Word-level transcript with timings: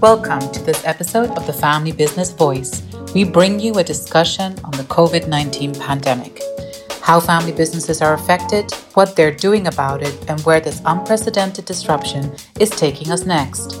Welcome 0.00 0.50
to 0.52 0.62
this 0.62 0.82
episode 0.86 1.28
of 1.32 1.46
the 1.46 1.52
Family 1.52 1.92
Business 1.92 2.32
Voice. 2.32 2.82
We 3.14 3.22
bring 3.24 3.60
you 3.60 3.74
a 3.74 3.84
discussion 3.84 4.58
on 4.64 4.70
the 4.70 4.84
COVID 4.84 5.28
19 5.28 5.74
pandemic, 5.74 6.40
how 7.02 7.20
family 7.20 7.52
businesses 7.52 8.00
are 8.00 8.14
affected, 8.14 8.72
what 8.94 9.14
they're 9.14 9.30
doing 9.30 9.66
about 9.66 10.02
it, 10.02 10.16
and 10.26 10.40
where 10.40 10.58
this 10.58 10.80
unprecedented 10.86 11.66
disruption 11.66 12.34
is 12.58 12.70
taking 12.70 13.10
us 13.12 13.26
next. 13.26 13.78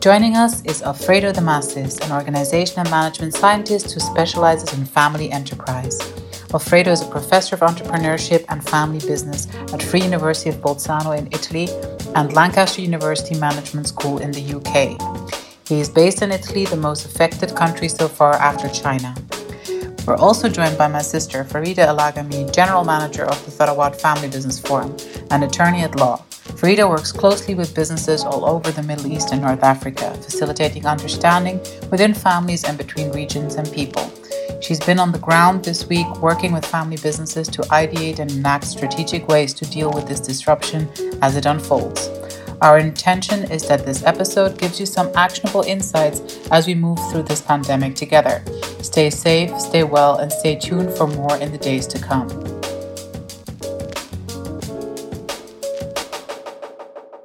Joining 0.00 0.34
us 0.34 0.64
is 0.64 0.82
Alfredo 0.82 1.32
De 1.32 1.40
Massis, 1.40 2.04
an 2.04 2.10
organizational 2.10 2.90
management 2.90 3.32
scientist 3.32 3.92
who 3.94 4.00
specializes 4.00 4.76
in 4.76 4.84
family 4.84 5.30
enterprise. 5.30 5.96
Alfredo 6.52 6.90
is 6.90 7.02
a 7.02 7.06
professor 7.06 7.54
of 7.54 7.60
entrepreneurship 7.60 8.44
and 8.48 8.68
family 8.68 8.98
business 8.98 9.46
at 9.72 9.80
Free 9.80 10.02
University 10.02 10.50
of 10.50 10.56
Bolzano 10.56 11.16
in 11.16 11.28
Italy 11.28 11.68
and 12.14 12.32
Lancaster 12.32 12.82
University 12.82 13.38
Management 13.38 13.86
School 13.86 14.18
in 14.18 14.32
the 14.32 14.54
UK. 14.54 15.00
He 15.68 15.80
is 15.80 15.88
based 15.88 16.22
in 16.22 16.32
Italy, 16.32 16.64
the 16.64 16.76
most 16.76 17.06
affected 17.06 17.54
country 17.54 17.88
so 17.88 18.08
far 18.08 18.34
after 18.34 18.68
China. 18.68 19.14
We're 20.06 20.16
also 20.16 20.48
joined 20.48 20.76
by 20.76 20.88
my 20.88 21.02
sister, 21.02 21.44
Farida 21.44 21.86
El 21.86 21.98
Agamy, 21.98 22.52
General 22.52 22.84
Manager 22.84 23.24
of 23.24 23.44
the 23.44 23.50
Tharawat 23.52 24.00
Family 24.00 24.28
Business 24.28 24.58
Forum 24.58 24.96
and 25.30 25.44
attorney 25.44 25.82
at 25.82 25.96
law. 25.96 26.24
Farida 26.58 26.88
works 26.88 27.12
closely 27.12 27.54
with 27.54 27.74
businesses 27.74 28.24
all 28.24 28.44
over 28.44 28.72
the 28.72 28.82
Middle 28.82 29.06
East 29.06 29.32
and 29.32 29.42
North 29.42 29.62
Africa, 29.62 30.12
facilitating 30.22 30.86
understanding 30.86 31.60
within 31.90 32.14
families 32.14 32.64
and 32.64 32.76
between 32.76 33.12
regions 33.12 33.54
and 33.54 33.70
people. 33.72 34.10
She's 34.60 34.78
been 34.78 34.98
on 34.98 35.10
the 35.10 35.18
ground 35.18 35.64
this 35.64 35.86
week 35.88 36.06
working 36.20 36.52
with 36.52 36.66
family 36.66 36.98
businesses 36.98 37.48
to 37.48 37.62
ideate 37.62 38.18
and 38.18 38.30
enact 38.30 38.64
strategic 38.64 39.26
ways 39.26 39.54
to 39.54 39.64
deal 39.64 39.90
with 39.90 40.06
this 40.06 40.20
disruption 40.20 40.86
as 41.22 41.34
it 41.36 41.46
unfolds. 41.46 42.10
Our 42.60 42.78
intention 42.78 43.50
is 43.50 43.66
that 43.68 43.86
this 43.86 44.04
episode 44.04 44.58
gives 44.58 44.78
you 44.78 44.84
some 44.84 45.10
actionable 45.16 45.62
insights 45.62 46.46
as 46.50 46.66
we 46.66 46.74
move 46.74 46.98
through 47.10 47.22
this 47.22 47.40
pandemic 47.40 47.94
together. 47.94 48.44
Stay 48.82 49.08
safe, 49.08 49.58
stay 49.58 49.82
well, 49.82 50.18
and 50.18 50.30
stay 50.30 50.56
tuned 50.56 50.92
for 50.92 51.06
more 51.06 51.38
in 51.38 51.52
the 51.52 51.58
days 51.58 51.86
to 51.86 51.98
come. 51.98 52.28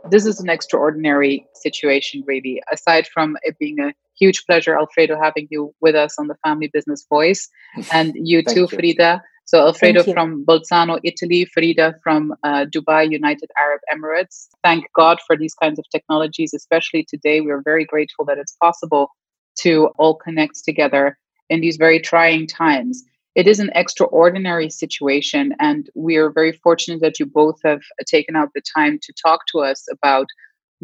This 0.10 0.26
is 0.26 0.40
an 0.40 0.50
extraordinary 0.50 1.46
situation, 1.54 2.24
really. 2.26 2.62
Aside 2.72 3.08
from 3.08 3.38
it 3.44 3.60
being 3.60 3.82
a 3.82 3.94
huge 4.20 4.46
pleasure, 4.46 4.78
Alfredo, 4.78 5.20
having 5.22 5.48
you 5.50 5.74
with 5.82 5.96
us 5.96 6.18
on 6.20 6.28
the 6.28 6.36
Family 6.46 6.70
Business 6.74 7.06
Voice, 7.10 7.48
and 7.94 8.14
you 8.16 8.44
too, 8.44 8.62
you. 8.62 8.68
Farida. 8.68 9.22
So 9.48 9.60
Alfredo 9.60 10.02
from 10.12 10.44
Bolzano, 10.44 11.00
Italy, 11.04 11.48
Farida 11.56 11.94
from 12.02 12.34
uh, 12.44 12.66
Dubai, 12.66 13.12
United 13.12 13.52
Arab 13.56 13.80
Emirates. 13.94 14.48
Thank 14.64 14.86
God 14.96 15.20
for 15.28 15.38
these 15.38 15.54
kinds 15.54 15.78
of 15.78 15.86
technologies, 15.92 16.52
especially 16.54 17.06
today. 17.08 17.42
We're 17.42 17.62
very 17.62 17.86
grateful 17.86 18.26
that 18.26 18.40
it's 18.40 18.58
possible 18.60 19.12
to 19.60 19.88
all 20.00 20.16
connect 20.16 20.64
together 20.66 21.18
in 21.50 21.62
these 21.62 21.78
very 21.78 22.00
trying 22.00 22.48
times. 22.48 23.04
It 23.36 23.48
is 23.48 23.60
an 23.60 23.70
extraordinary 23.76 24.70
situation, 24.70 25.54
and 25.60 25.90
we 25.94 26.16
are 26.16 26.32
very 26.32 26.54
fortunate 26.54 27.02
that 27.02 27.20
you 27.20 27.26
both 27.26 27.60
have 27.64 27.82
taken 28.08 28.36
out 28.36 28.50
the 28.56 28.64
time 28.76 28.98
to 29.04 29.14
talk 29.22 29.42
to 29.48 29.60
us 29.60 29.86
about 29.92 30.28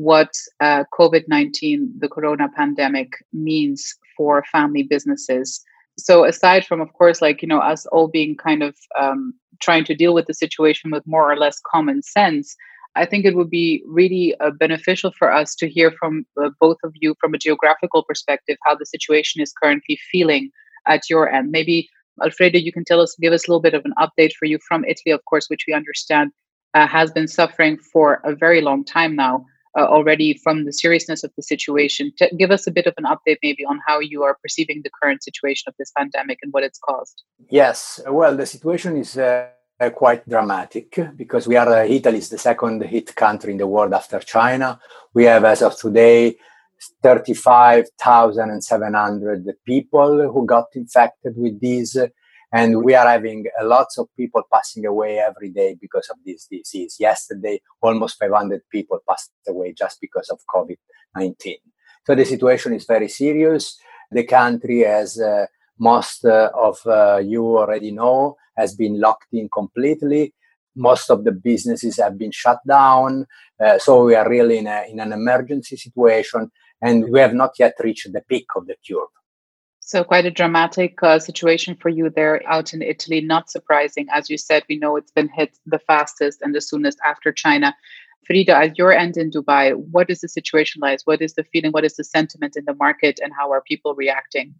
what 0.01 0.31
uh, 0.59 0.83
COVID 0.97 1.23
19, 1.27 1.93
the 1.99 2.09
corona 2.09 2.49
pandemic, 2.55 3.09
means 3.33 3.95
for 4.17 4.43
family 4.51 4.83
businesses. 4.83 5.63
So 5.97 6.25
aside 6.25 6.65
from 6.65 6.81
of 6.81 6.91
course 6.93 7.21
like 7.21 7.41
you 7.41 7.47
know 7.47 7.59
us 7.59 7.85
all 7.87 8.07
being 8.07 8.35
kind 8.35 8.63
of 8.63 8.75
um, 8.99 9.33
trying 9.59 9.85
to 9.85 9.95
deal 9.95 10.13
with 10.13 10.25
the 10.27 10.33
situation 10.33 10.91
with 10.91 11.05
more 11.05 11.31
or 11.31 11.37
less 11.37 11.59
common 11.59 12.01
sense 12.01 12.55
i 12.95 13.05
think 13.05 13.23
it 13.23 13.35
would 13.35 13.49
be 13.49 13.83
really 13.85 14.35
uh, 14.39 14.51
beneficial 14.51 15.11
for 15.17 15.31
us 15.31 15.55
to 15.55 15.69
hear 15.69 15.91
from 15.91 16.25
uh, 16.41 16.49
both 16.59 16.77
of 16.83 16.91
you 16.95 17.15
from 17.21 17.33
a 17.33 17.37
geographical 17.37 18.03
perspective 18.03 18.57
how 18.65 18.75
the 18.75 18.85
situation 18.85 19.41
is 19.41 19.53
currently 19.53 19.97
feeling 20.11 20.49
at 20.87 21.09
your 21.09 21.31
end. 21.31 21.51
Maybe 21.51 21.89
alfredo 22.21 22.57
you 22.59 22.73
can 22.73 22.83
tell 22.83 22.99
us 22.99 23.15
give 23.21 23.33
us 23.33 23.47
a 23.47 23.51
little 23.51 23.61
bit 23.61 23.73
of 23.73 23.85
an 23.85 23.93
update 23.97 24.33
for 24.33 24.45
you 24.45 24.59
from 24.67 24.83
italy 24.85 25.11
of 25.11 25.23
course 25.25 25.47
which 25.49 25.65
we 25.67 25.73
understand 25.73 26.31
uh, 26.73 26.87
has 26.87 27.11
been 27.11 27.27
suffering 27.27 27.77
for 27.77 28.21
a 28.25 28.35
very 28.35 28.61
long 28.61 28.83
time 28.83 29.15
now 29.15 29.45
uh, 29.77 29.85
already 29.85 30.39
from 30.43 30.65
the 30.65 30.73
seriousness 30.73 31.23
of 31.23 31.31
the 31.35 31.43
situation. 31.43 32.11
To 32.17 32.29
give 32.37 32.51
us 32.51 32.67
a 32.67 32.71
bit 32.71 32.87
of 32.87 32.93
an 32.97 33.05
update, 33.05 33.37
maybe, 33.43 33.63
on 33.65 33.79
how 33.85 33.99
you 33.99 34.23
are 34.23 34.37
perceiving 34.41 34.81
the 34.83 34.89
current 35.01 35.23
situation 35.23 35.65
of 35.67 35.75
this 35.77 35.91
pandemic 35.97 36.39
and 36.41 36.51
what 36.51 36.63
it's 36.63 36.79
caused. 36.79 37.21
Yes, 37.49 38.01
well, 38.07 38.35
the 38.35 38.45
situation 38.45 38.97
is 38.97 39.17
uh, 39.17 39.47
quite 39.95 40.27
dramatic 40.27 40.99
because 41.15 41.47
we 41.47 41.55
are 41.55 41.69
uh, 41.69 41.85
Italy 41.85 42.17
is 42.19 42.29
the 42.29 42.37
second 42.37 42.83
hit 42.83 43.15
country 43.15 43.53
in 43.53 43.57
the 43.57 43.67
world 43.67 43.93
after 43.93 44.19
China. 44.19 44.79
We 45.13 45.23
have, 45.25 45.45
as 45.45 45.61
of 45.61 45.77
today, 45.77 46.37
35,700 47.03 49.53
people 49.65 50.31
who 50.31 50.45
got 50.45 50.65
infected 50.75 51.33
with 51.37 51.61
this 51.61 51.95
and 52.51 52.83
we 52.83 52.95
are 52.95 53.07
having 53.07 53.45
lots 53.61 53.97
of 53.97 54.07
people 54.17 54.43
passing 54.51 54.85
away 54.85 55.19
every 55.19 55.49
day 55.49 55.77
because 55.79 56.09
of 56.09 56.17
this 56.25 56.47
disease. 56.51 56.97
Yesterday, 56.99 57.61
almost 57.81 58.19
500 58.19 58.61
people 58.71 58.99
passed 59.07 59.31
away 59.47 59.73
just 59.73 59.99
because 60.01 60.29
of 60.29 60.39
COVID 60.53 60.77
19. 61.15 61.57
So 62.05 62.15
the 62.15 62.25
situation 62.25 62.73
is 62.73 62.85
very 62.85 63.07
serious. 63.07 63.77
The 64.11 64.23
country, 64.23 64.85
as 64.85 65.19
uh, 65.19 65.45
most 65.79 66.25
uh, 66.25 66.49
of 66.53 66.79
uh, 66.85 67.17
you 67.17 67.57
already 67.57 67.91
know, 67.91 68.35
has 68.57 68.75
been 68.75 68.99
locked 68.99 69.33
in 69.33 69.49
completely. 69.53 70.33
Most 70.75 71.09
of 71.09 71.23
the 71.23 71.31
businesses 71.31 71.97
have 71.97 72.17
been 72.17 72.31
shut 72.31 72.59
down. 72.67 73.27
Uh, 73.63 73.77
so 73.77 74.05
we 74.05 74.15
are 74.15 74.29
really 74.29 74.57
in, 74.57 74.67
a, 74.67 74.85
in 74.89 74.99
an 74.99 75.11
emergency 75.13 75.75
situation 75.77 76.49
and 76.81 77.09
we 77.11 77.19
have 77.19 77.33
not 77.33 77.51
yet 77.59 77.73
reached 77.79 78.11
the 78.11 78.21
peak 78.21 78.47
of 78.55 78.67
the 78.67 78.75
curve. 78.87 79.07
So, 79.91 80.05
quite 80.05 80.25
a 80.25 80.31
dramatic 80.31 81.03
uh, 81.03 81.19
situation 81.19 81.75
for 81.75 81.89
you 81.89 82.09
there 82.09 82.41
out 82.47 82.73
in 82.73 82.81
Italy. 82.81 83.19
Not 83.19 83.49
surprising. 83.49 84.07
As 84.09 84.29
you 84.29 84.37
said, 84.37 84.63
we 84.69 84.77
know 84.77 84.95
it's 84.95 85.11
been 85.11 85.27
hit 85.27 85.57
the 85.65 85.79
fastest 85.79 86.41
and 86.41 86.55
the 86.55 86.61
soonest 86.61 86.97
after 87.05 87.33
China. 87.33 87.75
Farida, 88.25 88.51
at 88.51 88.77
your 88.77 88.93
end 88.93 89.17
in 89.17 89.29
Dubai, 89.29 89.75
what 89.75 90.09
is 90.09 90.21
the 90.21 90.29
situation 90.29 90.79
like? 90.79 91.01
What 91.03 91.21
is 91.21 91.33
the 91.33 91.43
feeling? 91.43 91.73
What 91.73 91.83
is 91.83 91.97
the 91.97 92.05
sentiment 92.05 92.55
in 92.55 92.63
the 92.63 92.73
market? 92.75 93.19
And 93.21 93.33
how 93.37 93.51
are 93.51 93.59
people 93.59 93.93
reacting? 93.93 94.55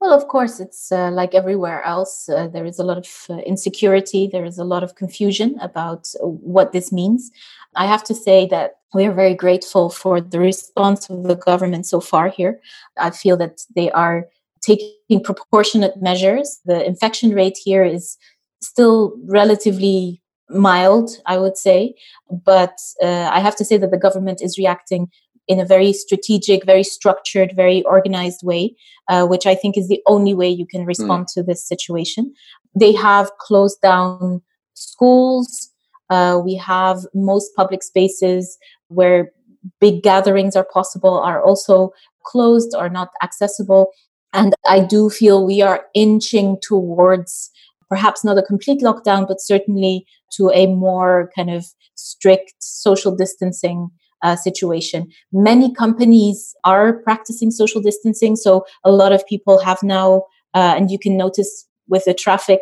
Well, 0.00 0.14
of 0.14 0.28
course, 0.28 0.60
it's 0.60 0.90
uh, 0.90 1.10
like 1.10 1.34
everywhere 1.34 1.82
else. 1.82 2.26
Uh, 2.30 2.48
there 2.48 2.64
is 2.64 2.78
a 2.78 2.82
lot 2.82 2.96
of 2.96 3.26
uh, 3.28 3.42
insecurity. 3.42 4.30
There 4.32 4.46
is 4.46 4.56
a 4.56 4.64
lot 4.64 4.82
of 4.82 4.94
confusion 4.94 5.58
about 5.60 6.08
what 6.22 6.72
this 6.72 6.90
means. 6.90 7.30
I 7.76 7.84
have 7.84 8.02
to 8.04 8.14
say 8.14 8.46
that 8.46 8.76
we 8.94 9.04
are 9.04 9.12
very 9.12 9.34
grateful 9.34 9.90
for 9.90 10.22
the 10.22 10.40
response 10.40 11.10
of 11.10 11.24
the 11.24 11.36
government 11.36 11.84
so 11.84 12.00
far 12.00 12.30
here. 12.30 12.62
I 12.96 13.10
feel 13.10 13.36
that 13.36 13.66
they 13.76 13.90
are 13.90 14.26
taking 14.62 15.22
proportionate 15.22 16.00
measures. 16.00 16.60
The 16.64 16.84
infection 16.84 17.30
rate 17.30 17.58
here 17.62 17.84
is 17.84 18.16
still 18.62 19.14
relatively 19.26 20.22
mild, 20.48 21.10
I 21.26 21.38
would 21.38 21.56
say. 21.56 21.94
But 22.30 22.76
uh, 23.02 23.30
I 23.32 23.40
have 23.40 23.56
to 23.56 23.64
say 23.64 23.76
that 23.78 23.90
the 23.90 23.98
government 23.98 24.42
is 24.42 24.58
reacting 24.58 25.08
in 25.48 25.58
a 25.58 25.64
very 25.64 25.92
strategic, 25.92 26.64
very 26.64 26.84
structured, 26.84 27.52
very 27.56 27.82
organized 27.82 28.40
way, 28.44 28.76
uh, 29.08 29.26
which 29.26 29.46
I 29.46 29.54
think 29.54 29.76
is 29.76 29.88
the 29.88 30.00
only 30.06 30.34
way 30.34 30.48
you 30.48 30.66
can 30.66 30.84
respond 30.84 31.26
mm. 31.26 31.34
to 31.34 31.42
this 31.42 31.66
situation. 31.66 32.32
They 32.78 32.92
have 32.92 33.30
closed 33.38 33.80
down 33.80 34.42
schools. 34.74 35.70
Uh, 36.08 36.40
we 36.42 36.54
have 36.54 36.98
most 37.14 37.50
public 37.56 37.82
spaces 37.82 38.58
where 38.88 39.32
big 39.80 40.02
gatherings 40.02 40.56
are 40.56 40.66
possible 40.72 41.18
are 41.18 41.42
also 41.42 41.92
closed 42.24 42.74
or 42.76 42.88
not 42.88 43.10
accessible. 43.22 43.90
And 44.32 44.54
I 44.66 44.80
do 44.80 45.10
feel 45.10 45.44
we 45.44 45.60
are 45.62 45.84
inching 45.94 46.58
towards 46.62 47.50
perhaps 47.88 48.24
not 48.24 48.38
a 48.38 48.42
complete 48.42 48.80
lockdown, 48.80 49.26
but 49.26 49.40
certainly 49.40 50.06
to 50.36 50.50
a 50.50 50.66
more 50.66 51.30
kind 51.34 51.50
of 51.50 51.66
strict 51.96 52.54
social 52.60 53.14
distancing 53.14 53.90
uh, 54.22 54.36
situation. 54.36 55.08
Many 55.32 55.72
companies 55.74 56.54
are 56.64 56.92
practicing 56.92 57.50
social 57.50 57.80
distancing. 57.80 58.36
So 58.36 58.64
a 58.84 58.92
lot 58.92 59.12
of 59.12 59.26
people 59.26 59.58
have 59.60 59.82
now, 59.82 60.24
uh, 60.54 60.74
and 60.76 60.90
you 60.90 60.98
can 60.98 61.16
notice 61.16 61.66
with 61.88 62.04
the 62.04 62.14
traffic 62.14 62.60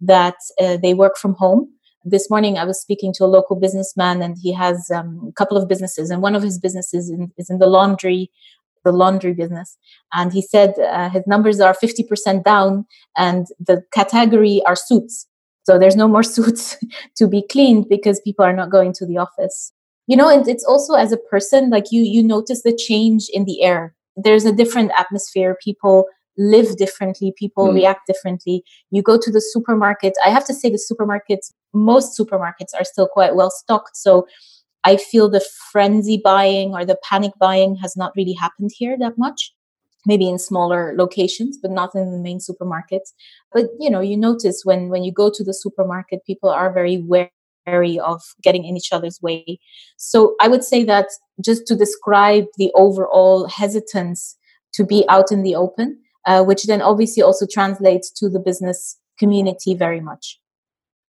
that 0.00 0.36
uh, 0.60 0.76
they 0.76 0.94
work 0.94 1.16
from 1.16 1.34
home. 1.34 1.68
This 2.04 2.28
morning, 2.28 2.58
I 2.58 2.64
was 2.64 2.80
speaking 2.80 3.14
to 3.14 3.24
a 3.24 3.26
local 3.26 3.56
businessman, 3.56 4.20
and 4.20 4.36
he 4.38 4.52
has 4.52 4.90
um, 4.90 5.26
a 5.28 5.32
couple 5.32 5.56
of 5.56 5.68
businesses, 5.68 6.10
and 6.10 6.20
one 6.20 6.34
of 6.34 6.42
his 6.42 6.58
businesses 6.58 7.08
in, 7.08 7.32
is 7.38 7.48
in 7.48 7.58
the 7.58 7.66
laundry 7.66 8.30
the 8.84 8.92
laundry 8.92 9.32
business. 9.32 9.76
And 10.12 10.32
he 10.32 10.42
said 10.42 10.74
uh, 10.78 11.10
his 11.10 11.26
numbers 11.26 11.60
are 11.60 11.74
50% 11.74 12.44
down, 12.44 12.86
and 13.16 13.46
the 13.58 13.82
category 13.92 14.62
are 14.66 14.76
suits. 14.76 15.26
So 15.64 15.78
there's 15.78 15.96
no 15.96 16.08
more 16.08 16.22
suits 16.36 16.76
to 17.16 17.26
be 17.26 17.44
cleaned 17.50 17.88
because 17.88 18.20
people 18.20 18.44
are 18.44 18.52
not 18.52 18.70
going 18.70 18.92
to 18.94 19.06
the 19.06 19.18
office. 19.18 19.72
You 20.06 20.16
know, 20.16 20.28
and 20.28 20.46
it's 20.46 20.64
also 20.64 20.94
as 20.94 21.12
a 21.12 21.16
person, 21.16 21.70
like 21.70 21.90
you, 21.90 22.02
you 22.02 22.22
notice 22.22 22.62
the 22.62 22.76
change 22.76 23.28
in 23.32 23.46
the 23.46 23.62
air. 23.62 23.94
There's 24.16 24.44
a 24.44 24.52
different 24.52 24.92
atmosphere. 24.96 25.56
People 25.64 26.06
live 26.36 26.76
differently. 26.76 27.32
People 27.38 27.68
mm. 27.68 27.74
react 27.74 28.06
differently. 28.06 28.64
You 28.90 29.02
go 29.02 29.18
to 29.18 29.30
the 29.30 29.40
supermarket. 29.40 30.14
I 30.24 30.28
have 30.28 30.44
to 30.46 30.54
say, 30.54 30.68
the 30.68 30.78
supermarkets, 30.78 31.52
most 31.72 32.18
supermarkets 32.18 32.74
are 32.78 32.84
still 32.84 33.08
quite 33.08 33.34
well 33.34 33.50
stocked. 33.50 33.96
So 33.96 34.26
I 34.84 34.96
feel 34.96 35.28
the 35.28 35.44
frenzy 35.72 36.20
buying 36.22 36.74
or 36.74 36.84
the 36.84 36.98
panic 37.08 37.32
buying 37.40 37.76
has 37.76 37.96
not 37.96 38.12
really 38.16 38.34
happened 38.34 38.70
here 38.76 38.96
that 38.98 39.18
much. 39.18 39.52
Maybe 40.06 40.28
in 40.28 40.38
smaller 40.38 40.94
locations, 40.96 41.58
but 41.60 41.70
not 41.70 41.94
in 41.94 42.12
the 42.12 42.18
main 42.18 42.38
supermarkets. 42.38 43.14
But 43.52 43.66
you 43.80 43.88
know, 43.88 44.00
you 44.00 44.18
notice 44.18 44.60
when 44.62 44.90
when 44.90 45.02
you 45.02 45.12
go 45.12 45.30
to 45.30 45.42
the 45.42 45.54
supermarket, 45.54 46.26
people 46.26 46.50
are 46.50 46.70
very 46.72 46.98
wary 46.98 47.98
of 47.98 48.20
getting 48.42 48.66
in 48.66 48.76
each 48.76 48.92
other's 48.92 49.22
way. 49.22 49.58
So 49.96 50.36
I 50.40 50.48
would 50.48 50.62
say 50.62 50.84
that 50.84 51.06
just 51.42 51.66
to 51.68 51.74
describe 51.74 52.44
the 52.58 52.70
overall 52.74 53.48
hesitance 53.48 54.36
to 54.74 54.84
be 54.84 55.04
out 55.08 55.32
in 55.32 55.42
the 55.42 55.54
open, 55.54 55.98
uh, 56.26 56.44
which 56.44 56.64
then 56.64 56.82
obviously 56.82 57.22
also 57.22 57.46
translates 57.50 58.10
to 58.10 58.28
the 58.28 58.40
business 58.40 58.98
community 59.18 59.74
very 59.74 60.00
much. 60.00 60.38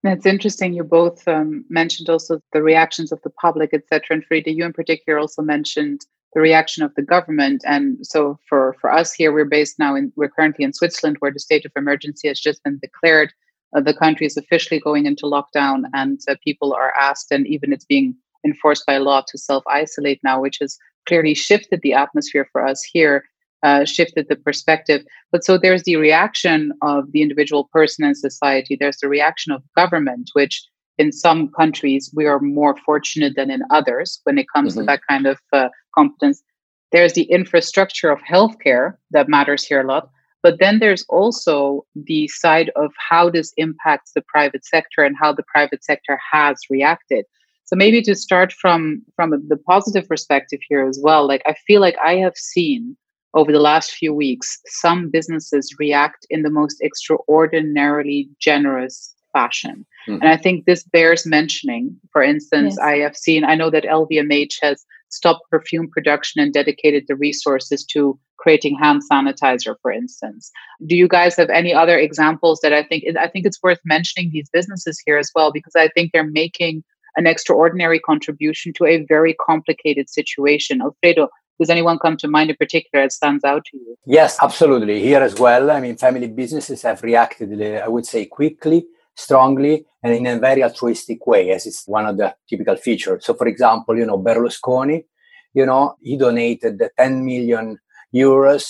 It's 0.03 0.25
interesting. 0.25 0.73
You 0.73 0.83
both 0.83 1.25
um, 1.27 1.63
mentioned 1.69 2.09
also 2.09 2.41
the 2.51 2.61
reactions 2.61 3.11
of 3.11 3.21
the 3.23 3.29
public, 3.29 3.73
etc. 3.73 4.17
And 4.17 4.25
Farida, 4.27 4.53
you 4.53 4.65
in 4.65 4.73
particular 4.73 5.17
also 5.17 5.41
mentioned 5.41 6.01
the 6.33 6.41
reaction 6.41 6.83
of 6.83 6.93
the 6.95 7.01
government. 7.01 7.63
And 7.65 8.05
so 8.05 8.37
for 8.49 8.75
for 8.81 8.91
us 8.91 9.13
here, 9.13 9.31
we're 9.31 9.45
based 9.45 9.79
now 9.79 9.95
in 9.95 10.11
we're 10.17 10.29
currently 10.29 10.65
in 10.65 10.73
Switzerland, 10.73 11.17
where 11.19 11.31
the 11.31 11.39
state 11.39 11.65
of 11.65 11.71
emergency 11.77 12.27
has 12.27 12.39
just 12.39 12.63
been 12.63 12.79
declared. 12.79 13.31
Uh, 13.75 13.81
the 13.81 13.93
country 13.93 14.25
is 14.25 14.37
officially 14.37 14.79
going 14.79 15.05
into 15.05 15.25
lockdown, 15.25 15.83
and 15.93 16.19
uh, 16.27 16.35
people 16.43 16.73
are 16.73 16.93
asked, 16.99 17.31
and 17.31 17.47
even 17.47 17.71
it's 17.71 17.85
being 17.85 18.15
enforced 18.45 18.85
by 18.85 18.97
law 18.97 19.21
to 19.27 19.37
self 19.37 19.63
isolate 19.67 20.19
now, 20.21 20.41
which 20.41 20.57
has 20.59 20.77
clearly 21.05 21.33
shifted 21.33 21.79
the 21.81 21.93
atmosphere 21.93 22.47
for 22.51 22.65
us 22.65 22.83
here 22.83 23.23
uh, 23.63 23.85
shifted 23.85 24.27
the 24.29 24.35
perspective. 24.35 25.03
But 25.31 25.43
so 25.43 25.57
there's 25.57 25.83
the 25.83 25.95
reaction 25.95 26.73
of 26.81 27.11
the 27.11 27.21
individual 27.21 27.69
person 27.71 28.03
and 28.03 28.17
society. 28.17 28.77
There's 28.79 28.97
the 28.97 29.07
reaction 29.07 29.51
of 29.51 29.63
government, 29.75 30.29
which 30.33 30.63
in 30.97 31.11
some 31.11 31.49
countries 31.49 32.11
we 32.13 32.25
are 32.25 32.39
more 32.39 32.77
fortunate 32.85 33.33
than 33.35 33.49
in 33.49 33.61
others 33.71 34.19
when 34.23 34.37
it 34.37 34.47
comes 34.53 34.73
mm-hmm. 34.73 34.81
to 34.81 34.85
that 34.85 35.01
kind 35.09 35.25
of 35.25 35.39
uh, 35.51 35.69
competence. 35.95 36.43
There's 36.91 37.13
the 37.13 37.23
infrastructure 37.23 38.11
of 38.11 38.19
healthcare 38.21 38.95
that 39.11 39.27
matters 39.29 39.65
here 39.65 39.81
a 39.81 39.87
lot. 39.87 40.09
But 40.43 40.59
then 40.59 40.79
there's 40.79 41.05
also 41.07 41.85
the 41.95 42.27
side 42.27 42.69
of 42.75 42.91
how 42.97 43.29
this 43.29 43.53
impacts 43.55 44.11
the 44.11 44.21
private 44.27 44.65
sector 44.65 45.01
and 45.01 45.15
how 45.19 45.31
the 45.31 45.43
private 45.43 45.83
sector 45.83 46.19
has 46.31 46.57
reacted. 46.69 47.25
So 47.63 47.77
maybe 47.77 48.01
to 48.01 48.13
start 48.13 48.51
from 48.51 49.01
from 49.15 49.31
the 49.47 49.55
positive 49.55 50.07
perspective 50.07 50.59
here 50.67 50.85
as 50.85 50.99
well, 51.01 51.25
like 51.25 51.41
I 51.45 51.55
feel 51.65 51.79
like 51.79 51.95
I 52.03 52.15
have 52.17 52.35
seen 52.35 52.97
over 53.33 53.51
the 53.51 53.59
last 53.59 53.91
few 53.91 54.13
weeks, 54.13 54.59
some 54.65 55.09
businesses 55.09 55.75
react 55.79 56.25
in 56.29 56.43
the 56.43 56.49
most 56.49 56.81
extraordinarily 56.81 58.29
generous 58.39 59.13
fashion. 59.33 59.85
Mm. 60.07 60.19
And 60.21 60.29
I 60.29 60.37
think 60.37 60.65
this 60.65 60.83
bears 60.83 61.25
mentioning. 61.25 61.95
For 62.11 62.21
instance, 62.21 62.75
yes. 62.77 62.85
I 62.85 62.97
have 62.97 63.17
seen, 63.17 63.43
I 63.43 63.55
know 63.55 63.69
that 63.71 63.83
LVMH 63.83 64.57
has 64.61 64.85
stopped 65.09 65.49
perfume 65.49 65.89
production 65.89 66.41
and 66.41 66.53
dedicated 66.53 67.05
the 67.07 67.15
resources 67.15 67.85
to 67.85 68.19
creating 68.37 68.77
hand 68.77 69.01
sanitizer, 69.09 69.75
for 69.81 69.91
instance. 69.91 70.51
Do 70.85 70.95
you 70.95 71.07
guys 71.07 71.35
have 71.37 71.49
any 71.49 71.73
other 71.73 71.97
examples 71.97 72.59
that 72.61 72.73
I 72.73 72.83
think, 72.83 73.03
I 73.17 73.27
think 73.27 73.45
it's 73.45 73.61
worth 73.63 73.79
mentioning 73.85 74.31
these 74.31 74.49
businesses 74.51 75.01
here 75.05 75.17
as 75.17 75.31
well, 75.33 75.51
because 75.51 75.73
I 75.75 75.87
think 75.89 76.11
they're 76.11 76.23
making 76.23 76.83
an 77.15 77.27
extraordinary 77.27 77.99
contribution 77.99 78.73
to 78.73 78.85
a 78.85 79.05
very 79.05 79.35
complicated 79.35 80.09
situation. 80.09 80.81
Alfredo, 80.81 81.29
does 81.63 81.69
anyone 81.69 81.97
come 81.97 82.17
to 82.17 82.27
mind 82.27 82.49
in 82.49 82.57
particular 82.57 83.05
that 83.05 83.13
stands 83.13 83.43
out 83.45 83.63
to 83.65 83.77
you? 83.77 83.95
Yes, 84.05 84.37
absolutely. 84.41 85.01
Here 85.01 85.21
as 85.21 85.35
well. 85.39 85.71
I 85.71 85.79
mean, 85.79 85.95
family 85.95 86.27
businesses 86.27 86.81
have 86.81 87.01
reacted, 87.03 87.49
I 87.85 87.87
would 87.87 88.05
say, 88.05 88.25
quickly, 88.25 88.85
strongly, 89.15 89.85
and 90.03 90.13
in 90.13 90.25
a 90.27 90.37
very 90.39 90.61
altruistic 90.61 91.25
way, 91.25 91.51
as 91.51 91.65
it's 91.65 91.87
one 91.87 92.05
of 92.05 92.17
the 92.17 92.35
typical 92.49 92.75
features. 92.75 93.25
So, 93.25 93.33
for 93.33 93.47
example, 93.47 93.97
you 93.97 94.05
know, 94.05 94.17
Berlusconi, 94.17 95.05
you 95.53 95.65
know, 95.65 95.95
he 96.01 96.17
donated 96.17 96.81
10 96.97 97.23
million 97.23 97.79
euros 98.13 98.65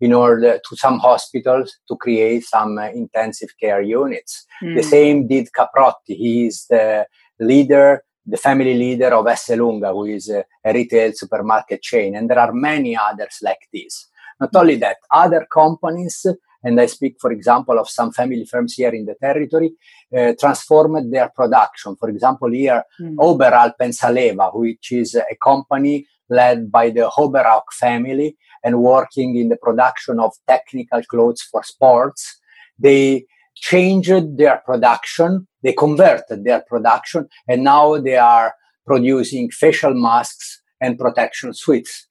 in 0.00 0.12
order 0.12 0.60
to 0.68 0.76
some 0.76 1.00
hospitals 1.00 1.74
to 1.88 1.96
create 1.96 2.44
some 2.44 2.78
uh, 2.78 2.90
intensive 2.90 3.48
care 3.60 3.82
units. 3.82 4.46
Mm. 4.62 4.76
The 4.76 4.82
hmm. 4.82 4.88
same 4.88 5.26
did 5.26 5.48
Caprotti. 5.58 6.14
He 6.24 6.46
is 6.46 6.66
the 6.68 7.06
leader 7.40 8.02
the 8.26 8.36
family 8.36 8.74
leader 8.74 9.14
of 9.14 9.26
Esselunga, 9.26 9.92
who 9.92 10.06
is 10.06 10.28
a, 10.28 10.44
a 10.64 10.72
retail 10.72 11.12
supermarket 11.12 11.82
chain. 11.82 12.16
And 12.16 12.28
there 12.28 12.38
are 12.38 12.52
many 12.52 12.96
others 12.96 13.38
like 13.42 13.68
this. 13.72 14.08
Not 14.40 14.54
only 14.54 14.76
that, 14.76 14.96
other 15.10 15.46
companies, 15.50 16.26
and 16.62 16.80
I 16.80 16.86
speak, 16.86 17.16
for 17.20 17.30
example, 17.30 17.78
of 17.78 17.88
some 17.88 18.12
family 18.12 18.44
firms 18.44 18.74
here 18.74 18.90
in 18.90 19.06
the 19.06 19.14
territory, 19.14 19.72
uh, 20.16 20.32
transformed 20.38 21.12
their 21.14 21.30
production. 21.34 21.96
For 21.96 22.08
example, 22.08 22.50
here, 22.50 22.82
mm. 23.00 23.14
Oberalp 23.16 23.74
which 24.54 24.92
is 24.92 25.14
a 25.14 25.36
company 25.42 26.06
led 26.28 26.70
by 26.70 26.90
the 26.90 27.08
Oberrauch 27.16 27.72
family 27.72 28.36
and 28.64 28.82
working 28.82 29.36
in 29.36 29.48
the 29.48 29.56
production 29.56 30.18
of 30.18 30.32
technical 30.48 31.02
clothes 31.04 31.42
for 31.42 31.62
sports. 31.62 32.40
They 32.78 33.26
changed 33.54 34.36
their 34.36 34.60
production, 34.66 35.46
they 35.66 35.72
converted 35.72 36.44
their 36.44 36.62
production, 36.72 37.26
and 37.48 37.64
now 37.64 37.98
they 37.98 38.16
are 38.16 38.54
producing 38.86 39.50
facial 39.50 39.94
masks 39.94 40.62
and 40.80 40.96
protection 40.96 41.52
suits. 41.52 42.06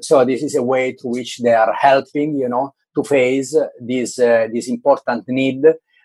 So 0.00 0.24
this 0.24 0.40
is 0.40 0.54
a 0.54 0.62
way 0.62 0.92
to 1.00 1.08
which 1.08 1.38
they 1.38 1.52
are 1.52 1.72
helping, 1.72 2.36
you 2.36 2.48
know, 2.48 2.74
to 2.94 3.02
face 3.02 3.56
this 3.80 4.20
uh, 4.20 4.46
this 4.54 4.68
important 4.68 5.24
need, 5.26 5.62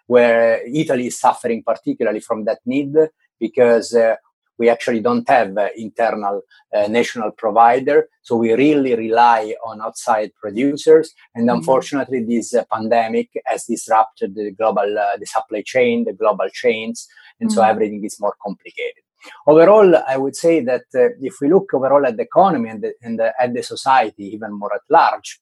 where 0.08 0.66
Italy 0.66 1.08
is 1.12 1.20
suffering 1.20 1.62
particularly 1.64 2.20
from 2.20 2.46
that 2.46 2.62
need 2.66 2.96
because 3.40 3.94
uh, 3.94 4.16
we 4.58 4.70
actually 4.70 5.00
don't 5.00 5.28
have 5.30 5.56
internal 5.76 6.42
uh, 6.74 6.88
national 6.88 7.32
provider 7.32 8.10
so 8.22 8.36
we 8.36 8.54
really 8.54 8.96
rely 8.96 9.54
on 9.66 9.82
outside 9.82 10.32
producers 10.42 11.14
and 11.36 11.48
mm-hmm. 11.48 11.58
unfortunately 11.58 12.24
this 12.24 12.54
uh, 12.54 12.64
pandemic 12.72 13.30
has 13.46 13.66
disrupted 13.66 14.36
the 14.36 14.52
global 14.52 14.98
uh, 14.98 15.18
the 15.18 15.26
supply 15.26 15.62
chain 15.66 16.06
the 16.06 16.14
global 16.14 16.50
chains 16.54 17.08
and 17.40 17.50
mm-hmm. 17.50 17.56
so 17.56 17.64
everything 17.64 18.04
is 18.04 18.20
more 18.20 18.36
complicated 18.42 19.04
overall 19.48 19.96
i 20.08 20.18
would 20.18 20.36
say 20.36 20.60
that 20.60 20.86
uh, 20.96 21.10
if 21.22 21.36
we 21.42 21.50
look 21.50 21.74
overall 21.74 22.06
at 22.06 22.18
the 22.18 22.24
economy 22.24 22.70
and, 22.70 22.82
the, 22.82 22.94
and 23.02 23.20
the, 23.20 23.34
at 23.40 23.54
the 23.54 23.64
society 23.64 24.26
even 24.34 24.54
more 24.54 24.74
at 24.74 24.82
large 24.90 25.40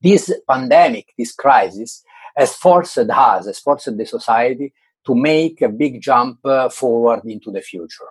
this 0.00 0.32
pandemic 0.48 1.06
this 1.16 1.32
crisis 1.32 2.02
has 2.36 2.54
forced 2.54 2.98
us 2.98 3.46
has 3.46 3.58
forced 3.58 3.96
the 3.96 4.06
society 4.06 4.72
to 5.06 5.14
make 5.14 5.60
a 5.60 5.68
big 5.68 6.00
jump 6.00 6.38
uh, 6.44 6.68
forward 6.68 7.22
into 7.24 7.50
the 7.50 7.60
future 7.60 8.08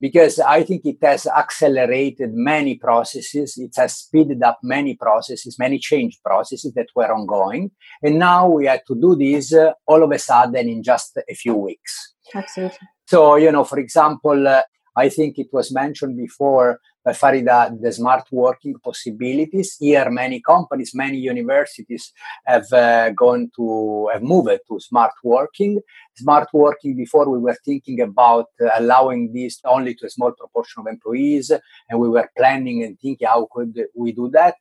because 0.00 0.38
I 0.38 0.62
think 0.62 0.84
it 0.84 0.98
has 1.02 1.26
accelerated 1.26 2.34
many 2.34 2.76
processes. 2.76 3.56
It 3.56 3.72
has 3.76 3.96
speeded 3.96 4.42
up 4.42 4.58
many 4.62 4.94
processes, 4.94 5.58
many 5.58 5.78
change 5.78 6.20
processes 6.24 6.72
that 6.74 6.88
were 6.94 7.12
ongoing. 7.12 7.70
And 8.02 8.18
now 8.18 8.48
we 8.48 8.66
had 8.66 8.82
to 8.88 8.94
do 8.94 9.16
this 9.16 9.54
uh, 9.54 9.72
all 9.86 10.02
of 10.02 10.10
a 10.10 10.18
sudden 10.18 10.68
in 10.68 10.82
just 10.82 11.16
a 11.16 11.34
few 11.34 11.54
weeks. 11.54 12.14
Absolutely. 12.34 12.78
So, 13.06 13.36
you 13.36 13.52
know, 13.52 13.64
for 13.64 13.78
example, 13.78 14.48
uh, 14.48 14.62
I 14.96 15.08
think 15.08 15.38
it 15.38 15.48
was 15.52 15.72
mentioned 15.72 16.16
before 16.16 16.80
by 17.04 17.12
Farida 17.12 17.80
the 17.80 17.92
smart 17.92 18.24
working 18.30 18.74
possibilities. 18.82 19.76
Here, 19.78 20.10
many 20.10 20.40
companies, 20.40 20.94
many 20.94 21.18
universities 21.18 22.12
have 22.46 22.72
uh, 22.72 23.10
gone 23.10 23.50
to 23.56 24.08
have 24.12 24.22
moved 24.22 24.58
to 24.68 24.80
smart 24.80 25.12
working. 25.22 25.80
Smart 26.16 26.48
working 26.52 26.96
before 26.96 27.28
we 27.28 27.38
were 27.38 27.56
thinking 27.64 28.00
about 28.00 28.46
uh, 28.60 28.70
allowing 28.78 29.32
this 29.32 29.60
only 29.64 29.94
to 29.96 30.06
a 30.06 30.10
small 30.10 30.32
proportion 30.32 30.80
of 30.80 30.86
employees, 30.86 31.50
and 31.88 32.00
we 32.00 32.08
were 32.08 32.30
planning 32.36 32.82
and 32.82 32.98
thinking 32.98 33.26
how 33.26 33.48
could 33.52 33.78
we 33.94 34.12
do 34.12 34.30
that. 34.30 34.56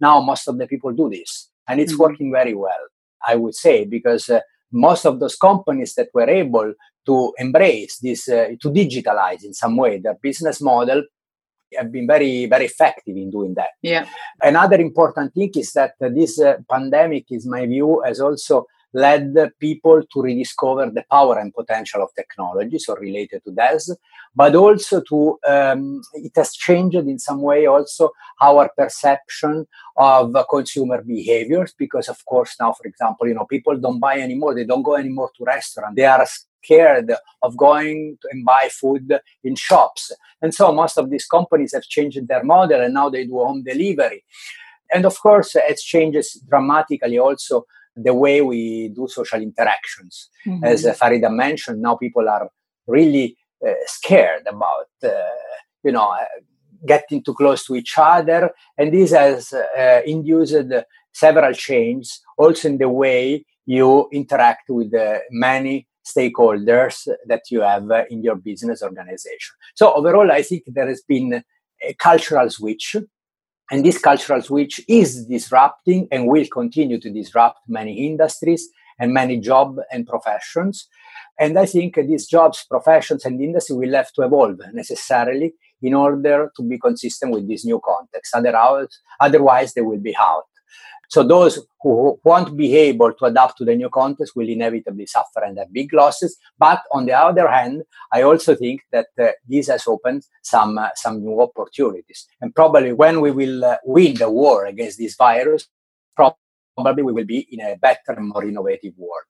Now 0.00 0.20
most 0.20 0.46
of 0.48 0.58
the 0.58 0.66
people 0.66 0.92
do 0.92 1.10
this, 1.10 1.50
and 1.66 1.80
it's 1.80 1.92
mm-hmm. 1.92 2.02
working 2.02 2.32
very 2.32 2.54
well. 2.54 2.84
I 3.26 3.34
would 3.34 3.54
say 3.54 3.84
because. 3.84 4.28
Uh, 4.28 4.40
most 4.70 5.06
of 5.06 5.18
those 5.18 5.34
companies 5.34 5.94
that 5.94 6.08
were 6.12 6.28
able 6.28 6.74
to 7.06 7.32
embrace 7.38 7.98
this, 7.98 8.28
uh, 8.28 8.48
to 8.60 8.70
digitalize 8.70 9.42
in 9.42 9.54
some 9.54 9.76
way 9.76 9.98
their 9.98 10.18
business 10.20 10.60
model, 10.60 11.02
have 11.76 11.92
been 11.92 12.06
very, 12.06 12.46
very 12.46 12.66
effective 12.66 13.16
in 13.16 13.30
doing 13.30 13.54
that. 13.54 13.70
Yeah. 13.82 14.06
Another 14.42 14.76
important 14.76 15.34
thing 15.34 15.50
is 15.56 15.72
that 15.72 15.94
uh, 16.02 16.08
this 16.08 16.40
uh, 16.40 16.56
pandemic, 16.70 17.26
is 17.30 17.46
my 17.46 17.66
view, 17.66 18.02
has 18.04 18.20
also 18.20 18.66
led 18.94 19.36
people 19.60 20.02
to 20.12 20.22
rediscover 20.22 20.90
the 20.90 21.04
power 21.10 21.38
and 21.38 21.52
potential 21.52 22.02
of 22.02 22.08
technology, 22.14 22.78
so 22.78 22.96
related 22.96 23.44
to 23.44 23.50
that, 23.52 23.82
but 24.34 24.54
also 24.54 25.02
to 25.02 25.38
um, 25.46 26.00
it 26.14 26.32
has 26.36 26.52
changed 26.54 26.96
in 26.96 27.18
some 27.18 27.42
way 27.42 27.66
also 27.66 28.10
our 28.40 28.70
perception 28.76 29.66
of 29.96 30.34
consumer 30.48 31.02
behaviors 31.02 31.74
because 31.76 32.08
of 32.08 32.24
course 32.24 32.54
now 32.60 32.72
for 32.72 32.86
example 32.86 33.26
you 33.26 33.34
know 33.34 33.44
people 33.44 33.76
don't 33.76 34.00
buy 34.00 34.18
anymore 34.20 34.54
they 34.54 34.64
don't 34.64 34.82
go 34.82 34.94
anymore 34.94 35.30
to 35.36 35.44
restaurants 35.44 35.96
they 35.96 36.04
are 36.04 36.24
scared 36.62 37.12
of 37.42 37.56
going 37.56 38.18
and 38.30 38.44
buy 38.44 38.68
food 38.70 39.18
in 39.44 39.54
shops 39.54 40.12
and 40.42 40.54
so 40.54 40.72
most 40.72 40.98
of 40.98 41.10
these 41.10 41.26
companies 41.26 41.72
have 41.72 41.84
changed 41.84 42.26
their 42.28 42.44
model 42.44 42.80
and 42.80 42.94
now 42.94 43.08
they 43.08 43.24
do 43.24 43.38
home 43.38 43.62
delivery 43.62 44.24
and 44.92 45.04
of 45.04 45.18
course 45.20 45.56
it 45.56 45.78
changes 45.78 46.40
dramatically 46.48 47.18
also 47.18 47.64
the 48.02 48.14
way 48.14 48.40
we 48.40 48.88
do 48.88 49.08
social 49.08 49.40
interactions. 49.40 50.28
Mm-hmm. 50.46 50.64
As 50.64 50.86
uh, 50.86 50.94
Farida 50.94 51.34
mentioned, 51.34 51.82
now 51.82 51.96
people 51.96 52.28
are 52.28 52.48
really 52.86 53.36
uh, 53.66 53.72
scared 53.86 54.46
about, 54.46 54.88
uh, 55.02 55.10
you 55.82 55.92
know, 55.92 56.10
uh, 56.10 56.24
getting 56.86 57.22
too 57.22 57.34
close 57.34 57.64
to 57.66 57.74
each 57.74 57.94
other. 57.98 58.50
And 58.76 58.92
this 58.92 59.10
has 59.10 59.52
uh, 59.52 60.00
induced 60.06 60.72
several 61.12 61.52
changes 61.54 62.20
also 62.36 62.68
in 62.68 62.78
the 62.78 62.88
way 62.88 63.44
you 63.66 64.08
interact 64.12 64.70
with 64.70 64.92
many 65.30 65.87
stakeholders 66.16 67.06
that 67.26 67.42
you 67.50 67.60
have 67.60 67.90
uh, 67.90 68.04
in 68.10 68.22
your 68.22 68.36
business 68.36 68.82
organization. 68.82 69.54
So 69.74 69.92
overall, 69.92 70.30
I 70.30 70.42
think 70.42 70.64
there 70.66 70.88
has 70.88 71.02
been 71.02 71.42
a 71.82 71.94
cultural 71.94 72.50
switch 72.50 72.96
and 73.70 73.84
this 73.84 73.98
cultural 73.98 74.40
switch 74.40 74.80
is 74.88 75.26
disrupting 75.26 76.08
and 76.10 76.26
will 76.26 76.46
continue 76.50 76.98
to 77.00 77.10
disrupt 77.10 77.58
many 77.68 78.06
industries 78.06 78.68
and 78.98 79.12
many 79.12 79.38
jobs 79.38 79.78
and 79.92 80.06
professions. 80.06 80.88
And 81.38 81.58
I 81.58 81.66
think 81.66 81.96
these 81.96 82.26
jobs, 82.26 82.64
professions, 82.68 83.24
and 83.24 83.40
industry 83.40 83.76
will 83.76 83.94
have 83.94 84.12
to 84.14 84.22
evolve 84.22 84.58
necessarily 84.72 85.52
in 85.82 85.94
order 85.94 86.50
to 86.56 86.62
be 86.62 86.78
consistent 86.78 87.32
with 87.32 87.46
this 87.46 87.64
new 87.64 87.80
context. 87.84 88.34
Otherwise, 88.34 88.88
otherwise 89.20 89.74
they 89.74 89.82
will 89.82 90.00
be 90.00 90.16
out. 90.16 90.44
So 91.08 91.22
those 91.22 91.58
who 91.80 92.20
won't 92.22 92.56
be 92.56 92.76
able 92.76 93.12
to 93.14 93.24
adapt 93.24 93.56
to 93.58 93.64
the 93.64 93.74
new 93.74 93.88
context 93.88 94.36
will 94.36 94.48
inevitably 94.48 95.06
suffer 95.06 95.42
and 95.42 95.58
have 95.58 95.72
big 95.72 95.92
losses. 95.92 96.36
But 96.58 96.82
on 96.92 97.06
the 97.06 97.12
other 97.12 97.48
hand, 97.48 97.82
I 98.12 98.22
also 98.22 98.54
think 98.54 98.82
that 98.92 99.06
uh, 99.18 99.28
this 99.48 99.68
has 99.68 99.86
opened 99.86 100.24
some 100.42 100.76
uh, 100.76 100.90
some 100.94 101.20
new 101.20 101.40
opportunities. 101.40 102.26
And 102.40 102.54
probably 102.54 102.92
when 102.92 103.20
we 103.22 103.30
will 103.30 103.64
uh, 103.64 103.76
win 103.84 104.14
the 104.14 104.30
war 104.30 104.66
against 104.66 104.98
this 104.98 105.16
virus, 105.16 105.66
probably 106.14 107.02
we 107.02 107.12
will 107.12 107.26
be 107.26 107.46
in 107.50 107.60
a 107.60 107.76
better 107.76 108.20
more 108.20 108.44
innovative 108.44 108.92
world. 108.98 109.24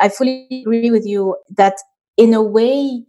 I 0.00 0.08
fully 0.08 0.48
agree 0.50 0.90
with 0.90 1.06
you 1.06 1.36
that 1.56 1.76
in 2.16 2.32
a 2.32 2.42
way, 2.42 3.04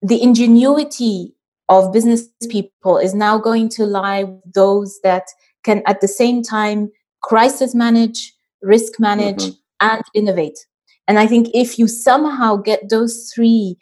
the 0.00 0.22
ingenuity 0.22 1.34
of 1.68 1.92
business 1.92 2.28
people 2.48 2.96
is 2.96 3.14
now 3.14 3.36
going 3.36 3.68
to 3.68 3.84
lie 3.84 4.24
with 4.24 4.52
those 4.54 4.98
that 5.02 5.24
can 5.64 5.82
at 5.86 6.00
the 6.00 6.08
same 6.08 6.42
time 6.42 6.90
crisis 7.22 7.74
manage, 7.74 8.34
risk 8.62 8.98
manage, 8.98 9.44
mm-hmm. 9.44 9.88
and 9.88 10.02
innovate. 10.14 10.66
And 11.06 11.18
I 11.18 11.26
think 11.26 11.48
if 11.54 11.78
you 11.78 11.88
somehow 11.88 12.56
get 12.56 12.90
those 12.90 13.30
three 13.34 13.76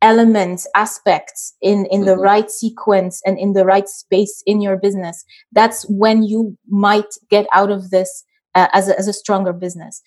elements, 0.00 0.66
aspects 0.74 1.54
in, 1.60 1.86
in 1.86 2.00
mm-hmm. 2.00 2.10
the 2.10 2.16
right 2.16 2.50
sequence 2.50 3.20
and 3.26 3.38
in 3.38 3.52
the 3.52 3.64
right 3.64 3.88
space 3.88 4.42
in 4.46 4.60
your 4.60 4.76
business, 4.76 5.24
that's 5.52 5.82
when 5.88 6.22
you 6.22 6.56
might 6.68 7.12
get 7.30 7.46
out 7.52 7.70
of 7.70 7.90
this 7.90 8.24
uh, 8.54 8.68
as, 8.72 8.88
a, 8.88 8.98
as 8.98 9.08
a 9.08 9.12
stronger 9.12 9.52
business. 9.52 10.02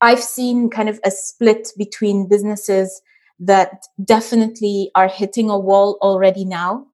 I've 0.00 0.20
seen 0.22 0.68
kind 0.68 0.88
of 0.88 1.00
a 1.04 1.10
split 1.10 1.68
between 1.78 2.28
businesses 2.28 3.00
that 3.38 3.86
definitely 4.04 4.90
are 4.94 5.08
hitting 5.08 5.48
a 5.48 5.58
wall 5.58 5.98
already 6.02 6.44
now, 6.44 6.86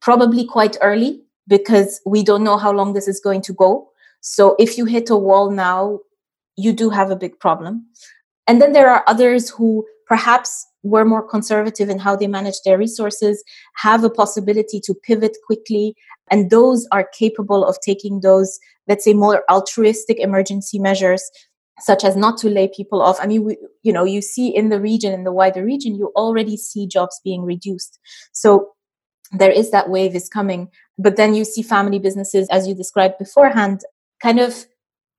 probably 0.00 0.44
quite 0.46 0.76
early 0.82 1.22
because 1.46 2.00
we 2.04 2.22
don't 2.22 2.44
know 2.44 2.58
how 2.58 2.72
long 2.72 2.92
this 2.92 3.08
is 3.08 3.20
going 3.20 3.42
to 3.42 3.52
go. 3.52 3.88
So 4.20 4.56
if 4.58 4.76
you 4.76 4.84
hit 4.84 5.10
a 5.10 5.16
wall 5.16 5.50
now, 5.50 6.00
you 6.56 6.72
do 6.72 6.90
have 6.90 7.10
a 7.10 7.16
big 7.16 7.38
problem. 7.38 7.86
And 8.46 8.60
then 8.60 8.72
there 8.72 8.90
are 8.90 9.04
others 9.06 9.50
who 9.50 9.86
perhaps 10.06 10.66
were 10.82 11.04
more 11.04 11.26
conservative 11.26 11.88
in 11.88 11.98
how 11.98 12.16
they 12.16 12.26
manage 12.26 12.62
their 12.64 12.78
resources, 12.78 13.44
have 13.76 14.04
a 14.04 14.10
possibility 14.10 14.80
to 14.84 14.94
pivot 14.94 15.36
quickly, 15.46 15.94
and 16.30 16.50
those 16.50 16.86
are 16.92 17.08
capable 17.16 17.64
of 17.64 17.76
taking 17.80 18.20
those, 18.20 18.58
let's 18.86 19.04
say, 19.04 19.12
more 19.14 19.44
altruistic 19.50 20.18
emergency 20.18 20.78
measures 20.78 21.30
such 21.80 22.04
as 22.04 22.16
not 22.16 22.36
to 22.38 22.48
lay 22.48 22.68
people 22.68 23.00
off. 23.00 23.18
I 23.20 23.26
mean, 23.26 23.44
we, 23.44 23.56
you 23.82 23.92
know, 23.92 24.04
you 24.04 24.20
see 24.20 24.48
in 24.48 24.68
the 24.68 24.80
region, 24.80 25.12
in 25.12 25.24
the 25.24 25.32
wider 25.32 25.64
region, 25.64 25.94
you 25.94 26.12
already 26.16 26.56
see 26.56 26.88
jobs 26.88 27.20
being 27.22 27.44
reduced. 27.44 27.98
So 28.32 28.70
there 29.32 29.52
is 29.52 29.70
that 29.70 29.88
wave 29.88 30.14
is 30.14 30.28
coming. 30.28 30.68
But 30.98 31.16
then 31.16 31.34
you 31.34 31.44
see 31.44 31.62
family 31.62 31.98
businesses, 31.98 32.48
as 32.50 32.66
you 32.66 32.74
described 32.74 33.18
beforehand, 33.18 33.82
kind 34.20 34.40
of 34.40 34.66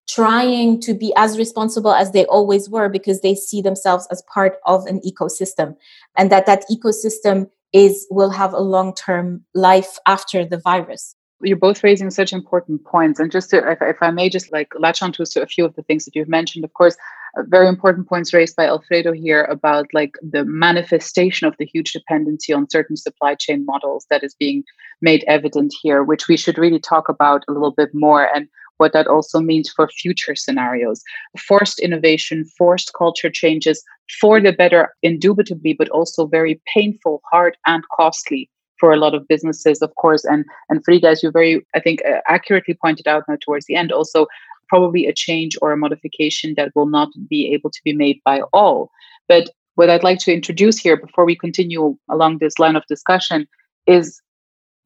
trying 0.09 0.81
to 0.81 0.93
be 0.93 1.13
as 1.15 1.37
responsible 1.37 1.93
as 1.93 2.11
they 2.11 2.25
always 2.25 2.69
were 2.69 2.89
because 2.89 3.21
they 3.21 3.35
see 3.35 3.61
themselves 3.61 4.07
as 4.09 4.23
part 4.33 4.57
of 4.65 4.85
an 4.87 4.99
ecosystem 5.01 5.75
and 6.17 6.31
that 6.31 6.47
that 6.47 6.63
ecosystem 6.69 7.47
is 7.73 8.07
will 8.09 8.31
have 8.31 8.53
a 8.53 8.59
long-term 8.59 9.43
life 9.53 9.99
after 10.07 10.43
the 10.43 10.57
virus. 10.57 11.15
You're 11.41 11.57
both 11.57 11.83
raising 11.83 12.09
such 12.09 12.33
important 12.33 12.83
points. 12.83 13.19
And 13.19 13.31
just 13.31 13.51
to, 13.51 13.57
if, 13.71 13.77
if 13.81 13.97
i 14.01 14.09
may 14.09 14.29
just 14.29 14.51
like 14.51 14.73
latch 14.79 15.01
on 15.03 15.11
to 15.13 15.23
a 15.41 15.45
few 15.45 15.63
of 15.63 15.75
the 15.75 15.83
things 15.83 16.05
that 16.05 16.15
you've 16.15 16.27
mentioned 16.27 16.65
of 16.65 16.73
course 16.73 16.97
uh, 17.37 17.43
very 17.47 17.67
important 17.67 18.09
points 18.09 18.33
raised 18.33 18.55
by 18.55 18.65
alfredo 18.65 19.13
here 19.13 19.43
about 19.43 19.85
like 19.93 20.15
the 20.23 20.43
manifestation 20.43 21.47
of 21.47 21.55
the 21.59 21.65
huge 21.65 21.93
dependency 21.93 22.51
on 22.51 22.69
certain 22.69 22.97
supply 22.97 23.35
chain 23.35 23.63
models 23.63 24.07
that 24.09 24.23
is 24.23 24.33
being 24.33 24.63
made 25.01 25.23
evident 25.27 25.71
here 25.83 26.03
which 26.03 26.27
we 26.27 26.35
should 26.35 26.57
really 26.57 26.79
talk 26.79 27.07
about 27.09 27.45
a 27.47 27.51
little 27.51 27.71
bit 27.71 27.91
more. 27.93 28.27
And 28.35 28.47
what 28.79 28.93
that 28.93 29.07
also 29.07 29.39
means 29.39 29.69
for 29.69 29.87
future 29.87 30.35
scenarios. 30.35 31.03
Forced 31.37 31.79
innovation, 31.79 32.45
forced 32.57 32.93
culture 32.97 33.29
changes 33.29 33.83
for 34.19 34.41
the 34.41 34.51
better, 34.51 34.95
indubitably, 35.03 35.73
but 35.73 35.89
also 35.89 36.25
very 36.25 36.59
painful, 36.73 37.21
hard, 37.31 37.57
and 37.65 37.83
costly 37.95 38.49
for 38.79 38.91
a 38.91 38.97
lot 38.97 39.13
of 39.13 39.27
businesses, 39.27 39.81
of 39.81 39.93
course. 39.95 40.25
And 40.25 40.45
and 40.69 40.83
Farida, 40.83 41.05
as 41.11 41.21
you 41.21 41.31
very, 41.31 41.65
I 41.75 41.79
think, 41.79 41.99
uh, 42.05 42.21
accurately 42.27 42.75
pointed 42.81 43.07
out 43.07 43.23
now 43.27 43.37
towards 43.39 43.65
the 43.65 43.75
end, 43.75 43.91
also 43.91 44.25
probably 44.69 45.05
a 45.07 45.13
change 45.13 45.57
or 45.61 45.71
a 45.71 45.77
modification 45.77 46.53
that 46.55 46.71
will 46.75 46.85
not 46.85 47.09
be 47.27 47.53
able 47.53 47.71
to 47.71 47.81
be 47.83 47.93
made 47.93 48.19
by 48.23 48.41
all. 48.53 48.91
But 49.27 49.49
what 49.75 49.89
I'd 49.89 50.03
like 50.03 50.19
to 50.19 50.33
introduce 50.33 50.77
here 50.77 50.97
before 50.97 51.25
we 51.25 51.35
continue 51.35 51.97
along 52.09 52.37
this 52.37 52.59
line 52.59 52.75
of 52.75 52.85
discussion 52.87 53.47
is 53.87 54.21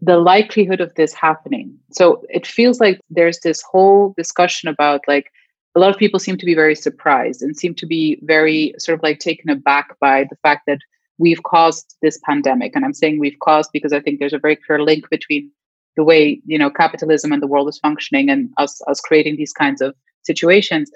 the 0.03 0.17
likelihood 0.17 0.81
of 0.81 0.93
this 0.95 1.13
happening. 1.13 1.73
So 1.91 2.23
it 2.29 2.45
feels 2.45 2.81
like 2.81 2.99
there's 3.09 3.39
this 3.39 3.61
whole 3.61 4.13
discussion 4.17 4.67
about 4.67 5.01
like 5.07 5.31
a 5.75 5.79
lot 5.79 5.91
of 5.91 5.97
people 5.97 6.19
seem 6.19 6.37
to 6.37 6.45
be 6.45 6.53
very 6.53 6.75
surprised 6.75 7.41
and 7.41 7.55
seem 7.55 7.73
to 7.75 7.85
be 7.85 8.19
very 8.23 8.73
sort 8.77 8.97
of 8.97 9.03
like 9.03 9.19
taken 9.19 9.49
aback 9.49 9.97
by 9.99 10.25
the 10.29 10.35
fact 10.43 10.63
that 10.67 10.79
we've 11.19 11.43
caused 11.43 11.95
this 12.01 12.19
pandemic. 12.25 12.75
And 12.75 12.83
I'm 12.83 12.93
saying 12.93 13.17
we've 13.17 13.39
caused 13.39 13.69
because 13.71 13.93
I 13.93 14.01
think 14.01 14.19
there's 14.19 14.33
a 14.33 14.39
very 14.39 14.57
clear 14.57 14.83
link 14.83 15.09
between 15.09 15.49
the 15.95 16.03
way 16.03 16.41
you 16.45 16.57
know 16.57 16.69
capitalism 16.69 17.31
and 17.31 17.41
the 17.41 17.47
world 17.47 17.69
is 17.69 17.79
functioning 17.79 18.29
and 18.29 18.49
us 18.57 18.81
us 18.87 18.99
creating 18.99 19.37
these 19.37 19.53
kinds 19.53 19.81
of 19.81 19.95
situations. 20.23 20.91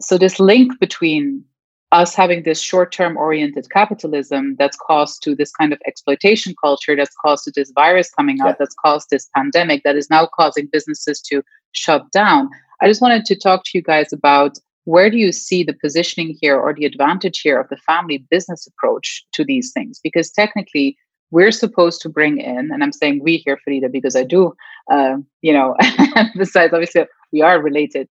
So 0.00 0.16
this 0.16 0.40
link 0.40 0.78
between 0.80 1.44
us 1.92 2.14
having 2.14 2.42
this 2.42 2.60
short-term 2.60 3.16
oriented 3.16 3.70
capitalism 3.70 4.56
that's 4.58 4.76
caused 4.76 5.22
to 5.22 5.34
this 5.34 5.50
kind 5.50 5.72
of 5.72 5.80
exploitation 5.86 6.54
culture 6.60 6.94
that's 6.94 7.14
caused 7.24 7.44
to 7.44 7.52
this 7.54 7.70
virus 7.74 8.10
coming 8.10 8.40
out 8.40 8.48
yeah. 8.48 8.54
that's 8.58 8.74
caused 8.74 9.08
this 9.10 9.28
pandemic 9.34 9.82
that 9.84 9.96
is 9.96 10.10
now 10.10 10.26
causing 10.26 10.68
businesses 10.70 11.20
to 11.20 11.42
shut 11.72 12.10
down 12.12 12.48
i 12.82 12.88
just 12.88 13.00
wanted 13.00 13.24
to 13.24 13.34
talk 13.34 13.64
to 13.64 13.70
you 13.74 13.82
guys 13.82 14.12
about 14.12 14.58
where 14.84 15.10
do 15.10 15.16
you 15.18 15.32
see 15.32 15.62
the 15.62 15.74
positioning 15.74 16.36
here 16.40 16.58
or 16.58 16.74
the 16.74 16.84
advantage 16.84 17.40
here 17.40 17.58
of 17.58 17.68
the 17.68 17.76
family 17.78 18.24
business 18.30 18.66
approach 18.66 19.24
to 19.32 19.44
these 19.44 19.72
things 19.72 19.98
because 20.02 20.30
technically 20.30 20.96
we're 21.30 21.52
supposed 21.52 22.02
to 22.02 22.08
bring 22.08 22.38
in 22.38 22.70
and 22.70 22.82
i'm 22.82 22.92
saying 22.92 23.22
we 23.22 23.38
here 23.38 23.58
farida 23.66 23.90
because 23.90 24.14
i 24.14 24.24
do 24.24 24.52
uh, 24.90 25.16
you 25.40 25.52
know 25.52 25.74
besides 26.36 26.72
obviously 26.72 27.06
we 27.32 27.40
are 27.40 27.62
related 27.62 28.08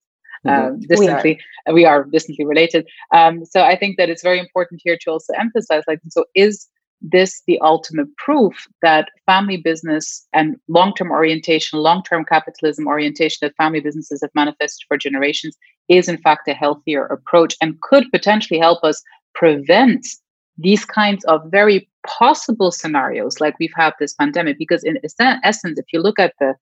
mm-hmm. 0.48 0.68
um, 0.68 0.80
distantly. 0.80 1.40
We 1.66 1.72
are. 1.72 1.74
we 1.74 1.86
are 1.86 2.04
distantly 2.06 2.46
related. 2.46 2.88
Um, 3.14 3.46
so 3.46 3.64
I 3.64 3.76
think 3.78 3.98
that 3.98 4.10
it's 4.10 4.24
very 4.24 4.40
important 4.40 4.82
here 4.84 4.98
to 5.02 5.12
also 5.12 5.34
emphasize, 5.34 5.84
like, 5.88 6.00
so 6.10 6.26
is 6.36 6.68
this 7.02 7.44
the 7.46 7.60
ultimate 7.60 8.08
proof 8.18 8.68
that 8.82 9.10
family 9.26 9.58
business 9.58 10.26
and 10.34 10.56
long-term 10.68 11.12
orientation, 11.12 11.80
long-term 11.80 12.26
capitalism 12.26 12.88
orientation 12.88 13.38
that 13.42 13.56
family 13.56 13.80
businesses 13.80 14.22
have 14.22 14.32
manifested 14.34 14.84
for 14.88 14.98
generations 14.98 15.56
is 15.90 16.10
in 16.10 16.18
fact 16.18 16.48
a 16.48 16.54
healthier 16.54 17.06
approach 17.06 17.56
and 17.62 17.80
could 17.82 18.06
potentially 18.12 18.60
help 18.60 18.84
us 18.84 19.04
prevent 19.36 20.08
these 20.58 20.86
kinds 20.86 21.24
of 21.26 21.42
very 21.52 21.88
possible 22.06 22.72
scenarios 22.72 23.40
like 23.40 23.56
we've 23.60 23.70
had 23.76 23.94
this 24.00 24.14
pandemic 24.14 24.58
because 24.58 24.84
in 24.84 24.98
essence 25.44 25.78
if 25.78 25.86
you 25.94 26.00
look 26.00 26.18
at 26.18 26.34
the 26.40 26.56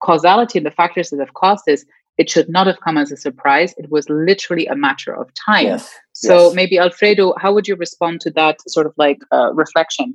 causality 0.00 0.58
and 0.58 0.66
the 0.66 0.70
factors 0.70 1.10
that 1.10 1.18
have 1.18 1.34
caused 1.34 1.64
this 1.66 1.84
it 2.22 2.30
should 2.30 2.48
not 2.56 2.66
have 2.70 2.80
come 2.86 2.96
as 3.02 3.10
a 3.10 3.16
surprise. 3.26 3.70
It 3.82 3.88
was 3.90 4.04
literally 4.08 4.66
a 4.74 4.76
matter 4.86 5.12
of 5.22 5.26
time. 5.48 5.66
Yes. 5.66 5.84
So 6.12 6.34
yes. 6.36 6.54
maybe 6.54 6.78
Alfredo, 6.78 7.34
how 7.42 7.50
would 7.54 7.66
you 7.70 7.76
respond 7.86 8.14
to 8.24 8.30
that 8.40 8.56
sort 8.74 8.86
of 8.86 8.94
like 9.04 9.20
uh, 9.36 9.50
reflection? 9.62 10.06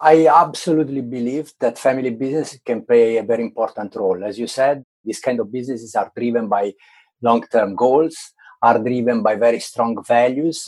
I 0.00 0.16
absolutely 0.44 1.02
believe 1.16 1.46
that 1.62 1.84
family 1.86 2.10
business 2.10 2.56
can 2.64 2.80
play 2.90 3.16
a 3.16 3.24
very 3.24 3.42
important 3.42 3.90
role. 3.96 4.20
As 4.30 4.38
you 4.38 4.46
said, 4.46 4.84
these 5.04 5.20
kind 5.26 5.40
of 5.40 5.50
businesses 5.50 5.96
are 5.96 6.12
driven 6.16 6.46
by 6.56 6.64
long-term 7.28 7.74
goals, 7.74 8.16
are 8.62 8.78
driven 8.78 9.18
by 9.28 9.34
very 9.34 9.58
strong 9.58 9.92
values, 10.16 10.60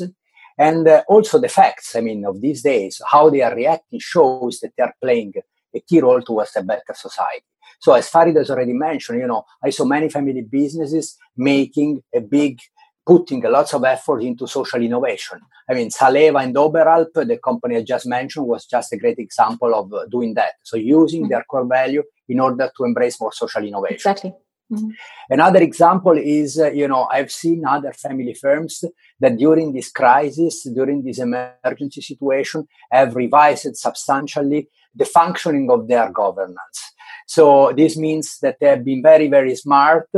and 0.58 0.88
uh, 0.88 1.04
also 1.14 1.38
the 1.38 1.48
facts. 1.60 1.94
I 1.94 2.00
mean, 2.00 2.20
of 2.26 2.40
these 2.40 2.62
days, 2.72 3.00
how 3.12 3.30
they 3.30 3.42
are 3.42 3.54
reacting 3.54 4.00
shows 4.00 4.58
that 4.60 4.72
they 4.76 4.82
are 4.82 4.94
playing 5.00 5.34
a 5.78 5.80
key 5.88 6.00
role 6.00 6.22
towards 6.22 6.56
a 6.56 6.64
better 6.64 6.94
society. 7.06 7.49
So, 7.78 7.92
as 7.94 8.08
Farid 8.08 8.36
has 8.36 8.50
already 8.50 8.72
mentioned, 8.72 9.20
you 9.20 9.26
know, 9.26 9.44
I 9.62 9.70
saw 9.70 9.84
many 9.84 10.08
family 10.08 10.42
businesses 10.42 11.16
making 11.36 12.02
a 12.14 12.20
big 12.20 12.58
putting 13.06 13.42
lots 13.42 13.74
of 13.74 13.84
effort 13.84 14.22
into 14.22 14.46
social 14.46 14.80
innovation. 14.80 15.40
I 15.68 15.74
mean, 15.74 15.90
Salewa 15.90 16.42
and 16.44 16.54
Oberalp, 16.54 17.12
the 17.14 17.38
company 17.38 17.76
I 17.76 17.82
just 17.82 18.06
mentioned, 18.06 18.46
was 18.46 18.66
just 18.66 18.92
a 18.92 18.96
great 18.96 19.18
example 19.18 19.74
of 19.74 19.92
uh, 19.92 20.06
doing 20.06 20.34
that. 20.34 20.52
So 20.62 20.76
using 20.76 21.22
mm-hmm. 21.22 21.30
their 21.30 21.44
core 21.44 21.66
value 21.66 22.02
in 22.28 22.40
order 22.40 22.70
to 22.76 22.84
embrace 22.84 23.20
more 23.20 23.32
social 23.32 23.64
innovation. 23.64 23.94
Exactly. 23.94 24.34
Mm-hmm. 24.72 24.90
Another 25.30 25.60
example 25.60 26.16
is, 26.16 26.58
uh, 26.58 26.70
you 26.70 26.86
know, 26.86 27.08
I've 27.10 27.32
seen 27.32 27.64
other 27.66 27.92
family 27.92 28.34
firms 28.34 28.84
that 29.18 29.36
during 29.36 29.72
this 29.72 29.90
crisis, 29.90 30.62
during 30.72 31.02
this 31.02 31.18
emergency 31.18 32.02
situation, 32.02 32.68
have 32.92 33.16
revised 33.16 33.76
substantially 33.76 34.68
the 34.94 35.04
functioning 35.04 35.68
of 35.70 35.88
their 35.88 36.10
governance. 36.12 36.94
So 37.36 37.72
this 37.76 37.96
means 37.96 38.38
that 38.40 38.56
they 38.58 38.66
have 38.66 38.84
been 38.84 39.02
very, 39.02 39.28
very 39.28 39.54
smart 39.54 40.08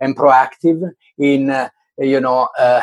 and 0.00 0.14
proactive 0.14 0.90
in 1.16 1.48
uh, 1.48 1.70
you 1.98 2.20
know, 2.20 2.48
uh, 2.58 2.82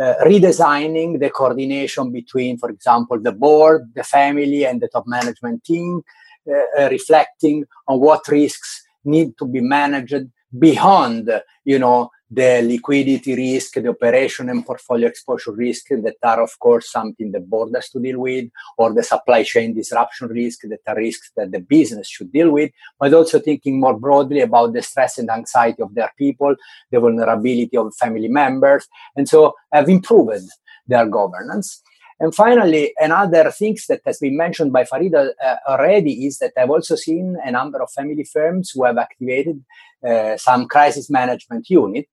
uh, 0.00 0.14
redesigning 0.24 1.20
the 1.20 1.28
coordination 1.28 2.10
between, 2.12 2.56
for 2.56 2.70
example, 2.70 3.20
the 3.20 3.32
board, 3.32 3.92
the 3.94 4.04
family, 4.04 4.64
and 4.64 4.80
the 4.80 4.88
top 4.88 5.04
management 5.06 5.64
team, 5.64 6.02
uh, 6.50 6.82
uh 6.82 6.88
reflecting 6.88 7.66
on 7.86 8.00
what 8.00 8.26
risks 8.28 8.82
need 9.04 9.36
to 9.36 9.44
be 9.44 9.60
managed 9.60 10.24
beyond, 10.58 11.30
you 11.66 11.78
know, 11.78 12.10
the 12.28 12.60
liquidity 12.62 13.34
risk, 13.36 13.74
the 13.74 13.88
operation 13.88 14.48
and 14.48 14.66
portfolio 14.66 15.08
exposure 15.08 15.52
risk 15.52 15.88
that 15.90 16.16
are, 16.22 16.42
of 16.42 16.58
course, 16.58 16.90
something 16.90 17.30
the 17.30 17.40
board 17.40 17.70
has 17.74 17.88
to 17.90 18.00
deal 18.00 18.18
with, 18.18 18.50
or 18.76 18.92
the 18.92 19.02
supply 19.02 19.42
chain 19.44 19.74
disruption 19.74 20.28
risk 20.28 20.62
that 20.62 20.80
are 20.88 20.96
risks 20.96 21.30
that 21.36 21.52
the 21.52 21.60
business 21.60 22.08
should 22.08 22.32
deal 22.32 22.50
with, 22.50 22.70
but 22.98 23.14
also 23.14 23.38
thinking 23.38 23.78
more 23.78 23.98
broadly 23.98 24.40
about 24.40 24.72
the 24.72 24.82
stress 24.82 25.18
and 25.18 25.30
anxiety 25.30 25.82
of 25.82 25.94
their 25.94 26.12
people, 26.18 26.54
the 26.90 26.98
vulnerability 26.98 27.76
of 27.76 27.94
family 27.94 28.28
members, 28.28 28.88
and 29.14 29.28
so 29.28 29.54
have 29.72 29.88
improved 29.88 30.50
their 30.86 31.06
governance. 31.06 31.82
And 32.18 32.34
finally, 32.34 32.94
another 32.98 33.50
thing 33.50 33.76
that 33.88 34.00
has 34.06 34.18
been 34.18 34.36
mentioned 34.36 34.72
by 34.72 34.84
Farida 34.84 35.32
uh, 35.42 35.56
already 35.68 36.26
is 36.26 36.38
that 36.38 36.52
I've 36.56 36.70
also 36.70 36.96
seen 36.96 37.36
a 37.44 37.50
number 37.50 37.82
of 37.82 37.90
family 37.90 38.24
firms 38.24 38.70
who 38.70 38.84
have 38.84 38.96
activated 38.96 39.62
uh, 40.06 40.36
some 40.38 40.66
crisis 40.66 41.10
management 41.10 41.68
unit 41.68 42.08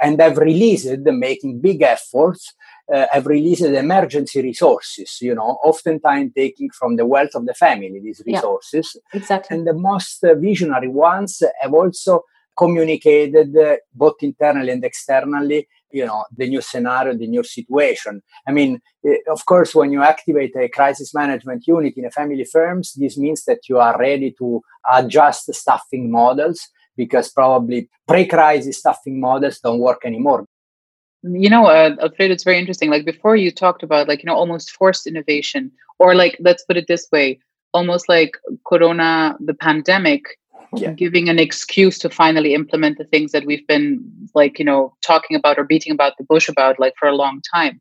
and 0.00 0.20
have 0.20 0.36
released, 0.36 0.98
making 1.06 1.60
big 1.60 1.80
efforts, 1.80 2.54
uh, 2.92 3.06
have 3.10 3.26
released 3.26 3.62
emergency 3.62 4.42
resources, 4.42 5.18
you 5.22 5.34
know, 5.34 5.58
oftentimes 5.64 6.32
taking 6.36 6.68
from 6.70 6.96
the 6.96 7.06
wealth 7.06 7.34
of 7.34 7.46
the 7.46 7.54
family 7.54 8.00
these 8.02 8.22
resources. 8.26 8.96
Yeah, 9.12 9.20
exactly. 9.20 9.56
And 9.56 9.66
the 9.66 9.72
most 9.72 10.22
uh, 10.24 10.34
visionary 10.34 10.88
ones 10.88 11.42
have 11.60 11.72
also 11.72 12.24
communicated 12.56 13.56
uh, 13.56 13.76
both 13.94 14.16
internally 14.20 14.72
and 14.72 14.84
externally 14.84 15.68
you 15.92 16.06
know 16.06 16.24
the 16.36 16.48
new 16.48 16.60
scenario 16.60 17.16
the 17.16 17.26
new 17.26 17.42
situation. 17.42 18.22
I 18.46 18.52
mean 18.52 18.80
eh, 19.06 19.18
of 19.30 19.44
course 19.46 19.74
when 19.74 19.92
you 19.92 20.02
activate 20.02 20.54
a 20.56 20.68
crisis 20.68 21.14
management 21.14 21.66
unit 21.66 21.94
in 21.96 22.04
a 22.04 22.10
family 22.10 22.44
firms 22.44 22.92
this 22.94 23.16
means 23.16 23.44
that 23.44 23.68
you 23.68 23.78
are 23.78 23.98
ready 23.98 24.34
to 24.38 24.62
adjust 24.92 25.52
staffing 25.54 26.10
models 26.10 26.68
because 26.96 27.30
probably 27.30 27.88
pre-crisis 28.06 28.78
staffing 28.78 29.20
models 29.20 29.58
don't 29.60 29.78
work 29.78 30.02
anymore. 30.04 30.46
You 31.22 31.50
know 31.50 31.66
uh, 31.66 31.96
alfredo 32.00 32.34
it's 32.34 32.44
very 32.44 32.58
interesting. 32.58 32.90
Like 32.90 33.04
before 33.04 33.36
you 33.36 33.50
talked 33.50 33.82
about 33.82 34.08
like 34.08 34.22
you 34.22 34.26
know 34.26 34.36
almost 34.36 34.70
forced 34.70 35.06
innovation 35.06 35.70
or 35.98 36.14
like 36.14 36.36
let's 36.40 36.64
put 36.64 36.76
it 36.76 36.88
this 36.88 37.06
way 37.12 37.38
almost 37.72 38.08
like 38.08 38.36
corona 38.66 39.36
the 39.40 39.54
pandemic 39.54 40.22
yeah. 40.76 40.92
giving 40.92 41.28
an 41.28 41.38
excuse 41.38 41.98
to 41.98 42.10
finally 42.10 42.54
implement 42.54 42.98
the 42.98 43.04
things 43.04 43.32
that 43.32 43.44
we've 43.44 43.66
been 43.66 44.02
like 44.34 44.58
you 44.58 44.64
know 44.64 44.94
talking 45.02 45.36
about 45.36 45.58
or 45.58 45.64
beating 45.64 45.92
about 45.92 46.16
the 46.18 46.24
bush 46.24 46.48
about 46.48 46.78
like 46.78 46.94
for 46.98 47.08
a 47.08 47.16
long 47.16 47.40
time 47.54 47.78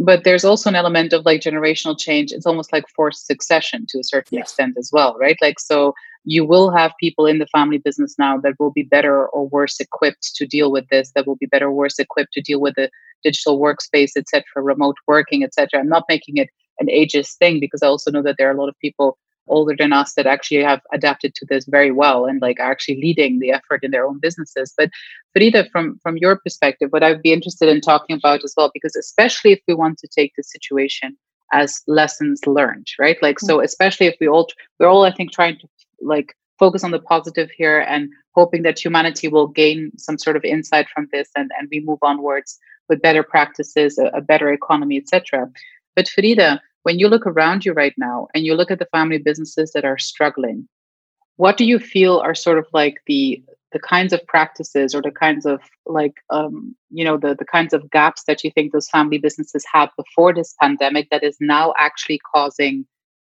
but 0.00 0.22
there's 0.22 0.44
also 0.44 0.68
an 0.68 0.76
element 0.76 1.12
of 1.12 1.24
like 1.24 1.40
generational 1.40 1.98
change 1.98 2.32
it's 2.32 2.46
almost 2.46 2.72
like 2.72 2.84
forced 2.94 3.26
succession 3.26 3.86
to 3.88 3.98
a 3.98 4.04
certain 4.04 4.38
yes. 4.38 4.48
extent 4.48 4.76
as 4.78 4.90
well 4.92 5.16
right 5.18 5.38
like 5.40 5.58
so 5.58 5.94
you 6.24 6.44
will 6.44 6.70
have 6.70 6.92
people 7.00 7.26
in 7.26 7.38
the 7.38 7.46
family 7.46 7.78
business 7.78 8.16
now 8.18 8.36
that 8.38 8.54
will 8.58 8.72
be 8.72 8.82
better 8.82 9.26
or 9.28 9.48
worse 9.48 9.80
equipped 9.80 10.34
to 10.34 10.46
deal 10.46 10.70
with 10.70 10.86
this 10.90 11.12
that 11.14 11.26
will 11.26 11.36
be 11.36 11.46
better 11.46 11.66
or 11.66 11.72
worse 11.72 11.98
equipped 11.98 12.32
to 12.32 12.40
deal 12.40 12.60
with 12.60 12.74
the 12.74 12.90
digital 13.22 13.58
workspace 13.58 14.12
etc 14.16 14.44
remote 14.56 14.96
working 15.06 15.42
etc 15.42 15.80
i'm 15.80 15.88
not 15.88 16.04
making 16.08 16.36
it 16.36 16.48
an 16.80 16.86
ageist 16.88 17.36
thing 17.38 17.58
because 17.58 17.82
i 17.82 17.86
also 17.86 18.10
know 18.10 18.22
that 18.22 18.36
there 18.38 18.48
are 18.48 18.54
a 18.54 18.60
lot 18.60 18.68
of 18.68 18.78
people 18.80 19.18
older 19.48 19.74
than 19.78 19.92
us 19.92 20.14
that 20.14 20.26
actually 20.26 20.62
have 20.62 20.80
adapted 20.92 21.34
to 21.34 21.46
this 21.46 21.64
very 21.66 21.90
well 21.90 22.26
and 22.26 22.40
like 22.40 22.60
are 22.60 22.70
actually 22.70 23.00
leading 23.00 23.38
the 23.38 23.50
effort 23.50 23.82
in 23.82 23.90
their 23.90 24.06
own 24.06 24.18
businesses. 24.18 24.72
But 24.76 24.90
Farida, 25.36 25.70
from 25.70 25.98
from 26.02 26.16
your 26.16 26.36
perspective, 26.36 26.90
what 26.90 27.02
I'd 27.02 27.22
be 27.22 27.32
interested 27.32 27.68
in 27.68 27.80
talking 27.80 28.16
about 28.16 28.44
as 28.44 28.54
well, 28.56 28.70
because 28.72 28.96
especially 28.96 29.52
if 29.52 29.60
we 29.66 29.74
want 29.74 29.98
to 29.98 30.08
take 30.08 30.32
the 30.36 30.42
situation 30.42 31.16
as 31.52 31.80
lessons 31.86 32.40
learned, 32.46 32.86
right? 32.98 33.16
Like 33.22 33.36
mm-hmm. 33.36 33.46
so, 33.46 33.60
especially 33.60 34.06
if 34.06 34.16
we 34.20 34.28
all 34.28 34.48
we're 34.78 34.88
all 34.88 35.04
I 35.04 35.12
think 35.12 35.32
trying 35.32 35.58
to 35.58 35.68
like 36.00 36.34
focus 36.58 36.84
on 36.84 36.90
the 36.90 36.98
positive 36.98 37.50
here 37.56 37.80
and 37.80 38.10
hoping 38.34 38.62
that 38.62 38.78
humanity 38.78 39.28
will 39.28 39.46
gain 39.46 39.92
some 39.96 40.18
sort 40.18 40.36
of 40.36 40.44
insight 40.44 40.88
from 40.88 41.08
this 41.12 41.28
and, 41.36 41.50
and 41.58 41.68
we 41.70 41.80
move 41.80 41.98
onwards 42.02 42.58
with 42.88 43.02
better 43.02 43.22
practices, 43.22 43.98
a, 43.98 44.06
a 44.06 44.20
better 44.20 44.52
economy, 44.52 44.96
etc. 44.96 45.48
But 45.94 46.06
Farida, 46.06 46.60
when 46.82 46.98
you 46.98 47.08
look 47.08 47.26
around 47.26 47.64
you 47.64 47.72
right 47.72 47.94
now 47.96 48.28
and 48.34 48.44
you 48.44 48.54
look 48.54 48.70
at 48.70 48.78
the 48.78 48.86
family 48.86 49.18
businesses 49.18 49.72
that 49.72 49.84
are 49.84 49.98
struggling, 49.98 50.68
what 51.36 51.56
do 51.56 51.64
you 51.64 51.78
feel 51.78 52.18
are 52.18 52.34
sort 52.34 52.58
of 52.58 52.66
like 52.72 52.98
the 53.06 53.42
the 53.72 53.78
kinds 53.78 54.14
of 54.14 54.26
practices 54.26 54.94
or 54.94 55.02
the 55.02 55.10
kinds 55.10 55.44
of 55.44 55.60
like 55.84 56.14
um, 56.30 56.74
you 56.90 57.04
know 57.04 57.16
the 57.16 57.34
the 57.34 57.44
kinds 57.44 57.72
of 57.72 57.90
gaps 57.90 58.24
that 58.26 58.42
you 58.42 58.50
think 58.50 58.72
those 58.72 58.88
family 58.88 59.18
businesses 59.18 59.64
had 59.72 59.88
before 59.96 60.32
this 60.34 60.54
pandemic 60.60 61.08
that 61.10 61.22
is 61.22 61.36
now 61.40 61.74
actually 61.76 62.20
causing 62.34 62.86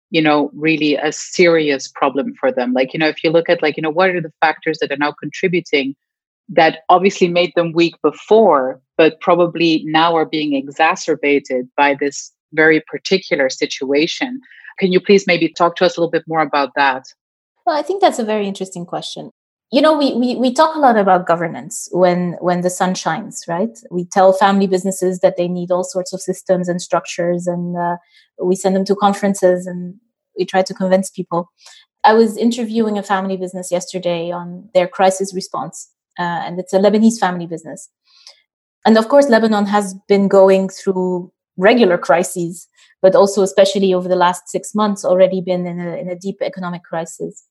you 0.09 0.21
know 0.21 0.49
really 0.53 0.95
a 0.95 1.11
serious 1.11 1.87
problem 1.87 2.33
for 2.39 2.51
them? 2.51 2.73
Like 2.73 2.93
you 2.93 2.99
know 2.99 3.07
if 3.07 3.23
you 3.23 3.29
look 3.31 3.49
at 3.49 3.61
like 3.61 3.77
you 3.77 3.83
know 3.83 3.91
what 3.91 4.09
are 4.09 4.21
the 4.21 4.33
factors 4.41 4.79
that 4.79 4.91
are 4.91 4.97
now 4.97 5.11
contributing 5.11 5.95
that 6.49 6.79
obviously 6.89 7.27
made 7.27 7.53
them 7.55 7.73
weak 7.73 7.95
before 8.01 8.81
but 8.97 9.21
probably 9.21 9.83
now 9.85 10.15
are 10.15 10.25
being 10.25 10.55
exacerbated 10.55 11.69
by 11.77 11.95
this 11.99 12.31
very 12.53 12.81
particular 12.81 13.49
situation. 13.49 14.41
Can 14.79 14.91
you 14.91 14.99
please 14.99 15.25
maybe 15.27 15.49
talk 15.49 15.75
to 15.77 15.85
us 15.85 15.97
a 15.97 15.99
little 15.99 16.11
bit 16.11 16.23
more 16.27 16.41
about 16.41 16.71
that? 16.75 17.05
Well, 17.65 17.77
I 17.77 17.81
think 17.81 18.01
that's 18.01 18.19
a 18.19 18.23
very 18.23 18.47
interesting 18.47 18.85
question. 18.85 19.31
You 19.71 19.81
know, 19.81 19.95
we, 19.95 20.15
we, 20.15 20.35
we 20.35 20.51
talk 20.51 20.75
a 20.75 20.79
lot 20.79 20.97
about 20.97 21.27
governance 21.27 21.87
when, 21.91 22.37
when 22.39 22.61
the 22.61 22.71
sun 22.71 22.95
shines, 22.95 23.43
right? 23.47 23.77
We 23.91 24.05
tell 24.05 24.33
family 24.33 24.65
businesses 24.65 25.19
that 25.19 25.37
they 25.37 25.47
need 25.47 25.69
all 25.69 25.83
sorts 25.83 26.11
of 26.11 26.21
systems 26.21 26.67
and 26.67 26.81
structures, 26.81 27.45
and 27.45 27.77
uh, 27.77 27.97
we 28.43 28.55
send 28.55 28.75
them 28.75 28.85
to 28.85 28.95
conferences 28.95 29.67
and 29.67 29.95
we 30.37 30.45
try 30.45 30.63
to 30.63 30.73
convince 30.73 31.11
people. 31.11 31.51
I 32.03 32.13
was 32.13 32.37
interviewing 32.37 32.97
a 32.97 33.03
family 33.03 33.37
business 33.37 33.71
yesterday 33.71 34.31
on 34.31 34.69
their 34.73 34.87
crisis 34.87 35.35
response, 35.35 35.91
uh, 36.17 36.23
and 36.23 36.59
it's 36.59 36.73
a 36.73 36.79
Lebanese 36.79 37.19
family 37.19 37.45
business. 37.45 37.89
And 38.85 38.97
of 38.97 39.09
course, 39.09 39.29
Lebanon 39.29 39.65
has 39.65 39.93
been 40.07 40.27
going 40.27 40.69
through 40.69 41.31
regular 41.59 41.97
crises, 41.97 42.67
but 43.01 43.15
also, 43.15 43.43
especially 43.43 43.93
over 43.93 44.07
the 44.07 44.15
last 44.15 44.47
six 44.47 44.73
months, 44.73 45.05
already 45.05 45.41
been 45.41 45.67
in 45.67 45.79
a, 45.79 45.97
in 45.97 46.09
a 46.09 46.15
deep 46.15 46.37
economic 46.41 46.83
crisis. 46.83 47.45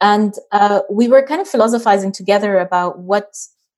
And 0.00 0.34
uh, 0.52 0.80
we 0.90 1.08
were 1.08 1.26
kind 1.26 1.40
of 1.40 1.48
philosophizing 1.48 2.12
together 2.12 2.58
about 2.58 2.98
what 2.98 3.34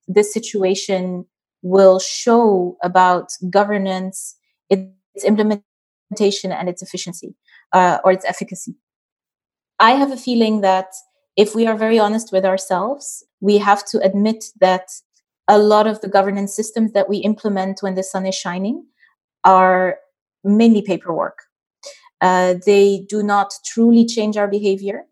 this 0.07 0.33
situation 0.33 1.25
will 1.61 1.99
show 1.99 2.77
about 2.83 3.31
governance, 3.49 4.35
its 4.69 5.23
implementation, 5.25 6.51
and 6.51 6.69
its 6.69 6.81
efficiency 6.81 7.35
uh, 7.73 7.99
or 8.03 8.11
its 8.11 8.25
efficacy. 8.25 8.75
I 9.79 9.91
have 9.91 10.11
a 10.11 10.17
feeling 10.17 10.61
that 10.61 10.87
if 11.37 11.55
we 11.55 11.67
are 11.67 11.75
very 11.75 11.99
honest 11.99 12.31
with 12.31 12.45
ourselves, 12.45 13.23
we 13.39 13.57
have 13.59 13.85
to 13.85 13.99
admit 13.99 14.45
that 14.59 14.89
a 15.47 15.57
lot 15.57 15.87
of 15.87 16.01
the 16.01 16.09
governance 16.09 16.53
systems 16.53 16.91
that 16.91 17.07
we 17.07 17.17
implement 17.17 17.81
when 17.81 17.95
the 17.95 18.03
sun 18.03 18.25
is 18.25 18.35
shining 18.35 18.85
are 19.47 19.99
mainly 20.43 20.83
paperwork. 20.83 21.39
Uh, 22.21 22.55
they 22.65 23.05
do 23.09 23.23
not 23.23 23.53
truly 23.65 24.05
change 24.05 24.37
our 24.37 24.47
behavior. 24.47 25.03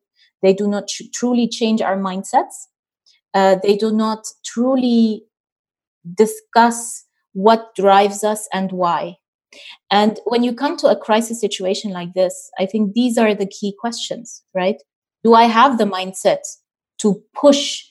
They 0.41 0.54
do 0.54 0.67
not 0.67 0.88
tr- 0.88 1.10
truly 1.13 1.48
change 1.48 1.82
our 1.82 1.98
mindsets. 1.98 2.56
uh, 3.34 3.58
they 3.63 3.78
do 3.78 3.91
not 3.91 4.28
truly 4.45 5.26
discuss 6.15 7.06
what 7.34 7.76
drives 7.76 8.24
us 8.24 8.48
and 8.54 8.71
why. 8.71 9.17
And 9.91 10.19
when 10.26 10.43
you 10.43 10.54
come 10.54 10.78
to 10.78 10.88
a 10.88 10.95
crisis 10.95 11.41
situation 11.41 11.91
like 11.91 12.13
this, 12.13 12.52
I 12.60 12.65
think 12.65 12.93
these 12.93 13.17
are 13.17 13.36
the 13.36 13.48
key 13.48 13.74
questions, 13.80 14.43
right? 14.54 14.78
Do 15.24 15.34
I 15.34 15.45
have 15.45 15.78
the 15.78 15.86
mindset 15.86 16.41
to 17.00 17.21
push, 17.36 17.84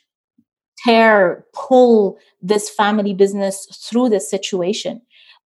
tear, 0.85 1.47
pull 1.55 2.19
this 2.43 2.71
family 2.71 3.15
business 3.15 3.67
through 3.89 4.11
this 4.11 4.31
situation? 4.31 5.03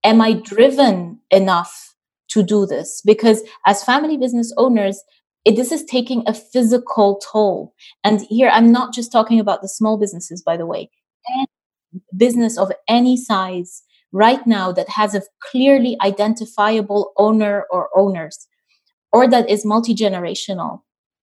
Am 0.04 0.20
I 0.20 0.34
driven 0.34 1.20
enough 1.30 1.94
to 2.28 2.42
do 2.42 2.66
this? 2.66 3.02
Because 3.04 3.42
as 3.66 3.82
family 3.82 4.16
business 4.16 4.52
owners, 4.56 5.02
it, 5.44 5.56
this 5.56 5.72
is 5.72 5.84
taking 5.84 6.24
a 6.26 6.34
physical 6.34 7.20
toll. 7.24 7.72
And 8.02 8.20
here 8.28 8.50
I'm 8.52 8.72
not 8.72 8.92
just 8.92 9.12
talking 9.12 9.40
about 9.40 9.62
the 9.62 9.68
small 9.68 9.96
businesses, 9.96 10.42
by 10.42 10.56
the 10.56 10.66
way. 10.66 10.90
Any 11.28 11.46
business 12.16 12.58
of 12.58 12.72
any 12.88 13.16
size 13.16 13.82
right 14.12 14.44
now 14.46 14.72
that 14.72 14.88
has 14.88 15.14
a 15.14 15.22
clearly 15.40 15.96
identifiable 16.02 17.12
owner 17.16 17.64
or 17.70 17.88
owners, 17.96 18.48
or 19.12 19.28
that 19.28 19.48
is 19.48 19.64
multi 19.64 19.94
generational, 19.94 20.82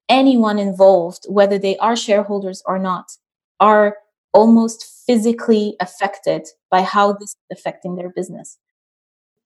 anyone 0.10 0.60
involved, 0.60 1.26
whether 1.28 1.58
they 1.58 1.78
are 1.78 1.96
shareholders 1.96 2.62
or 2.66 2.80
not, 2.80 3.06
are 3.60 3.98
almost 4.34 4.86
physically 5.06 5.76
affected 5.80 6.48
by 6.72 6.82
how 6.82 7.14
this 7.14 7.30
is 7.30 7.38
affecting 7.52 7.96
their 7.96 8.10
business. 8.10 8.58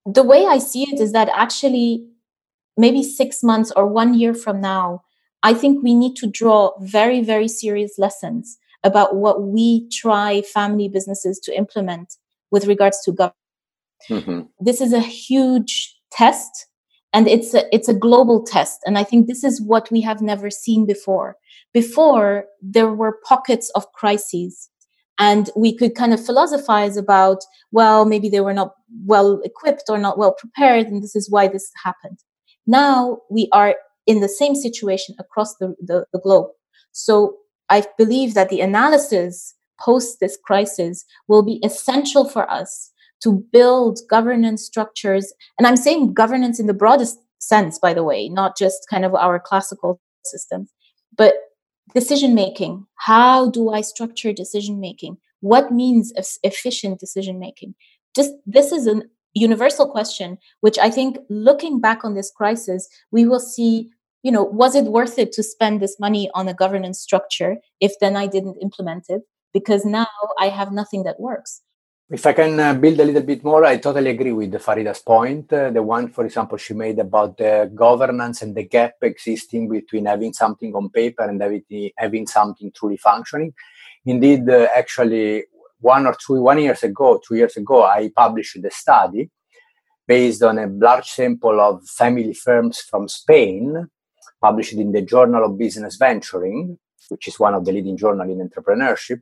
The 0.08 0.24
way 0.24 0.46
I 0.46 0.58
see 0.58 0.84
it 0.84 1.00
is 1.00 1.12
that 1.12 1.30
actually, 1.34 2.08
maybe 2.78 3.04
six 3.04 3.44
months 3.44 3.72
or 3.76 3.88
one 3.88 4.14
year 4.14 4.34
from 4.34 4.62
now, 4.62 5.04
I 5.44 5.54
think 5.54 5.84
we 5.84 5.94
need 5.94 6.16
to 6.18 6.28
draw 6.28 6.72
very, 6.80 7.22
very 7.22 7.48
serious 7.48 7.98
lessons 7.98 8.58
about 8.84 9.16
what 9.16 9.44
we 9.44 9.90
try 9.90 10.42
family 10.42 10.88
businesses 10.88 11.40
to 11.42 11.58
implement 11.58 12.16
with 12.52 12.66
regards 12.66 13.02
to 13.04 13.12
government. 13.12 13.36
Mm-hmm. 14.10 14.42
This 14.60 14.80
is 14.80 14.94
a 14.94 15.02
huge 15.02 15.98
test 16.12 16.68
and 17.14 17.28
it's 17.28 17.54
a, 17.54 17.64
it's 17.76 17.90
a 17.90 17.94
global 17.94 18.44
test 18.44 18.80
and 18.86 18.98
i 18.98 19.04
think 19.04 19.28
this 19.28 19.44
is 19.44 19.62
what 19.62 19.90
we 19.92 20.02
have 20.02 20.22
never 20.22 20.50
seen 20.50 20.86
before 20.86 21.36
before 21.74 22.46
there 22.62 22.92
were 22.92 23.20
pockets 23.28 23.70
of 23.76 23.92
crises 23.94 24.70
and 25.20 25.50
we 25.56 25.76
could 25.76 25.96
kind 25.96 26.14
of 26.14 26.24
philosophize 26.24 26.98
about 26.98 27.40
well 27.72 28.06
maybe 28.06 28.30
they 28.30 28.42
were 28.42 28.54
not 28.54 28.74
well 29.06 29.42
equipped 29.44 29.86
or 29.90 29.98
not 29.98 30.18
well 30.18 30.34
prepared 30.34 30.88
and 30.88 31.04
this 31.04 31.16
is 31.16 31.30
why 31.30 31.48
this 31.48 31.72
happened. 31.84 32.20
Now 32.66 33.20
we 33.30 33.50
are 33.52 33.76
in 34.06 34.22
the 34.22 34.30
same 34.30 34.56
situation 34.56 35.16
across 35.20 35.56
the, 35.58 35.76
the, 35.80 36.06
the 36.14 36.20
globe. 36.20 36.48
So 36.92 37.38
i 37.70 37.84
believe 37.98 38.34
that 38.34 38.50
the 38.50 38.62
analysis 38.62 39.54
post 39.80 40.20
this 40.20 40.38
crisis 40.44 41.06
will 41.28 41.44
be 41.44 41.60
essential 41.64 42.28
for 42.28 42.50
us 42.50 42.92
to 43.22 43.44
build 43.52 44.00
governance 44.10 44.64
structures. 44.64 45.34
And 45.58 45.68
I'm 45.68 45.78
saying 45.78 46.14
governance 46.14 46.60
in 46.60 46.68
the 46.68 46.74
broadest 46.74 47.20
sense, 47.40 47.80
by 47.80 47.94
the 47.94 48.04
way, 48.04 48.30
not 48.30 48.58
just 48.58 48.88
kind 48.90 49.06
of 49.06 49.16
our 49.16 49.40
classical 49.40 50.00
systems, 50.26 50.72
but 51.16 51.34
decision 51.94 52.36
making. 52.36 52.86
How 52.96 53.50
do 53.50 53.70
I 53.70 53.82
structure 53.82 54.34
decision 54.34 54.80
making? 54.80 55.18
What 55.42 55.72
means 55.72 56.14
efficient 56.44 57.00
decision 57.00 57.40
making? 57.40 57.76
Just 58.16 58.34
this 58.46 58.72
is 58.72 58.88
a 58.88 59.04
universal 59.34 59.88
question, 59.88 60.38
which 60.62 60.80
I 60.80 60.90
think 60.90 61.18
looking 61.30 61.80
back 61.80 62.04
on 62.04 62.16
this 62.16 62.32
crisis, 62.32 62.88
we 63.12 63.26
will 63.26 63.40
see 63.40 63.90
you 64.24 64.32
know 64.32 64.44
was 64.44 64.76
it 64.76 64.86
worth 64.86 65.18
it 65.20 65.32
to 65.34 65.44
spend 65.44 65.80
this 65.80 66.00
money 66.00 66.30
on 66.34 66.48
a 66.48 66.54
governance 66.54 67.00
structure 67.00 67.58
if 67.80 67.94
then 68.02 68.18
i 68.18 68.26
didn't 68.28 68.58
implement 68.62 69.06
it 69.10 69.22
because 69.54 69.86
now 69.86 70.08
i 70.40 70.50
have 70.50 70.72
nothing 70.72 71.04
that 71.04 71.20
works 71.20 71.62
if 72.10 72.26
I 72.26 72.32
can 72.32 72.60
uh, 72.60 72.74
build 72.74 73.00
a 73.00 73.06
little 73.06 73.22
bit 73.22 73.44
more, 73.44 73.66
I 73.66 73.78
totally 73.78 74.12
agree 74.12 74.32
with 74.32 74.54
Farida's 74.62 75.00
point. 75.00 75.52
Uh, 75.52 75.72
the 75.72 75.84
one, 75.84 76.08
for 76.08 76.26
example, 76.26 76.58
she 76.58 76.74
made 76.74 77.00
about 77.00 77.38
the 77.38 77.70
governance 77.76 78.42
and 78.42 78.56
the 78.56 78.64
gap 78.64 78.96
existing 79.02 79.68
between 79.68 80.06
having 80.06 80.32
something 80.32 80.74
on 80.74 80.90
paper 80.90 81.24
and 81.24 81.42
having, 81.42 81.92
having 81.98 82.26
something 82.26 82.72
truly 82.74 82.96
functioning. 82.96 83.54
Indeed, 84.06 84.50
uh, 84.50 84.68
actually, 84.74 85.46
one 85.80 86.08
or 86.08 86.16
two, 86.26 86.42
one 86.42 86.60
years 86.60 86.82
ago, 86.84 87.20
two 87.26 87.36
years 87.36 87.58
ago, 87.58 87.84
I 87.84 88.10
published 88.16 88.56
a 88.64 88.72
study 88.72 89.30
based 90.08 90.44
on 90.44 90.60
a 90.60 90.68
large 90.68 91.08
sample 91.08 91.60
of 91.60 91.86
family 91.86 92.34
firms 92.34 92.80
from 92.80 93.10
Spain, 93.10 93.86
published 94.42 94.74
in 94.74 94.94
the 94.94 95.02
Journal 95.02 95.44
of 95.44 95.58
Business 95.58 95.98
Venturing, 95.98 96.80
which 97.10 97.28
is 97.28 97.38
one 97.38 97.54
of 97.54 97.66
the 97.66 97.74
leading 97.74 97.98
journals 97.98 98.30
in 98.30 98.50
entrepreneurship, 98.50 99.22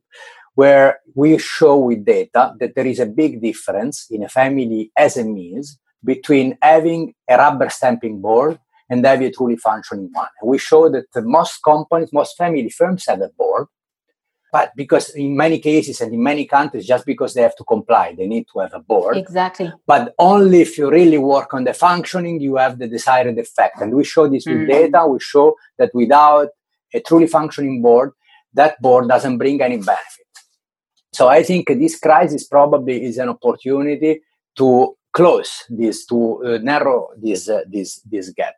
where 0.55 0.99
we 1.13 1.37
show 1.37 1.77
with 1.77 2.05
data 2.05 2.53
that 2.59 2.75
there 2.75 2.87
is 2.87 2.99
a 2.99 3.05
big 3.05 3.41
difference 3.41 4.07
in 4.09 4.23
a 4.23 4.29
family 4.29 4.91
SMEs 4.97 5.77
between 6.03 6.57
having 6.61 7.13
a 7.29 7.37
rubber 7.37 7.69
stamping 7.69 8.21
board 8.21 8.59
and 8.89 9.05
having 9.05 9.27
a 9.27 9.31
truly 9.31 9.57
functioning 9.57 10.09
one. 10.11 10.27
And 10.41 10.49
we 10.49 10.57
show 10.57 10.89
that 10.89 11.05
most 11.15 11.59
companies, 11.63 12.13
most 12.13 12.37
family 12.37 12.69
firms 12.69 13.05
have 13.07 13.21
a 13.21 13.29
board, 13.29 13.67
but 14.51 14.71
because 14.77 15.09
in 15.09 15.35
many 15.35 15.59
cases 15.59 15.99
and 15.99 16.13
in 16.13 16.23
many 16.23 16.45
countries, 16.45 16.85
just 16.85 17.05
because 17.05 17.33
they 17.33 17.41
have 17.41 17.57
to 17.57 17.65
comply, 17.65 18.15
they 18.17 18.27
need 18.27 18.45
to 18.53 18.59
have 18.59 18.73
a 18.73 18.79
board. 18.79 19.17
Exactly. 19.17 19.73
But 19.85 20.13
only 20.17 20.61
if 20.61 20.77
you 20.77 20.89
really 20.89 21.17
work 21.17 21.53
on 21.53 21.65
the 21.65 21.73
functioning, 21.73 22.39
you 22.39 22.55
have 22.55 22.79
the 22.79 22.87
desired 22.87 23.37
effect. 23.37 23.81
And 23.81 23.93
we 23.93 24.05
show 24.05 24.29
this 24.29 24.45
with 24.45 24.59
mm. 24.59 24.67
data. 24.67 25.05
We 25.07 25.19
show 25.19 25.55
that 25.77 25.91
without 25.93 26.49
a 26.93 27.01
truly 27.01 27.27
functioning 27.27 27.81
board, 27.81 28.11
that 28.53 28.81
board 28.81 29.09
doesn't 29.09 29.37
bring 29.37 29.61
any 29.61 29.77
benefit. 29.77 30.24
So 31.15 31.29
I 31.29 31.43
think 31.43 31.67
this 31.69 31.97
crisis 31.97 32.45
probably 32.45 33.05
is 33.05 33.17
an 33.17 33.29
opportunity 33.29 34.19
to 34.57 34.97
close 35.13 35.63
this, 35.69 36.05
to 36.07 36.43
uh, 36.43 36.57
narrow 36.61 37.07
this 37.15 37.47
uh, 37.47 37.61
this 37.71 38.01
this 38.11 38.31
gap. 38.31 38.55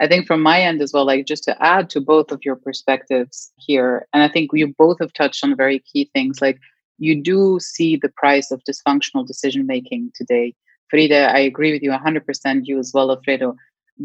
I 0.00 0.08
think 0.08 0.26
from 0.26 0.40
my 0.40 0.62
end 0.62 0.80
as 0.80 0.94
well, 0.94 1.04
like 1.04 1.26
just 1.26 1.44
to 1.44 1.62
add 1.62 1.90
to 1.90 2.00
both 2.00 2.32
of 2.32 2.40
your 2.42 2.56
perspectives 2.56 3.52
here, 3.58 4.06
and 4.14 4.22
I 4.22 4.28
think 4.28 4.50
you 4.54 4.68
both 4.78 4.96
have 5.00 5.12
touched 5.12 5.44
on 5.44 5.54
very 5.54 5.80
key 5.80 6.08
things. 6.14 6.40
Like 6.40 6.58
you 6.96 7.22
do 7.22 7.60
see 7.60 7.96
the 7.96 8.08
price 8.08 8.50
of 8.50 8.64
dysfunctional 8.64 9.26
decision 9.26 9.66
making 9.66 10.12
today. 10.14 10.54
Farida, 10.90 11.28
I 11.28 11.40
agree 11.40 11.70
with 11.70 11.82
you 11.82 11.90
100%. 11.90 12.62
You 12.64 12.78
as 12.78 12.92
well, 12.94 13.10
Alfredo. 13.10 13.56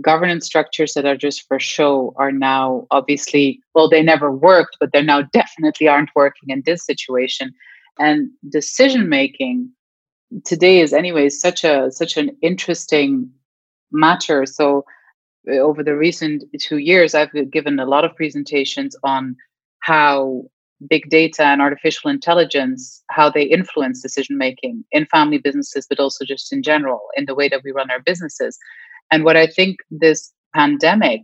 Governance 0.02 0.46
structures 0.46 0.94
that 0.96 1.06
are 1.06 1.16
just 1.16 1.48
for 1.48 1.62
show 1.62 2.14
are 2.18 2.34
now 2.34 2.88
obviously, 2.92 3.62
well, 3.74 3.90
they 3.90 4.04
never 4.04 4.30
worked, 4.34 4.76
but 4.82 4.92
they're 4.92 5.02
now 5.02 5.22
definitely 5.34 5.88
aren't 5.88 6.10
working 6.14 6.50
in 6.50 6.62
this 6.66 6.86
situation 6.86 7.54
and 8.00 8.30
decision 8.50 9.10
making 9.10 9.70
today 10.44 10.80
is 10.80 10.94
anyways 10.94 11.40
such 11.40 11.64
a 11.64 11.92
such 11.92 12.18
an 12.18 12.36
interesting 12.42 13.30
matter. 13.92 14.46
So 14.46 14.86
uh, 15.48 15.58
over 15.58 15.84
the 15.84 15.96
recent 15.96 16.44
two 16.60 16.78
years 16.78 17.14
i've 17.14 17.32
given 17.52 17.80
a 17.80 17.86
lot 17.86 18.06
of 18.06 18.16
presentations 18.16 18.96
on 19.04 19.36
how 19.80 20.44
big 20.90 21.10
data 21.10 21.44
and 21.44 21.62
artificial 21.62 22.10
intelligence 22.10 23.04
how 23.10 23.30
they 23.30 23.44
influence 23.44 24.02
decision 24.02 24.38
making 24.38 24.84
in 24.92 25.06
family 25.06 25.38
businesses 25.38 25.86
but 25.88 26.00
also 26.00 26.26
just 26.26 26.52
in 26.52 26.64
general 26.64 27.02
in 27.16 27.26
the 27.26 27.36
way 27.36 27.48
that 27.48 27.62
we 27.64 27.72
run 27.72 27.92
our 27.92 28.02
businesses. 28.02 28.58
And 29.12 29.24
what 29.24 29.38
i 29.38 29.46
think 29.46 29.78
this 29.92 30.34
pandemic 30.56 31.22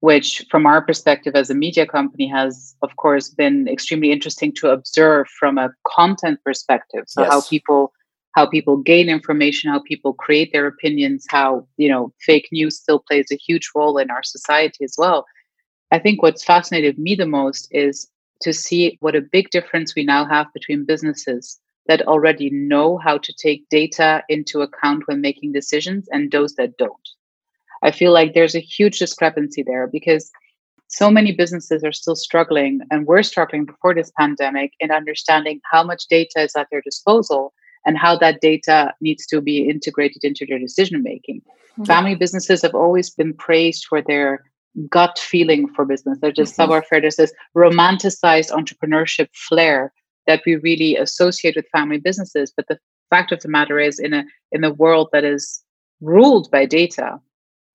which 0.00 0.44
from 0.50 0.66
our 0.66 0.82
perspective 0.82 1.34
as 1.34 1.50
a 1.50 1.54
media 1.54 1.86
company 1.86 2.26
has 2.28 2.74
of 2.82 2.94
course 2.96 3.30
been 3.30 3.66
extremely 3.68 4.12
interesting 4.12 4.52
to 4.52 4.70
observe 4.70 5.26
from 5.38 5.58
a 5.58 5.70
content 5.86 6.38
perspective. 6.44 7.04
So 7.06 7.22
yes. 7.22 7.32
how 7.32 7.40
people 7.42 7.92
how 8.32 8.46
people 8.46 8.76
gain 8.76 9.08
information 9.08 9.70
how 9.70 9.80
people 9.80 10.12
create 10.12 10.52
their 10.52 10.66
opinions 10.66 11.26
how 11.30 11.66
you 11.78 11.88
know 11.88 12.12
fake 12.20 12.48
news 12.52 12.76
still 12.76 12.98
plays 12.98 13.28
a 13.32 13.36
huge 13.36 13.70
role 13.74 13.98
in 13.98 14.10
our 14.10 14.22
society 14.22 14.84
as 14.84 14.94
well. 14.98 15.24
I 15.90 15.98
think 15.98 16.22
what's 16.22 16.44
fascinated 16.44 16.98
me 16.98 17.14
the 17.14 17.26
most 17.26 17.68
is 17.70 18.08
to 18.42 18.52
see 18.52 18.98
what 19.00 19.16
a 19.16 19.20
big 19.20 19.50
difference 19.50 19.94
we 19.94 20.04
now 20.04 20.26
have 20.26 20.52
between 20.52 20.84
businesses 20.84 21.58
that 21.86 22.02
already 22.02 22.50
know 22.50 22.98
how 22.98 23.16
to 23.16 23.32
take 23.40 23.68
data 23.70 24.22
into 24.28 24.60
account 24.60 25.04
when 25.06 25.20
making 25.20 25.52
decisions 25.52 26.08
and 26.10 26.30
those 26.30 26.54
that 26.56 26.76
don't 26.76 27.08
I 27.86 27.92
feel 27.92 28.12
like 28.12 28.34
there's 28.34 28.56
a 28.56 28.60
huge 28.60 28.98
discrepancy 28.98 29.62
there 29.62 29.86
because 29.86 30.30
so 30.88 31.08
many 31.08 31.32
businesses 31.32 31.84
are 31.84 31.92
still 31.92 32.16
struggling, 32.16 32.80
and 32.90 33.06
we're 33.06 33.22
struggling 33.22 33.64
before 33.64 33.94
this 33.94 34.12
pandemic 34.18 34.72
in 34.80 34.90
understanding 34.90 35.60
how 35.70 35.84
much 35.84 36.08
data 36.08 36.40
is 36.40 36.56
at 36.56 36.66
their 36.70 36.80
disposal 36.80 37.52
and 37.84 37.96
how 37.96 38.18
that 38.18 38.40
data 38.40 38.92
needs 39.00 39.24
to 39.26 39.40
be 39.40 39.68
integrated 39.68 40.24
into 40.24 40.44
their 40.44 40.58
decision 40.58 41.02
making. 41.02 41.40
Mm-hmm. 41.40 41.84
Family 41.84 42.14
businesses 42.16 42.62
have 42.62 42.74
always 42.74 43.08
been 43.10 43.34
praised 43.34 43.86
for 43.88 44.02
their 44.02 44.42
gut 44.90 45.18
feeling 45.18 45.68
for 45.68 45.84
business. 45.84 46.18
They're 46.20 46.32
just 46.32 46.56
mm-hmm. 46.56 46.80
fair 46.88 47.00
to 47.00 47.16
this 47.16 47.32
romanticized 47.56 48.50
entrepreneurship 48.50 49.28
flair 49.32 49.92
that 50.26 50.42
we 50.44 50.56
really 50.56 50.96
associate 50.96 51.54
with 51.54 51.68
family 51.68 51.98
businesses. 51.98 52.52
But 52.56 52.66
the 52.68 52.78
fact 53.10 53.30
of 53.30 53.40
the 53.40 53.48
matter 53.48 53.78
is, 53.78 54.00
in 54.00 54.12
a 54.12 54.24
in 54.50 54.64
a 54.64 54.72
world 54.72 55.08
that 55.12 55.24
is 55.24 55.62
ruled 56.00 56.50
by 56.50 56.66
data, 56.66 57.20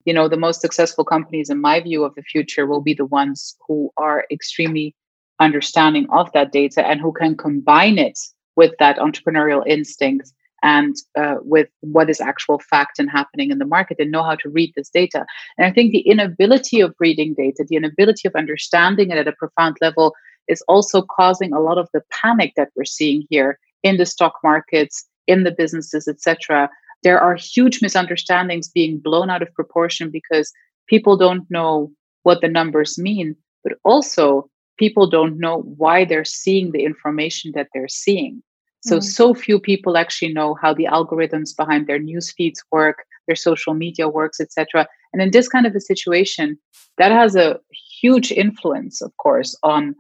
you 0.05 0.13
know 0.13 0.27
the 0.27 0.37
most 0.37 0.61
successful 0.61 1.03
companies 1.03 1.49
in 1.49 1.61
my 1.61 1.79
view 1.79 2.03
of 2.03 2.15
the 2.15 2.23
future 2.23 2.65
will 2.65 2.81
be 2.81 2.93
the 2.93 3.05
ones 3.05 3.55
who 3.67 3.91
are 3.97 4.25
extremely 4.31 4.95
understanding 5.39 6.07
of 6.11 6.31
that 6.33 6.51
data 6.51 6.85
and 6.87 7.01
who 7.01 7.11
can 7.11 7.35
combine 7.35 7.97
it 7.97 8.17
with 8.55 8.73
that 8.79 8.97
entrepreneurial 8.97 9.63
instinct 9.67 10.31
and 10.63 10.95
uh, 11.17 11.35
with 11.41 11.67
what 11.79 12.09
is 12.09 12.21
actual 12.21 12.59
fact 12.59 12.99
and 12.99 13.09
happening 13.09 13.49
in 13.49 13.57
the 13.57 13.65
market 13.65 13.97
and 13.99 14.11
know 14.11 14.23
how 14.23 14.35
to 14.35 14.49
read 14.49 14.71
this 14.75 14.89
data. 14.89 15.25
And 15.57 15.65
I 15.65 15.71
think 15.71 15.91
the 15.91 16.01
inability 16.01 16.81
of 16.81 16.93
reading 16.99 17.33
data, 17.33 17.65
the 17.67 17.75
inability 17.75 18.27
of 18.27 18.35
understanding 18.35 19.09
it 19.09 19.17
at 19.17 19.27
a 19.27 19.31
profound 19.33 19.77
level, 19.81 20.13
is 20.47 20.61
also 20.67 21.01
causing 21.01 21.51
a 21.53 21.59
lot 21.59 21.77
of 21.77 21.89
the 21.93 22.03
panic 22.11 22.53
that 22.57 22.69
we're 22.75 22.85
seeing 22.85 23.25
here 23.29 23.57
in 23.83 23.97
the 23.97 24.05
stock 24.05 24.35
markets, 24.43 25.05
in 25.27 25.43
the 25.43 25.51
businesses, 25.51 26.07
etc. 26.07 26.69
There 27.03 27.19
are 27.19 27.35
huge 27.35 27.81
misunderstandings 27.81 28.69
being 28.69 28.99
blown 28.99 29.29
out 29.29 29.41
of 29.41 29.53
proportion 29.53 30.11
because 30.11 30.51
people 30.87 31.17
don't 31.17 31.49
know 31.49 31.91
what 32.23 32.41
the 32.41 32.47
numbers 32.47 32.97
mean, 32.97 33.35
but 33.63 33.73
also 33.83 34.49
people 34.77 35.09
don't 35.09 35.39
know 35.39 35.61
why 35.77 36.05
they're 36.05 36.25
seeing 36.25 36.71
the 36.71 36.83
information 36.83 37.51
that 37.55 37.67
they're 37.73 37.87
seeing. 37.87 38.41
So, 38.83 38.97
mm. 38.97 39.03
so 39.03 39.33
few 39.33 39.59
people 39.59 39.97
actually 39.97 40.33
know 40.33 40.55
how 40.55 40.73
the 40.73 40.85
algorithms 40.85 41.55
behind 41.55 41.87
their 41.87 41.99
news 41.99 42.31
feeds 42.31 42.63
work, 42.71 43.03
their 43.27 43.35
social 43.35 43.73
media 43.73 44.09
works, 44.09 44.39
etc. 44.39 44.87
And 45.13 45.21
in 45.21 45.31
this 45.31 45.47
kind 45.47 45.65
of 45.65 45.75
a 45.75 45.79
situation, 45.79 46.57
that 46.97 47.11
has 47.11 47.35
a 47.35 47.59
huge 48.01 48.31
influence, 48.31 49.01
of 49.01 49.15
course, 49.17 49.57
on 49.63 49.95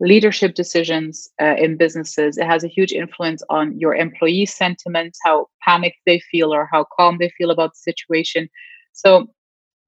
leadership 0.00 0.54
decisions 0.54 1.28
uh, 1.40 1.54
in 1.56 1.76
businesses. 1.76 2.36
It 2.36 2.46
has 2.46 2.62
a 2.64 2.68
huge 2.68 2.92
influence 2.92 3.42
on 3.48 3.78
your 3.78 3.94
employee 3.94 4.46
sentiments, 4.46 5.18
how 5.24 5.46
panicked 5.62 5.98
they 6.06 6.20
feel 6.20 6.52
or 6.52 6.68
how 6.70 6.86
calm 6.96 7.18
they 7.18 7.30
feel 7.30 7.50
about 7.50 7.72
the 7.72 7.92
situation. 7.92 8.48
So 8.92 9.28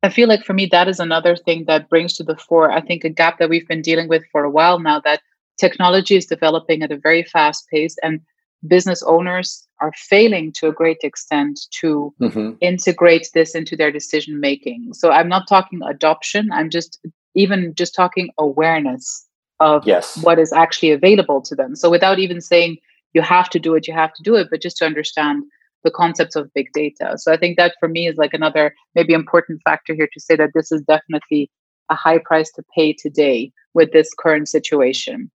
I 0.03 0.09
feel 0.09 0.29
like 0.29 0.45
for 0.45 0.55
me, 0.55 0.67
that 0.67 0.89
is 0.89 1.01
another 1.01 1.37
thing 1.37 1.65
that 1.67 1.89
brings 1.89 2.15
to 2.15 2.25
the 2.25 2.37
fore, 2.37 2.71
I 2.71 2.81
think, 2.81 3.05
a 3.05 3.11
gap 3.11 3.39
that 3.39 3.51
we've 3.51 3.69
been 3.69 3.83
dealing 3.83 4.09
with 4.09 4.25
for 4.33 4.45
a 4.45 4.51
while 4.51 4.79
now 4.79 5.01
that 5.01 5.21
technology 5.59 6.17
is 6.17 6.27
developing 6.27 6.83
at 6.83 6.93
a 6.93 6.97
very 6.97 7.25
fast 7.25 7.69
pace 7.69 7.97
and 8.03 8.21
business 8.67 9.03
owners 9.05 9.67
are 9.81 9.93
failing 9.95 10.53
to 10.53 10.69
a 10.69 10.73
great 10.73 10.99
extent 11.03 11.61
to 11.71 12.13
mm-hmm. 12.21 12.53
integrate 12.61 13.29
this 13.35 13.55
into 13.55 13.77
their 13.77 13.93
decision 13.93 14.41
making. 14.41 14.93
So 14.95 15.11
I'm 15.11 15.29
not 15.29 15.49
talking 15.49 15.81
adoption, 15.83 16.51
I'm 16.53 16.71
just 16.71 16.99
even 17.35 17.75
just 17.75 17.95
talking 17.95 18.31
awareness 18.39 19.28
of 19.61 19.87
yes. 19.87 20.17
what 20.23 20.39
is 20.39 20.53
actually 20.53 20.93
available 20.93 21.41
to 21.43 21.55
them. 21.55 21.75
So 21.75 21.91
without 21.91 22.19
even 22.19 22.41
saying 22.41 22.79
you 23.13 23.23
have 23.23 23.51
to 23.51 23.59
do 23.59 23.75
it, 23.75 23.89
you 23.89 23.95
have 23.95 24.13
to 24.15 24.23
do 24.23 24.37
it, 24.37 24.49
but 24.51 24.63
just 24.63 24.77
to 24.79 24.87
understand 24.87 25.45
the 25.85 25.91
concepts 25.91 26.37
of 26.37 26.53
big 26.55 26.73
data. 26.73 27.17
So 27.17 27.33
I 27.33 27.37
think 27.37 27.57
that 27.57 27.75
for 27.81 27.89
me 27.89 28.07
is 28.09 28.17
like 28.17 28.35
another 28.35 28.75
maybe 28.95 29.13
important 29.13 29.61
factor 29.65 29.95
here 29.95 30.09
to 30.13 30.21
say 30.21 30.37
that 30.37 30.51
this 30.55 30.73
is 30.73 30.83
definitely 30.83 31.51
a 31.91 31.95
high 31.95 32.19
price 32.19 32.51
to 32.53 32.63
pay 32.75 32.93
today 32.93 33.53
with 33.75 33.93
this 33.93 34.13
current 34.19 34.49
situation. 34.49 35.31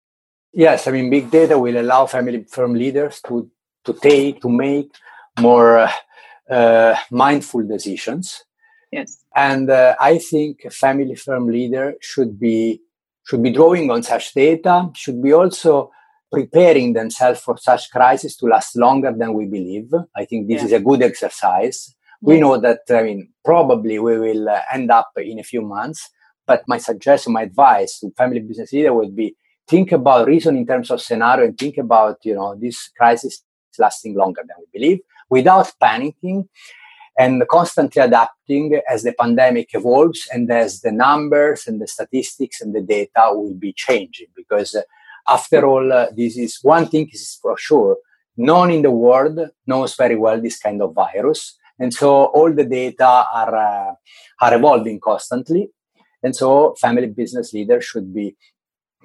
Yes, 0.52 0.86
I 0.86 0.90
mean 0.90 1.08
big 1.10 1.30
data 1.30 1.58
will 1.58 1.80
allow 1.80 2.06
family 2.06 2.44
firm 2.44 2.74
leaders 2.74 3.20
to 3.26 3.50
to 3.84 3.92
take 3.94 4.42
to 4.42 4.48
make 4.48 4.94
more 5.40 5.88
uh, 6.50 6.96
mindful 7.10 7.66
decisions. 7.66 8.44
Yes, 8.90 9.24
and 9.34 9.70
uh, 9.70 9.96
I 9.98 10.18
think 10.18 10.64
a 10.66 10.70
family 10.70 11.14
firm 11.14 11.46
leader 11.46 11.94
should 12.00 12.38
be 12.38 12.82
should 13.24 13.42
be 13.42 13.50
drawing 13.50 13.90
on 13.90 14.02
such 14.02 14.34
data, 14.34 14.90
should 14.94 15.22
be 15.22 15.32
also 15.32 15.90
preparing 16.30 16.94
themselves 16.94 17.40
for 17.40 17.56
such 17.58 17.90
crisis 17.90 18.36
to 18.36 18.46
last 18.46 18.74
longer 18.76 19.12
than 19.16 19.34
we 19.34 19.46
believe. 19.46 19.90
I 20.16 20.24
think 20.24 20.48
this 20.48 20.60
yeah. 20.60 20.66
is 20.66 20.72
a 20.72 20.80
good 20.80 21.02
exercise. 21.02 21.94
We 22.20 22.40
know 22.40 22.58
that, 22.58 22.80
I 22.90 23.02
mean, 23.02 23.30
probably 23.44 23.98
we 23.98 24.18
will 24.18 24.48
uh, 24.48 24.60
end 24.72 24.90
up 24.90 25.10
in 25.16 25.38
a 25.38 25.42
few 25.42 25.60
months, 25.60 26.08
but 26.46 26.62
my 26.68 26.78
suggestion, 26.78 27.32
my 27.32 27.42
advice 27.42 27.98
to 28.00 28.10
family 28.16 28.40
business 28.40 28.72
leader 28.72 28.94
would 28.94 29.14
be 29.14 29.36
think 29.68 29.92
about 29.92 30.26
reason 30.26 30.56
in 30.56 30.66
terms 30.66 30.90
of 30.90 31.00
scenario 31.00 31.46
and 31.46 31.58
think 31.58 31.78
about, 31.78 32.18
you 32.24 32.34
know, 32.34 32.54
this 32.54 32.90
crisis 32.96 33.42
lasting 33.78 34.14
longer 34.14 34.42
than 34.46 34.56
we 34.58 34.78
believe 34.78 35.00
without 35.30 35.72
panicking 35.82 36.46
and 37.18 37.42
constantly 37.48 38.00
adapting 38.02 38.80
as 38.90 39.02
the 39.02 39.12
pandemic 39.12 39.70
evolves 39.74 40.28
and 40.32 40.50
as 40.50 40.80
the 40.80 40.92
numbers 40.92 41.66
and 41.66 41.80
the 41.80 41.86
statistics 41.86 42.60
and 42.60 42.74
the 42.74 42.80
data 42.80 43.30
will 43.32 43.54
be 43.54 43.72
changing. 43.72 44.28
Because 44.34 44.74
uh, 44.74 44.82
after 45.28 45.64
all 45.66 45.92
uh, 45.92 46.06
this 46.16 46.36
is 46.36 46.58
one 46.62 46.86
thing 46.86 47.08
is 47.12 47.38
for 47.40 47.56
sure 47.58 47.96
no 48.36 48.58
one 48.58 48.70
in 48.70 48.82
the 48.82 48.90
world 48.90 49.38
knows 49.66 49.94
very 49.94 50.16
well 50.16 50.40
this 50.40 50.58
kind 50.58 50.80
of 50.82 50.94
virus. 50.94 51.58
And 51.78 51.92
so 51.92 52.26
all 52.26 52.52
the 52.52 52.64
data 52.64 53.04
are 53.06 53.56
uh, 53.56 53.94
are 54.40 54.54
evolving 54.54 55.00
constantly. 55.00 55.70
And 56.22 56.34
so 56.34 56.74
family 56.80 57.08
business 57.08 57.52
leaders 57.52 57.84
should 57.84 58.14
be 58.14 58.36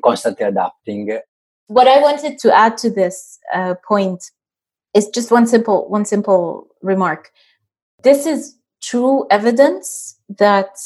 constantly 0.04 0.46
adapting. 0.46 1.20
What 1.68 1.88
i 1.88 2.00
wanted 2.00 2.38
to 2.40 2.56
add 2.56 2.78
to 2.78 2.90
this 2.90 3.40
uh, 3.54 3.76
point 3.86 4.24
is 4.94 5.08
just 5.10 5.32
one 5.32 5.48
simple 5.48 5.90
one 5.90 6.06
simple 6.06 6.68
remark 6.82 7.32
this 8.08 8.26
is 8.26 8.58
true 8.82 9.28
evidence 9.30 10.18
that 10.30 10.78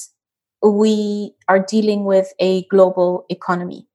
we 0.63 1.35
are 1.47 1.59
dealing 1.59 2.03
with 2.03 2.33
a 2.39 2.63
global 2.63 3.25
economy. 3.29 3.87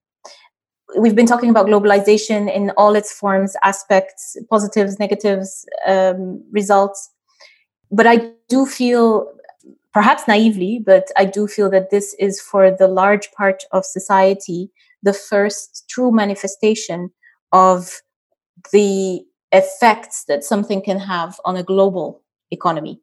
We've 0.97 1.17
been 1.17 1.27
talking 1.27 1.51
about 1.51 1.67
globalization 1.67 2.49
in 2.55 2.71
all 2.77 2.95
its 2.95 3.12
forms, 3.12 3.57
aspects, 3.65 4.37
positives, 4.49 5.01
negatives, 5.01 5.67
um, 5.89 6.41
results. 6.53 7.11
But 7.91 8.07
I 8.07 8.31
do 8.49 8.65
feel, 8.65 9.33
perhaps 9.93 10.29
naively, 10.29 10.81
but 10.85 11.09
I 11.17 11.25
do 11.25 11.49
feel 11.49 11.69
that 11.71 11.91
this 11.91 12.15
is 12.21 12.41
for 12.41 12.71
the 12.71 12.87
large 12.87 13.33
part 13.33 13.65
of 13.73 13.85
society 13.85 14.71
the 15.03 15.12
first 15.12 15.85
true 15.89 16.12
manifestation 16.12 17.11
of 17.53 18.03
the 18.73 19.21
effects 19.53 20.25
that 20.25 20.45
something 20.45 20.81
can 20.81 20.99
have 20.99 21.41
on 21.45 21.57
a 21.57 21.62
global 21.62 22.23
economy. 22.51 23.01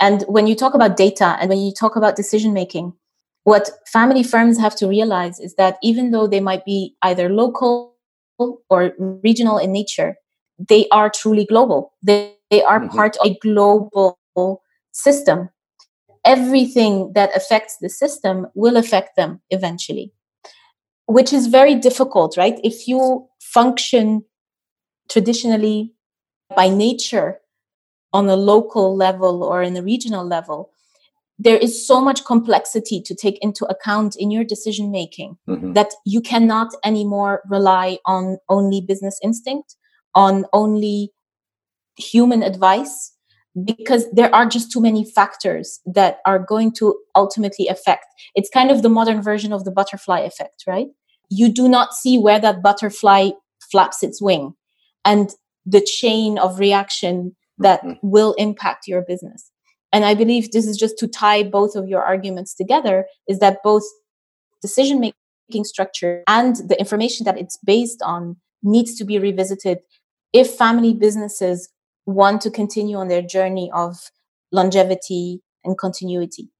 And 0.00 0.22
when 0.22 0.46
you 0.46 0.56
talk 0.56 0.74
about 0.74 0.96
data 0.96 1.36
and 1.38 1.50
when 1.50 1.58
you 1.58 1.72
talk 1.72 1.94
about 1.94 2.16
decision 2.16 2.52
making, 2.54 2.94
what 3.44 3.70
family 3.86 4.22
firms 4.22 4.58
have 4.58 4.74
to 4.76 4.88
realize 4.88 5.38
is 5.38 5.54
that 5.56 5.78
even 5.82 6.10
though 6.10 6.26
they 6.26 6.40
might 6.40 6.64
be 6.64 6.96
either 7.02 7.28
local 7.28 7.94
or 8.38 8.92
regional 9.22 9.58
in 9.58 9.72
nature, 9.72 10.16
they 10.58 10.88
are 10.88 11.10
truly 11.10 11.44
global. 11.44 11.92
They, 12.02 12.34
they 12.50 12.62
are 12.62 12.80
mm-hmm. 12.80 12.96
part 12.96 13.16
of 13.18 13.26
a 13.26 13.38
global 13.40 14.62
system. 14.92 15.50
Everything 16.24 17.12
that 17.14 17.34
affects 17.34 17.76
the 17.80 17.88
system 17.88 18.46
will 18.54 18.76
affect 18.76 19.16
them 19.16 19.40
eventually, 19.50 20.12
which 21.06 21.32
is 21.32 21.46
very 21.46 21.74
difficult, 21.74 22.36
right? 22.36 22.58
If 22.62 22.86
you 22.88 23.26
function 23.40 24.24
traditionally 25.10 25.94
by 26.54 26.68
nature 26.68 27.40
on 28.12 28.28
a 28.28 28.36
local 28.36 28.96
level 28.96 29.42
or 29.42 29.62
in 29.62 29.76
a 29.76 29.82
regional 29.82 30.24
level 30.24 30.70
there 31.42 31.56
is 31.56 31.86
so 31.86 32.02
much 32.02 32.26
complexity 32.26 33.00
to 33.00 33.14
take 33.14 33.38
into 33.40 33.64
account 33.64 34.14
in 34.18 34.30
your 34.30 34.44
decision 34.44 34.90
making 34.90 35.38
mm-hmm. 35.48 35.72
that 35.72 35.94
you 36.04 36.20
cannot 36.20 36.68
anymore 36.84 37.40
rely 37.48 37.98
on 38.04 38.36
only 38.50 38.82
business 38.86 39.18
instinct 39.22 39.76
on 40.14 40.44
only 40.52 41.10
human 41.96 42.42
advice 42.42 43.14
because 43.64 44.04
there 44.12 44.32
are 44.34 44.46
just 44.46 44.70
too 44.70 44.80
many 44.80 45.04
factors 45.04 45.80
that 45.86 46.18
are 46.26 46.38
going 46.38 46.72
to 46.72 46.94
ultimately 47.16 47.66
affect 47.68 48.04
it's 48.34 48.50
kind 48.50 48.70
of 48.70 48.82
the 48.82 48.88
modern 48.88 49.22
version 49.22 49.52
of 49.52 49.64
the 49.64 49.72
butterfly 49.72 50.20
effect 50.20 50.64
right 50.66 50.88
you 51.30 51.52
do 51.52 51.68
not 51.68 51.94
see 51.94 52.18
where 52.18 52.38
that 52.38 52.62
butterfly 52.62 53.30
flaps 53.70 54.02
its 54.02 54.20
wing 54.20 54.52
and 55.04 55.30
the 55.66 55.80
chain 55.80 56.38
of 56.38 56.58
reaction 56.58 57.34
that 57.60 57.82
mm-hmm. 57.82 57.94
will 58.02 58.34
impact 58.34 58.86
your 58.86 59.02
business. 59.02 59.50
And 59.92 60.04
I 60.04 60.14
believe 60.14 60.50
this 60.50 60.66
is 60.66 60.76
just 60.76 60.98
to 60.98 61.08
tie 61.08 61.42
both 61.42 61.74
of 61.74 61.88
your 61.88 62.02
arguments 62.02 62.54
together 62.54 63.06
is 63.28 63.38
that 63.40 63.62
both 63.62 63.82
decision 64.62 65.00
making 65.00 65.64
structure 65.64 66.22
and 66.26 66.56
the 66.56 66.78
information 66.78 67.24
that 67.24 67.38
it's 67.38 67.58
based 67.64 68.02
on 68.02 68.36
needs 68.62 68.94
to 68.96 69.04
be 69.04 69.18
revisited 69.18 69.78
if 70.32 70.50
family 70.54 70.94
businesses 70.94 71.68
want 72.06 72.40
to 72.42 72.50
continue 72.50 72.96
on 72.96 73.08
their 73.08 73.22
journey 73.22 73.70
of 73.74 74.10
longevity 74.52 75.42
and 75.64 75.76
continuity. 75.76 76.50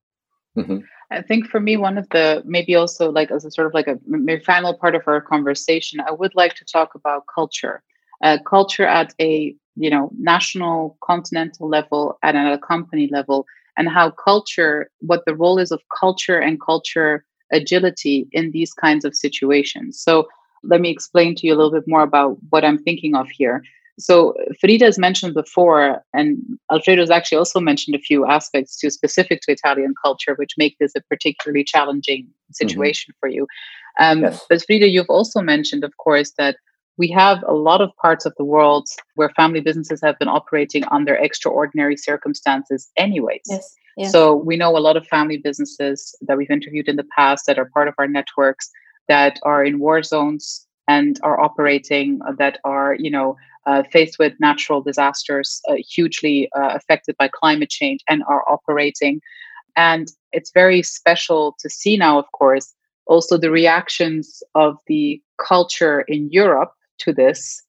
Mm-hmm. 0.56 0.78
I 1.12 1.22
think 1.22 1.48
for 1.48 1.60
me, 1.60 1.76
one 1.76 1.98
of 1.98 2.08
the 2.10 2.42
maybe 2.46 2.74
also 2.74 3.10
like 3.10 3.30
as 3.30 3.44
a 3.44 3.50
sort 3.50 3.66
of 3.66 3.74
like 3.74 3.88
a 3.88 3.98
maybe 4.06 4.42
final 4.42 4.74
part 4.74 4.94
of 4.94 5.02
our 5.06 5.20
conversation, 5.20 6.00
I 6.00 6.12
would 6.12 6.34
like 6.34 6.54
to 6.54 6.64
talk 6.64 6.94
about 6.94 7.24
culture. 7.32 7.82
Uh, 8.22 8.38
culture 8.46 8.86
at 8.86 9.14
a 9.20 9.54
you 9.76 9.90
know 9.90 10.10
national 10.18 10.96
continental 11.02 11.68
level 11.68 12.18
and 12.22 12.36
at 12.36 12.52
a 12.52 12.58
company 12.58 13.08
level 13.10 13.46
and 13.76 13.88
how 13.88 14.10
culture 14.10 14.90
what 15.00 15.24
the 15.26 15.34
role 15.34 15.58
is 15.58 15.70
of 15.70 15.80
culture 15.98 16.38
and 16.38 16.60
culture 16.60 17.24
agility 17.52 18.28
in 18.32 18.50
these 18.50 18.72
kinds 18.72 19.04
of 19.04 19.14
situations 19.14 20.00
so 20.00 20.28
let 20.62 20.80
me 20.80 20.90
explain 20.90 21.34
to 21.34 21.46
you 21.46 21.54
a 21.54 21.56
little 21.56 21.72
bit 21.72 21.86
more 21.86 22.02
about 22.02 22.36
what 22.50 22.64
i'm 22.64 22.78
thinking 22.78 23.14
of 23.14 23.28
here 23.28 23.62
so 24.00 24.34
Farida 24.62 24.82
has 24.82 24.98
mentioned 24.98 25.34
before, 25.34 26.02
and 26.14 26.38
Alfredo 26.72 27.02
has 27.02 27.10
actually 27.10 27.38
also 27.38 27.60
mentioned 27.60 27.94
a 27.94 27.98
few 27.98 28.26
aspects 28.26 28.78
too 28.78 28.90
specific 28.90 29.42
to 29.42 29.52
Italian 29.52 29.94
culture, 30.02 30.34
which 30.36 30.54
make 30.56 30.78
this 30.78 30.92
a 30.96 31.02
particularly 31.02 31.64
challenging 31.64 32.26
situation 32.50 33.12
mm-hmm. 33.12 33.18
for 33.20 33.28
you. 33.28 33.46
Um, 33.98 34.22
yes. 34.22 34.44
But 34.48 34.60
Farida, 34.60 34.90
you've 34.90 35.10
also 35.10 35.40
mentioned, 35.40 35.84
of 35.84 35.96
course, 35.98 36.32
that 36.38 36.56
we 36.98 37.08
have 37.08 37.42
a 37.46 37.54
lot 37.54 37.80
of 37.80 37.90
parts 37.96 38.26
of 38.26 38.34
the 38.36 38.44
world 38.44 38.88
where 39.14 39.30
family 39.30 39.60
businesses 39.60 40.00
have 40.02 40.18
been 40.18 40.28
operating 40.28 40.84
under 40.90 41.14
extraordinary 41.14 41.96
circumstances, 41.96 42.90
anyways. 42.96 43.42
Yes. 43.96 44.12
So 44.12 44.34
we 44.34 44.56
know 44.56 44.76
a 44.76 44.78
lot 44.78 44.96
of 44.96 45.06
family 45.06 45.36
businesses 45.36 46.14
that 46.22 46.36
we've 46.36 46.50
interviewed 46.50 46.88
in 46.88 46.96
the 46.96 47.06
past 47.16 47.46
that 47.46 47.58
are 47.58 47.70
part 47.74 47.88
of 47.88 47.94
our 47.98 48.06
networks 48.06 48.70
that 49.08 49.38
are 49.42 49.64
in 49.64 49.78
war 49.78 50.02
zones 50.02 50.66
and 50.88 51.18
are 51.22 51.40
operating 51.40 52.20
uh, 52.26 52.32
that 52.38 52.58
are, 52.64 52.96
you 52.98 53.10
know, 53.10 53.36
uh, 53.66 53.82
faced 53.92 54.18
with 54.18 54.32
natural 54.40 54.80
disasters, 54.80 55.60
uh, 55.68 55.74
hugely 55.76 56.48
uh, 56.56 56.70
affected 56.74 57.14
by 57.18 57.28
climate 57.28 57.70
change, 57.70 58.00
and 58.08 58.22
are 58.28 58.48
operating. 58.48 59.20
And 59.76 60.08
it's 60.32 60.50
very 60.52 60.82
special 60.82 61.56
to 61.60 61.68
see 61.68 61.96
now, 61.96 62.18
of 62.18 62.26
course, 62.32 62.74
also 63.06 63.36
the 63.36 63.50
reactions 63.50 64.42
of 64.54 64.76
the 64.86 65.20
culture 65.38 66.02
in 66.02 66.30
Europe 66.30 66.72
to 67.00 67.12
this. 67.12 67.62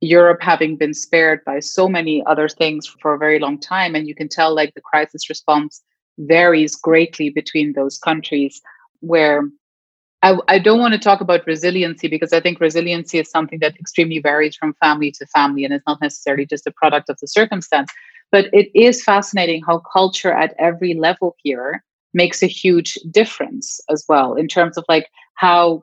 Europe 0.00 0.42
having 0.42 0.76
been 0.76 0.94
spared 0.94 1.40
by 1.44 1.58
so 1.58 1.88
many 1.88 2.22
other 2.26 2.48
things 2.48 2.86
for 3.00 3.14
a 3.14 3.18
very 3.18 3.38
long 3.38 3.58
time. 3.58 3.94
And 3.94 4.06
you 4.06 4.14
can 4.14 4.28
tell, 4.28 4.54
like, 4.54 4.74
the 4.74 4.80
crisis 4.80 5.28
response 5.28 5.82
varies 6.18 6.76
greatly 6.76 7.30
between 7.30 7.72
those 7.72 7.98
countries 7.98 8.60
where 9.00 9.42
I, 10.22 10.38
I, 10.48 10.58
don't 10.58 10.80
want 10.80 10.94
to 10.94 10.98
talk 10.98 11.20
about 11.20 11.46
resiliency 11.46 12.08
because 12.08 12.32
I 12.32 12.40
think 12.40 12.58
resiliency 12.58 13.18
is 13.18 13.30
something 13.30 13.58
that 13.60 13.78
extremely 13.78 14.18
varies 14.18 14.56
from 14.56 14.74
family 14.82 15.12
to 15.12 15.26
family 15.26 15.64
and 15.64 15.74
it's 15.74 15.86
not 15.86 16.00
necessarily 16.00 16.46
just 16.46 16.66
a 16.66 16.72
product 16.72 17.10
of 17.10 17.18
the 17.20 17.28
circumstance. 17.28 17.90
But 18.32 18.46
it 18.52 18.70
is 18.74 19.04
fascinating 19.04 19.62
how 19.64 19.82
culture 19.92 20.32
at 20.32 20.54
every 20.58 20.94
level 20.94 21.36
here 21.42 21.84
makes 22.12 22.42
a 22.42 22.46
huge 22.46 22.94
difference 23.10 23.78
as 23.90 24.04
well 24.08 24.34
in 24.34 24.48
terms 24.48 24.76
of 24.78 24.84
like 24.88 25.08
how 25.34 25.82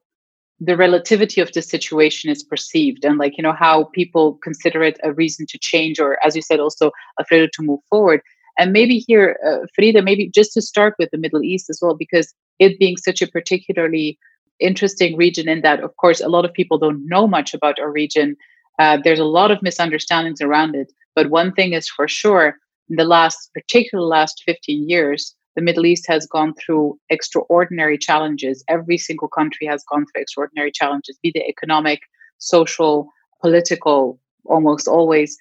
the 0.59 0.77
relativity 0.77 1.41
of 1.41 1.51
the 1.51 1.61
situation 1.61 2.29
is 2.29 2.43
perceived 2.43 3.03
and 3.03 3.17
like 3.17 3.37
you 3.37 3.43
know 3.43 3.53
how 3.53 3.85
people 3.85 4.39
consider 4.43 4.83
it 4.83 4.99
a 5.03 5.11
reason 5.13 5.45
to 5.47 5.57
change 5.57 5.99
or 5.99 6.23
as 6.25 6.35
you 6.35 6.41
said 6.41 6.59
also 6.59 6.91
afraid 7.19 7.49
to 7.53 7.63
move 7.63 7.79
forward. 7.89 8.21
And 8.57 8.71
maybe 8.71 8.99
here 8.99 9.37
uh, 9.45 9.65
Farida 9.75 10.03
maybe 10.03 10.29
just 10.29 10.53
to 10.53 10.61
start 10.61 10.95
with 10.99 11.09
the 11.11 11.17
middle 11.17 11.43
east 11.43 11.69
as 11.69 11.79
well 11.81 11.95
because 11.95 12.33
it 12.59 12.79
being 12.79 12.97
such 12.97 13.21
a 13.21 13.27
particularly 13.27 14.17
interesting 14.59 15.17
region 15.17 15.49
in 15.49 15.61
that 15.61 15.81
of 15.81 15.95
course 15.97 16.21
a 16.21 16.29
lot 16.29 16.45
of 16.45 16.53
people 16.53 16.77
don't 16.77 17.07
know 17.07 17.27
much 17.27 17.53
about 17.53 17.79
our 17.79 17.91
region. 17.91 18.35
Uh, 18.79 18.97
there's 19.03 19.19
a 19.19 19.25
lot 19.25 19.51
of 19.51 19.61
misunderstandings 19.61 20.41
around 20.41 20.75
it. 20.75 20.91
But 21.15 21.29
one 21.29 21.51
thing 21.53 21.73
is 21.73 21.87
for 21.87 22.07
sure 22.07 22.57
in 22.89 22.95
the 22.95 23.05
last 23.05 23.51
particular 23.53 24.03
last 24.05 24.43
15 24.45 24.89
years 24.89 25.35
the 25.55 25.61
Middle 25.61 25.85
East 25.85 26.05
has 26.07 26.25
gone 26.25 26.53
through 26.55 26.97
extraordinary 27.09 27.97
challenges. 27.97 28.63
Every 28.67 28.97
single 28.97 29.27
country 29.27 29.67
has 29.67 29.83
gone 29.89 30.05
through 30.05 30.21
extraordinary 30.21 30.71
challenges, 30.71 31.19
be 31.21 31.31
they 31.33 31.45
economic, 31.47 32.01
social, 32.39 33.09
political, 33.41 34.19
almost 34.45 34.87
always. 34.87 35.37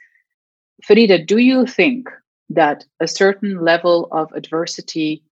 Farida, 0.89 1.25
do 1.25 1.39
you 1.39 1.67
think 1.67 2.09
that 2.51 2.85
a 3.01 3.09
certain 3.09 3.65
level 3.65 4.09
of 4.13 4.31
adversity 4.35 5.23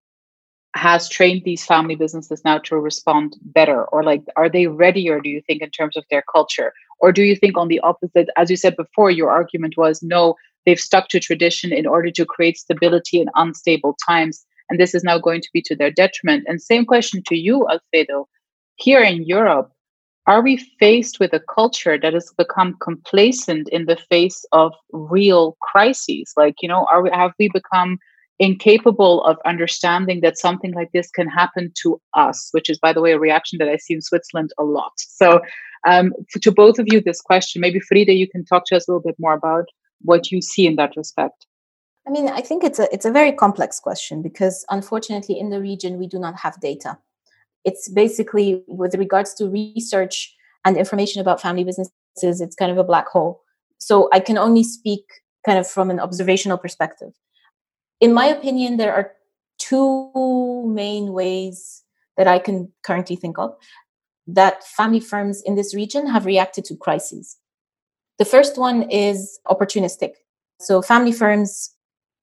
has 0.76 1.08
trained 1.08 1.42
these 1.44 1.64
family 1.64 1.96
businesses 1.96 2.42
now 2.44 2.58
to 2.58 2.76
respond 2.76 3.36
better? 3.42 3.84
Or 3.86 4.02
like, 4.02 4.22
are 4.36 4.48
they 4.48 4.68
ready? 4.68 5.10
Or 5.10 5.20
do 5.20 5.28
you 5.28 5.42
think, 5.46 5.62
in 5.62 5.70
terms 5.70 5.96
of 5.96 6.04
their 6.10 6.22
culture? 6.32 6.72
Or 7.00 7.12
do 7.12 7.22
you 7.22 7.34
think 7.34 7.58
on 7.58 7.68
the 7.68 7.80
opposite, 7.80 8.28
as 8.36 8.50
you 8.50 8.56
said 8.56 8.76
before, 8.76 9.10
your 9.10 9.30
argument 9.30 9.74
was 9.76 10.02
no, 10.02 10.36
they've 10.64 10.78
stuck 10.78 11.08
to 11.08 11.18
tradition 11.18 11.72
in 11.72 11.86
order 11.86 12.10
to 12.10 12.24
create 12.24 12.56
stability 12.56 13.20
in 13.20 13.28
unstable 13.34 13.96
times 14.06 14.46
and 14.70 14.80
this 14.80 14.94
is 14.94 15.04
now 15.04 15.18
going 15.18 15.40
to 15.42 15.50
be 15.52 15.61
to 15.62 15.76
their 15.76 15.90
detriment. 15.90 16.44
And 16.48 16.62
same 16.62 16.87
question 16.87 17.22
to 17.26 17.37
you, 17.37 17.68
Alfredo. 17.68 18.28
Here 18.76 19.02
in 19.02 19.24
Europe, 19.24 19.70
are 20.26 20.42
we 20.42 20.56
faced 20.78 21.18
with 21.18 21.33
a 21.35 21.40
culture 21.52 21.98
that 21.98 22.14
has 22.14 22.33
become 22.38 22.76
complacent 22.80 23.68
in 23.70 23.87
the 23.87 23.96
face 23.96 24.44
of 24.52 24.72
real 24.92 25.56
crises? 25.61 26.33
Like, 26.37 26.54
you 26.62 26.68
know, 26.68 26.87
are 26.90 27.02
we 27.02 27.11
have 27.11 27.33
we 27.38 27.50
become 27.52 27.98
incapable 28.38 29.22
of 29.24 29.37
understanding 29.44 30.22
that 30.22 30.38
something 30.38 30.72
like 30.72 30.90
this 30.92 31.11
can 31.11 31.28
happen 31.28 31.72
to 31.83 32.00
us, 32.14 32.48
which 32.52 32.70
is, 32.70 32.78
by 32.78 32.92
the 32.92 33.02
way, 33.02 33.12
a 33.12 33.18
reaction 33.18 33.59
that 33.59 33.68
I 33.68 33.76
see 33.76 33.94
in 33.94 34.00
Switzerland 34.00 34.50
a 34.59 34.64
lot. 34.64 34.92
So, 34.96 35.40
um, 35.87 36.12
to 36.40 36.50
both 36.50 36.78
of 36.78 36.87
you, 36.90 37.00
this 37.00 37.20
question, 37.20 37.61
maybe 37.61 37.80
Farida, 37.80 38.16
you 38.16 38.28
can 38.28 38.44
talk 38.44 38.64
to 38.66 38.76
us 38.76 38.87
a 38.87 38.90
little 38.90 39.02
bit 39.02 39.16
more 39.18 39.35
about 39.35 39.66
what 40.02 40.30
you 40.30 40.40
see 40.40 40.66
in 40.66 40.76
that 40.76 40.96
respect. 40.96 41.46
I 42.11 42.12
mean, 42.12 42.29
I 42.29 42.40
think 42.40 42.64
it's 42.64 42.81
a 42.81 42.92
it's 42.92 43.05
a 43.05 43.12
very 43.12 43.31
complex 43.31 43.79
question 43.79 44.20
because 44.20 44.64
unfortunately 44.68 45.38
in 45.38 45.51
the 45.51 45.61
region 45.61 45.96
we 45.96 46.09
do 46.09 46.18
not 46.18 46.37
have 46.40 46.61
data. 46.61 46.99
It's 47.64 47.88
basically 47.88 48.64
with 48.66 48.96
regards 48.96 49.33
to 49.35 49.49
research 49.49 50.35
and 50.64 50.77
information 50.77 51.20
about 51.20 51.40
family 51.40 51.62
businesses, 51.62 52.40
it's 52.40 52.57
kind 52.57 52.73
of 52.73 52.79
a 52.79 52.83
black 52.83 53.07
hole. 53.07 53.42
So 53.79 54.09
I 54.12 54.18
can 54.18 54.37
only 54.37 54.64
speak 54.64 55.05
kind 55.46 55.57
of 55.57 55.68
from 55.68 55.88
an 55.88 56.01
observational 56.01 56.59
perspective. 56.59 57.12
In 58.01 58.12
my 58.12 58.27
opinion, 58.27 58.77
there 58.77 58.92
are 58.92 59.12
two 59.59 60.64
main 60.66 61.12
ways 61.12 61.85
that 62.16 62.27
I 62.27 62.40
can 62.40 62.73
currently 62.83 63.14
think 63.14 63.38
of 63.38 63.55
that 64.27 64.64
family 64.64 65.01
firms 65.01 65.42
in 65.42 65.55
this 65.55 65.77
region 65.77 66.09
have 66.09 66.27
reacted 66.27 66.64
to 66.64 66.77
crises. 66.77 67.37
The 68.18 68.25
first 68.25 68.59
one 68.59 68.90
is 68.90 69.38
opportunistic. 69.46 70.14
So 70.59 70.83
family 70.83 71.12
firms 71.12 71.70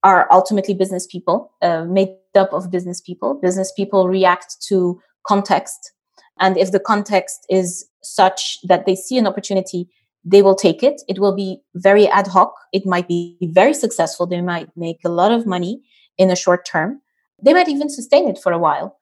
are 0.07 0.25
ultimately 0.31 0.73
business 0.73 1.05
people, 1.05 1.51
uh, 1.61 1.83
made 1.83 2.15
up 2.33 2.53
of 2.53 2.71
business 2.71 3.01
people. 3.01 3.29
Business 3.41 3.73
people 3.75 4.07
react 4.07 4.55
to 4.69 5.01
context. 5.27 5.91
And 6.39 6.57
if 6.57 6.71
the 6.71 6.79
context 6.79 7.45
is 7.49 7.85
such 8.03 8.59
that 8.69 8.85
they 8.85 8.95
see 8.95 9.17
an 9.17 9.27
opportunity, 9.27 9.89
they 10.23 10.41
will 10.41 10.55
take 10.55 10.81
it. 10.81 11.01
It 11.09 11.19
will 11.19 11.35
be 11.35 11.59
very 11.75 12.07
ad 12.07 12.27
hoc. 12.27 12.53
It 12.71 12.85
might 12.85 13.09
be 13.09 13.37
very 13.59 13.73
successful. 13.73 14.25
They 14.25 14.39
might 14.39 14.69
make 14.77 14.99
a 15.03 15.09
lot 15.09 15.33
of 15.33 15.45
money 15.45 15.81
in 16.17 16.31
a 16.31 16.37
short 16.37 16.65
term. 16.65 17.01
They 17.43 17.53
might 17.53 17.67
even 17.67 17.89
sustain 17.89 18.29
it 18.29 18.39
for 18.41 18.53
a 18.53 18.63
while. 18.67 18.97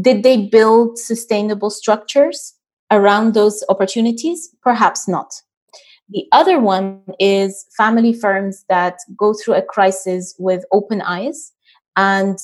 Did 0.00 0.22
they 0.22 0.46
build 0.46 0.96
sustainable 0.96 1.70
structures 1.70 2.54
around 2.92 3.34
those 3.34 3.64
opportunities? 3.68 4.48
Perhaps 4.62 5.08
not. 5.08 5.42
The 6.10 6.26
other 6.32 6.58
one 6.58 7.02
is 7.18 7.66
family 7.76 8.12
firms 8.12 8.64
that 8.68 8.98
go 9.16 9.32
through 9.32 9.54
a 9.54 9.62
crisis 9.62 10.34
with 10.38 10.64
open 10.72 11.00
eyes 11.02 11.52
and 11.96 12.38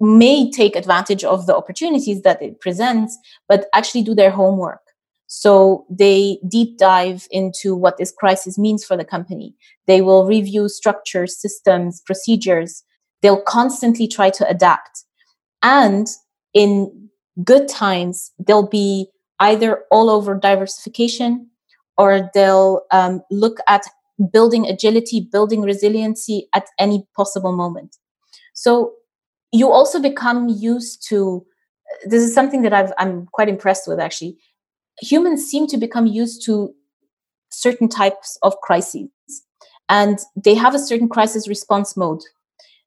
may 0.00 0.50
take 0.50 0.76
advantage 0.76 1.24
of 1.24 1.46
the 1.46 1.56
opportunities 1.56 2.22
that 2.22 2.42
it 2.42 2.60
presents, 2.60 3.16
but 3.48 3.66
actually 3.72 4.02
do 4.02 4.14
their 4.14 4.30
homework. 4.30 4.80
So 5.28 5.86
they 5.90 6.38
deep 6.48 6.78
dive 6.78 7.28
into 7.30 7.76
what 7.76 7.98
this 7.98 8.10
crisis 8.10 8.58
means 8.58 8.84
for 8.84 8.96
the 8.96 9.04
company. 9.04 9.54
They 9.86 10.00
will 10.00 10.26
review 10.26 10.68
structures, 10.68 11.38
systems, 11.38 12.00
procedures. 12.00 12.82
They'll 13.20 13.42
constantly 13.42 14.08
try 14.08 14.30
to 14.30 14.48
adapt. 14.48 15.04
And 15.62 16.08
in 16.54 17.10
good 17.44 17.68
times, 17.68 18.32
they'll 18.38 18.66
be 18.66 19.08
either 19.38 19.84
all 19.90 20.08
over 20.08 20.34
diversification 20.34 21.48
or 21.98 22.30
they'll 22.32 22.82
um, 22.90 23.20
look 23.30 23.58
at 23.68 23.82
building 24.32 24.66
agility, 24.66 25.28
building 25.30 25.62
resiliency 25.62 26.48
at 26.54 26.66
any 26.78 27.06
possible 27.14 27.52
moment. 27.52 27.96
So 28.54 28.94
you 29.52 29.70
also 29.70 30.00
become 30.00 30.48
used 30.48 31.06
to 31.08 31.44
this 32.04 32.22
is 32.22 32.34
something 32.34 32.62
that 32.62 32.72
I've, 32.72 32.92
I'm 32.98 33.26
quite 33.32 33.48
impressed 33.48 33.88
with 33.88 33.98
actually. 33.98 34.36
Humans 35.00 35.44
seem 35.44 35.66
to 35.68 35.76
become 35.76 36.06
used 36.06 36.44
to 36.46 36.74
certain 37.50 37.88
types 37.88 38.38
of 38.42 38.60
crises 38.60 39.08
and 39.88 40.18
they 40.36 40.54
have 40.54 40.74
a 40.74 40.78
certain 40.78 41.08
crisis 41.08 41.48
response 41.48 41.96
mode. 41.96 42.20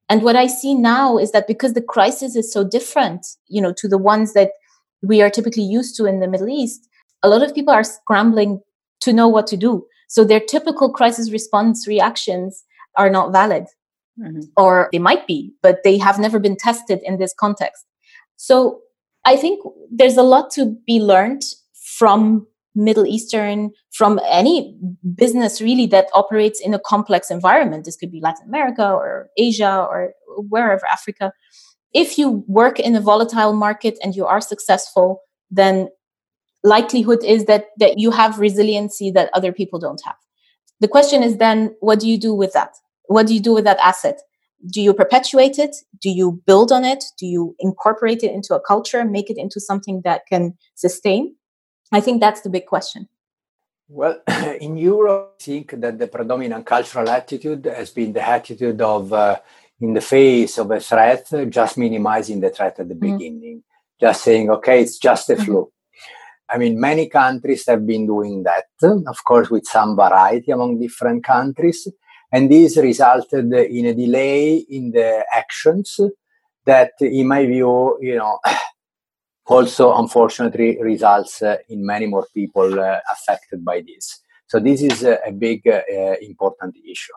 And 0.08 0.24
what 0.24 0.36
I 0.36 0.48
see 0.48 0.76
now 0.76 1.18
is 1.18 1.32
that 1.32 1.48
because 1.48 1.74
the 1.74 1.82
crisis 1.82 2.36
is 2.36 2.52
so 2.52 2.64
different, 2.64 3.26
you 3.48 3.62
know, 3.62 3.74
to 3.74 3.88
the 3.88 3.98
ones 3.98 4.34
that 4.34 4.52
we 5.02 5.22
are 5.22 5.30
typically 5.30 5.64
used 5.64 5.96
to 5.98 6.06
in 6.06 6.20
the 6.20 6.28
Middle 6.28 6.50
East, 6.50 6.88
a 7.24 7.30
lot 7.30 7.42
of 7.42 7.56
people 7.56 7.74
are 7.74 7.84
scrambling 7.84 8.62
to 9.02 9.14
know 9.14 9.28
what 9.28 9.48
to 9.48 9.58
do. 9.58 9.86
So 10.08 10.24
their 10.24 10.40
typical 10.40 10.92
crisis 10.92 11.32
response 11.32 11.88
reactions 11.88 12.64
are 12.98 13.10
not 13.10 13.32
valid, 13.32 13.66
mm-hmm. 14.20 14.42
or 14.58 14.90
they 14.92 15.00
might 15.00 15.28
be, 15.28 15.54
but 15.62 15.80
they 15.84 15.98
have 15.98 16.20
never 16.20 16.40
been 16.40 16.58
tested 16.58 17.00
in 17.04 17.18
this 17.18 17.34
context. 17.38 17.86
So 18.36 18.82
I 19.26 19.36
think 19.38 19.64
there's 19.92 20.18
a 20.18 20.24
lot 20.24 20.52
to 20.52 20.76
be 20.86 21.00
learned 21.00 21.44
from 21.74 22.48
Middle 22.74 23.06
Eastern, 23.06 23.72
from 23.92 24.20
any 24.30 24.78
business 25.16 25.62
really 25.62 25.86
that 25.88 26.08
operates 26.14 26.60
in 26.60 26.74
a 26.74 26.80
complex 26.80 27.30
environment. 27.30 27.86
This 27.86 27.98
could 27.98 28.12
be 28.12 28.22
Latin 28.22 28.48
America 28.48 28.90
or 28.90 29.30
Asia 29.38 29.86
or 29.90 30.14
wherever, 30.50 30.86
Africa. 30.88 31.34
If 31.94 32.18
you 32.18 32.44
work 32.48 32.80
in 32.80 32.96
a 32.96 33.02
volatile 33.02 33.54
market 33.54 33.98
and 34.02 34.16
you 34.16 34.26
are 34.26 34.40
successful, 34.40 35.22
then 35.50 35.90
likelihood 36.64 37.24
is 37.24 37.46
that 37.46 37.68
that 37.78 37.98
you 37.98 38.12
have 38.12 38.40
resiliency 38.40 39.12
that 39.12 39.30
other 39.34 39.52
people 39.52 39.80
don't 39.80 40.02
have 40.06 40.16
the 40.80 40.88
question 40.88 41.24
is 41.24 41.38
then 41.38 41.76
what 41.80 42.00
do 42.00 42.08
you 42.08 42.18
do 42.18 42.34
with 42.34 42.54
that 42.54 42.76
what 43.06 43.28
do 43.28 43.34
you 43.34 43.40
do 43.40 43.54
with 43.54 43.64
that 43.64 43.80
asset 43.80 44.22
do 44.70 44.82
you 44.82 44.94
perpetuate 44.94 45.58
it? 45.58 45.76
Do 46.00 46.10
you 46.10 46.42
build 46.46 46.72
on 46.72 46.86
it? 46.86 47.06
Do 47.18 47.26
you 47.26 47.56
incorporate 47.60 48.24
it 48.24 48.32
into 48.32 48.54
a 48.56 48.60
culture, 48.60 49.04
make 49.04 49.30
it 49.30 49.38
into 49.38 49.60
something 49.60 50.02
that 50.04 50.26
can 50.28 50.58
sustain? 50.76 51.36
I 51.92 52.00
think 52.02 52.22
that's 52.22 52.42
the 52.42 52.50
big 52.50 52.66
question. 52.68 53.10
Well, 53.88 54.22
in 54.62 54.78
Europe, 54.78 55.36
I 55.40 55.44
think 55.44 55.72
that 55.82 55.98
the 55.98 56.08
predominant 56.08 56.66
cultural 56.66 57.10
attitude 57.10 57.66
has 57.66 57.90
been 57.90 58.14
the 58.14 58.28
attitude 58.28 58.82
of, 58.82 59.12
uh, 59.12 59.40
in 59.80 59.94
the 59.94 60.02
face 60.02 60.58
of 60.58 60.72
a 60.72 60.80
threat, 60.80 61.28
just 61.50 61.78
minimizing 61.78 62.40
the 62.40 62.52
threat 62.52 62.80
at 62.80 62.88
the 62.88 62.94
mm-hmm. 62.96 63.18
beginning, 63.18 63.64
just 64.00 64.24
saying, 64.24 64.50
okay, 64.50 64.82
it's 64.82 64.98
just 64.98 65.30
a 65.30 65.34
mm-hmm. 65.34 65.44
flu. 65.44 65.72
I 66.52 66.58
mean, 66.58 66.80
many 66.80 67.08
countries 67.08 67.66
have 67.68 67.88
been 67.88 68.06
doing 68.06 68.44
that, 68.44 68.66
of 68.84 69.24
course, 69.24 69.50
with 69.50 69.66
some 69.66 69.96
variety 69.96 70.52
among 70.52 70.82
different 70.82 71.24
countries. 71.24 71.88
And 72.32 72.52
this 72.52 72.78
resulted 72.78 73.54
in 73.54 73.86
a 73.86 73.94
delay 73.94 74.58
in 74.58 74.92
the 74.92 75.26
actions 75.34 75.98
that, 76.66 76.92
in 77.00 77.28
my 77.28 77.46
view, 77.46 77.98
you 78.02 78.18
know, 78.18 78.40
also 79.46 79.96
unfortunately 79.96 80.78
results 80.82 81.42
uh, 81.42 81.58
in 81.70 81.86
many 81.86 82.06
more 82.06 82.28
people 82.34 82.80
uh, 82.80 83.00
affected 83.12 83.64
by 83.66 83.82
this. 83.86 84.22
So 84.48 84.60
this 84.60 84.82
is 84.82 85.04
a, 85.04 85.20
a 85.26 85.32
big, 85.32 85.66
uh, 85.68 85.82
important 86.22 86.76
issue. 86.90 87.14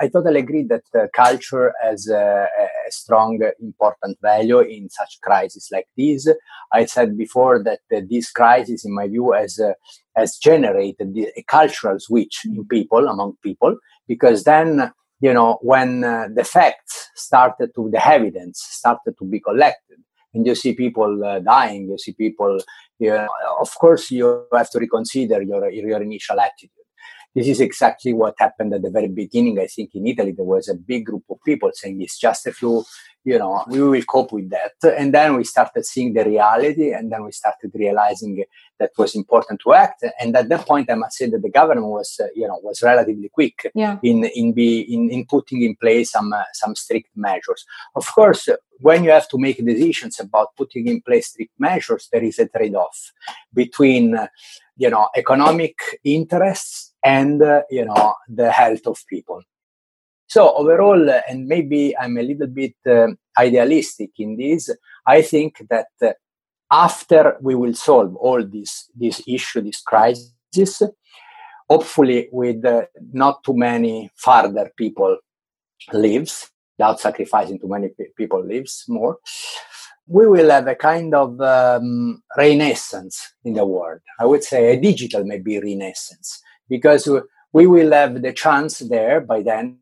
I 0.00 0.08
totally 0.08 0.40
agree 0.40 0.64
that 0.64 0.84
uh, 0.94 1.06
culture 1.14 1.72
has 1.82 2.08
a, 2.08 2.46
a, 2.46 2.90
strong, 2.90 3.40
important 3.60 4.18
value 4.22 4.60
in 4.60 4.88
such 4.90 5.18
crises 5.22 5.68
like 5.72 5.86
this. 5.96 6.28
I 6.72 6.84
said 6.84 7.18
before 7.18 7.62
that 7.64 7.80
uh, 7.94 8.00
this 8.08 8.30
crisis, 8.30 8.84
in 8.84 8.94
my 8.94 9.08
view, 9.08 9.32
has 9.32 9.58
uh, 9.58 9.72
has 10.16 10.36
generated 10.36 11.16
a 11.36 11.42
cultural 11.42 11.98
switch 11.98 12.42
in 12.44 12.64
people 12.66 13.08
among 13.08 13.34
people 13.42 13.76
because 14.06 14.44
then 14.44 14.92
you 15.20 15.32
know 15.32 15.58
when 15.62 16.04
uh, 16.04 16.28
the 16.34 16.44
facts 16.44 17.10
started 17.14 17.70
to 17.74 17.88
the 17.90 18.06
evidence 18.06 18.58
started 18.70 19.14
to 19.18 19.24
be 19.24 19.40
collected 19.40 19.98
and 20.34 20.46
you 20.46 20.54
see 20.54 20.74
people 20.74 21.24
uh, 21.24 21.38
dying 21.40 21.88
you 21.88 21.98
see 21.98 22.12
people 22.12 22.58
you 22.98 23.10
know, 23.10 23.28
of 23.60 23.72
course 23.78 24.10
you 24.10 24.44
have 24.52 24.70
to 24.70 24.78
reconsider 24.78 25.42
your 25.42 25.70
your 25.70 26.02
initial 26.02 26.38
attitude 26.40 26.77
this 27.34 27.46
is 27.46 27.60
exactly 27.60 28.12
what 28.12 28.34
happened 28.38 28.74
at 28.74 28.82
the 28.82 28.90
very 28.90 29.08
beginning. 29.08 29.58
I 29.58 29.66
think 29.66 29.94
in 29.94 30.06
Italy 30.06 30.32
there 30.32 30.44
was 30.44 30.68
a 30.68 30.74
big 30.74 31.06
group 31.06 31.24
of 31.30 31.38
people 31.44 31.70
saying 31.72 32.00
it's 32.02 32.18
just 32.18 32.46
a 32.46 32.52
flu, 32.52 32.84
you 33.24 33.38
know, 33.38 33.64
we 33.68 33.82
will 33.82 34.02
cope 34.02 34.32
with 34.32 34.50
that. 34.50 34.72
And 34.96 35.12
then 35.12 35.36
we 35.36 35.44
started 35.44 35.84
seeing 35.84 36.14
the 36.14 36.24
reality, 36.24 36.92
and 36.92 37.12
then 37.12 37.24
we 37.24 37.32
started 37.32 37.70
realizing 37.74 38.44
that 38.78 38.92
was 38.96 39.14
important 39.14 39.60
to 39.64 39.74
act. 39.74 40.04
And 40.20 40.34
at 40.36 40.48
that 40.48 40.66
point, 40.66 40.90
I 40.90 40.94
must 40.94 41.18
say 41.18 41.28
that 41.28 41.42
the 41.42 41.50
government 41.50 41.86
was, 41.86 42.18
uh, 42.22 42.28
you 42.34 42.46
know, 42.48 42.58
was 42.62 42.82
relatively 42.82 43.28
quick 43.28 43.70
yeah. 43.74 43.98
in 44.02 44.24
in 44.24 44.52
be 44.52 44.80
in, 44.80 45.10
in 45.10 45.26
putting 45.26 45.62
in 45.62 45.76
place 45.76 46.12
some 46.12 46.32
uh, 46.32 46.44
some 46.54 46.74
strict 46.74 47.10
measures. 47.14 47.64
Of 47.94 48.06
course, 48.06 48.48
when 48.80 49.04
you 49.04 49.10
have 49.10 49.28
to 49.28 49.38
make 49.38 49.64
decisions 49.64 50.18
about 50.20 50.56
putting 50.56 50.86
in 50.86 51.02
place 51.02 51.28
strict 51.28 51.52
measures, 51.58 52.08
there 52.10 52.22
is 52.22 52.38
a 52.38 52.48
trade-off 52.48 53.12
between, 53.52 54.16
uh, 54.16 54.28
you 54.76 54.88
know, 54.88 55.08
economic 55.16 55.76
interests 56.04 56.87
and 57.04 57.42
uh, 57.42 57.62
you 57.70 57.84
know 57.84 58.14
the 58.28 58.50
health 58.50 58.86
of 58.86 58.98
people. 59.08 59.42
So 60.28 60.54
overall 60.56 61.08
uh, 61.10 61.22
and 61.28 61.46
maybe 61.46 61.96
i'm 61.98 62.16
a 62.18 62.22
little 62.22 62.46
bit 62.46 62.74
uh, 62.86 63.08
idealistic 63.38 64.10
in 64.18 64.36
this 64.36 64.70
i 65.06 65.22
think 65.22 65.62
that 65.70 65.88
uh, 66.02 66.12
after 66.70 67.36
we 67.40 67.54
will 67.54 67.74
solve 67.74 68.14
all 68.16 68.44
this 68.44 68.90
this 68.94 69.22
issue 69.26 69.62
this 69.62 69.80
crisis 69.80 70.82
hopefully 71.68 72.28
with 72.30 72.64
uh, 72.64 72.82
not 73.12 73.42
too 73.42 73.56
many 73.56 74.10
further 74.16 74.70
people 74.76 75.16
lives 75.92 76.50
without 76.76 77.00
sacrificing 77.00 77.58
too 77.58 77.68
many 77.68 77.88
people 78.16 78.44
lives 78.44 78.84
more 78.88 79.18
we 80.10 80.26
will 80.26 80.50
have 80.50 80.66
a 80.66 80.74
kind 80.74 81.14
of 81.14 81.38
um, 81.42 82.22
renaissance 82.34 83.34
in 83.44 83.52
the 83.52 83.66
world. 83.66 84.00
I 84.18 84.24
would 84.24 84.42
say 84.42 84.72
a 84.72 84.80
digital 84.80 85.22
maybe 85.22 85.58
renaissance 85.58 86.40
because 86.68 87.08
we 87.52 87.66
will 87.66 87.92
have 87.92 88.22
the 88.22 88.32
chance 88.32 88.78
there 88.80 89.20
by 89.20 89.42
then 89.42 89.78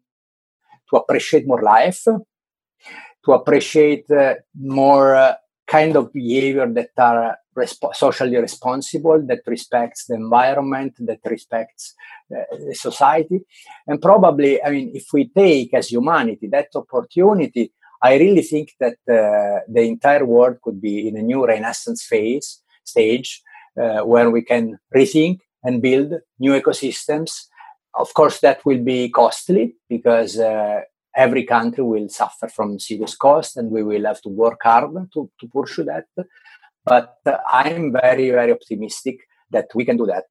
to 0.90 0.96
appreciate 0.96 1.46
more 1.46 1.62
life, 1.62 2.04
to 2.04 3.32
appreciate 3.32 4.10
uh, 4.10 4.34
more 4.54 5.16
uh, 5.16 5.34
kind 5.66 5.96
of 5.96 6.12
behavior 6.12 6.66
that 6.72 6.90
are 6.96 7.36
resp- 7.56 7.94
socially 7.94 8.36
responsible, 8.36 9.20
that 9.26 9.40
respects 9.46 10.06
the 10.06 10.14
environment, 10.14 10.94
that 11.00 11.18
respects 11.24 11.94
uh, 12.34 12.56
society. 12.72 13.40
And 13.86 14.00
probably, 14.00 14.62
I 14.62 14.70
mean, 14.70 14.92
if 14.94 15.06
we 15.12 15.28
take 15.28 15.74
as 15.74 15.88
humanity 15.88 16.46
that 16.48 16.68
opportunity, 16.74 17.72
I 18.02 18.16
really 18.16 18.42
think 18.42 18.74
that 18.78 18.98
uh, 19.08 19.62
the 19.68 19.82
entire 19.82 20.24
world 20.24 20.58
could 20.62 20.80
be 20.80 21.08
in 21.08 21.16
a 21.16 21.22
new 21.22 21.46
renaissance 21.46 22.04
phase, 22.04 22.62
stage, 22.84 23.42
uh, 23.80 24.00
where 24.02 24.30
we 24.30 24.42
can 24.42 24.78
rethink 24.94 25.40
and 25.66 25.82
build 25.82 26.12
new 26.38 26.52
ecosystems. 26.60 27.30
Of 27.94 28.14
course, 28.14 28.40
that 28.40 28.64
will 28.64 28.82
be 28.82 29.10
costly 29.10 29.76
because 29.88 30.38
uh, 30.38 30.80
every 31.16 31.44
country 31.44 31.82
will 31.82 32.08
suffer 32.08 32.48
from 32.48 32.78
serious 32.78 33.16
cost 33.16 33.56
and 33.56 33.70
we 33.70 33.82
will 33.82 34.04
have 34.04 34.20
to 34.22 34.28
work 34.28 34.60
hard 34.62 34.92
to, 35.14 35.30
to 35.40 35.48
pursue 35.48 35.84
that. 35.84 36.06
But 36.84 37.16
uh, 37.26 37.38
I'm 37.50 37.92
very, 37.92 38.30
very 38.30 38.52
optimistic 38.52 39.18
that 39.50 39.68
we 39.74 39.84
can 39.84 39.96
do 39.96 40.06
that. 40.06 40.26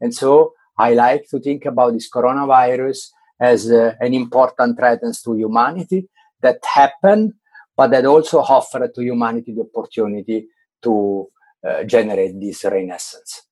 And 0.00 0.14
so 0.14 0.52
I 0.78 0.94
like 0.94 1.28
to 1.30 1.40
think 1.40 1.64
about 1.64 1.94
this 1.94 2.08
coronavirus 2.10 3.10
as 3.40 3.70
uh, 3.70 3.94
an 4.00 4.14
important 4.14 4.78
threat 4.78 5.00
to 5.24 5.34
humanity 5.34 6.08
that 6.42 6.58
happen, 6.64 7.34
but 7.76 7.90
that 7.90 8.06
also 8.06 8.38
offer 8.40 8.88
to 8.88 9.02
humanity 9.02 9.52
the 9.52 9.62
opportunity 9.62 10.48
to 10.82 11.26
uh, 11.66 11.84
generate 11.84 12.38
this 12.38 12.64
renaissance. 12.64 13.45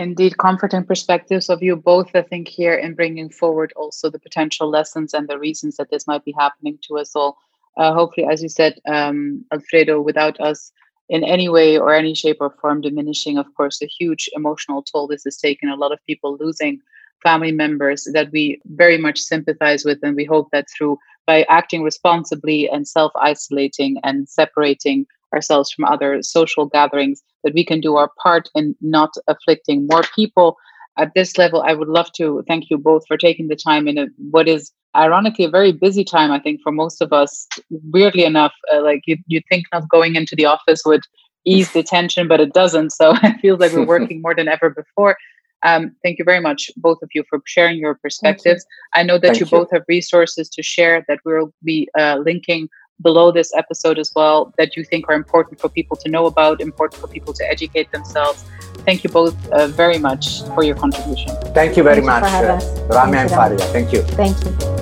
Indeed, 0.00 0.38
comforting 0.38 0.84
perspectives 0.84 1.50
of 1.50 1.62
you 1.62 1.76
both, 1.76 2.16
I 2.16 2.22
think, 2.22 2.48
here 2.48 2.72
in 2.72 2.94
bringing 2.94 3.28
forward 3.28 3.74
also 3.76 4.08
the 4.08 4.18
potential 4.18 4.70
lessons 4.70 5.12
and 5.12 5.28
the 5.28 5.38
reasons 5.38 5.76
that 5.76 5.90
this 5.90 6.06
might 6.06 6.24
be 6.24 6.32
happening 6.32 6.78
to 6.88 6.96
us 6.96 7.14
all. 7.14 7.36
Uh, 7.76 7.92
hopefully, 7.92 8.26
as 8.26 8.42
you 8.42 8.48
said, 8.48 8.80
um, 8.86 9.44
Alfredo, 9.52 10.00
without 10.00 10.40
us 10.40 10.72
in 11.10 11.22
any 11.22 11.50
way 11.50 11.76
or 11.76 11.92
any 11.92 12.14
shape 12.14 12.38
or 12.40 12.48
form 12.62 12.80
diminishing, 12.80 13.36
of 13.36 13.54
course, 13.54 13.78
the 13.78 13.86
huge 13.86 14.30
emotional 14.32 14.82
toll 14.82 15.06
this 15.06 15.24
has 15.24 15.36
taken, 15.36 15.68
a 15.68 15.76
lot 15.76 15.92
of 15.92 15.98
people 16.06 16.38
losing 16.40 16.80
family 17.22 17.52
members 17.52 18.08
that 18.14 18.32
we 18.32 18.58
very 18.68 18.96
much 18.96 19.20
sympathize 19.20 19.84
with. 19.84 19.98
And 20.02 20.16
we 20.16 20.24
hope 20.24 20.48
that 20.52 20.68
through 20.70 20.98
by 21.26 21.42
acting 21.50 21.82
responsibly 21.82 22.70
and 22.70 22.88
self 22.88 23.12
isolating 23.16 23.98
and 24.02 24.26
separating 24.26 25.04
ourselves 25.32 25.70
from 25.70 25.84
other 25.84 26.22
social 26.22 26.66
gatherings, 26.66 27.22
that 27.44 27.54
we 27.54 27.64
can 27.64 27.80
do 27.80 27.96
our 27.96 28.10
part 28.22 28.48
in 28.54 28.74
not 28.80 29.14
afflicting 29.28 29.86
more 29.86 30.02
people. 30.14 30.56
At 30.98 31.14
this 31.14 31.38
level, 31.38 31.62
I 31.62 31.74
would 31.74 31.88
love 31.88 32.12
to 32.12 32.42
thank 32.48 32.70
you 32.70 32.76
both 32.76 33.06
for 33.06 33.16
taking 33.16 33.48
the 33.48 33.56
time 33.56 33.88
in 33.88 33.98
a, 33.98 34.06
what 34.30 34.48
is 34.48 34.72
ironically 34.96 35.44
a 35.44 35.50
very 35.50 35.72
busy 35.72 36.04
time, 36.04 36.30
I 36.30 36.40
think, 36.40 36.60
for 36.62 36.72
most 36.72 37.00
of 37.00 37.12
us. 37.12 37.46
Weirdly 37.70 38.24
enough, 38.24 38.52
uh, 38.72 38.82
like 38.82 39.02
you, 39.06 39.16
you 39.26 39.40
think 39.48 39.66
not 39.72 39.88
going 39.88 40.16
into 40.16 40.34
the 40.34 40.46
office 40.46 40.82
would 40.84 41.02
ease 41.44 41.72
the 41.72 41.82
tension, 41.82 42.28
but 42.28 42.40
it 42.40 42.52
doesn't. 42.52 42.90
So 42.90 43.14
it 43.22 43.40
feels 43.40 43.60
like 43.60 43.72
we're 43.72 43.86
working 43.86 44.20
more 44.20 44.34
than 44.34 44.48
ever 44.48 44.70
before. 44.70 45.16
Um, 45.62 45.94
thank 46.02 46.18
you 46.18 46.24
very 46.24 46.40
much, 46.40 46.70
both 46.76 47.02
of 47.02 47.10
you, 47.14 47.22
for 47.28 47.40
sharing 47.44 47.78
your 47.78 47.94
perspectives. 47.94 48.64
I 48.94 49.02
know 49.02 49.18
that 49.18 49.38
you, 49.38 49.44
you, 49.44 49.50
both 49.50 49.70
have 49.72 49.82
resources 49.88 50.48
to 50.50 50.62
share 50.62 51.04
that 51.06 51.20
we'll 51.24 51.52
be 51.62 51.88
uh, 51.98 52.16
linking 52.24 52.68
below 53.02 53.32
this 53.32 53.52
episode 53.54 53.98
as 53.98 54.12
well 54.14 54.52
that 54.58 54.76
you 54.76 54.84
think 54.84 55.08
are 55.08 55.14
important 55.14 55.60
for 55.60 55.68
people 55.68 55.96
to 55.96 56.08
know 56.10 56.26
about, 56.26 56.60
important 56.60 57.00
for 57.00 57.08
people 57.08 57.32
to 57.34 57.44
educate 57.50 57.90
themselves. 57.92 58.44
Thank 58.84 59.04
you 59.04 59.10
both 59.10 59.36
uh, 59.50 59.66
very 59.68 59.98
much 59.98 60.42
for 60.54 60.62
your 60.62 60.76
contribution. 60.76 61.36
Thank 61.54 61.76
you 61.76 61.82
very 61.82 61.96
Thank 61.96 62.06
much, 62.06 62.22
you 62.22 62.48
uh, 62.48 62.60
Ramia 62.88 63.22
and 63.22 63.30
Farida. 63.30 63.72
Thank 63.72 63.92
you. 63.92 64.02
Thank 64.02 64.36
you. 64.44 64.80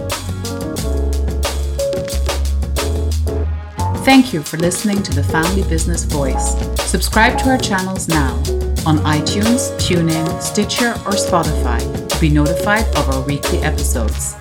Thank 4.05 4.33
you 4.33 4.43
for 4.43 4.57
listening 4.57 5.03
to 5.03 5.15
the 5.15 5.23
Family 5.23 5.63
Business 5.69 6.05
Voice. 6.05 6.57
Subscribe 6.89 7.39
to 7.41 7.51
our 7.51 7.59
channels 7.59 8.09
now 8.09 8.37
on 8.87 8.97
iTunes, 9.01 9.71
TuneIn, 9.77 10.41
Stitcher, 10.41 10.93
or 11.05 11.13
Spotify 11.13 12.09
to 12.09 12.19
be 12.19 12.31
notified 12.31 12.87
of 12.97 13.11
our 13.11 13.21
weekly 13.27 13.59
episodes. 13.59 14.35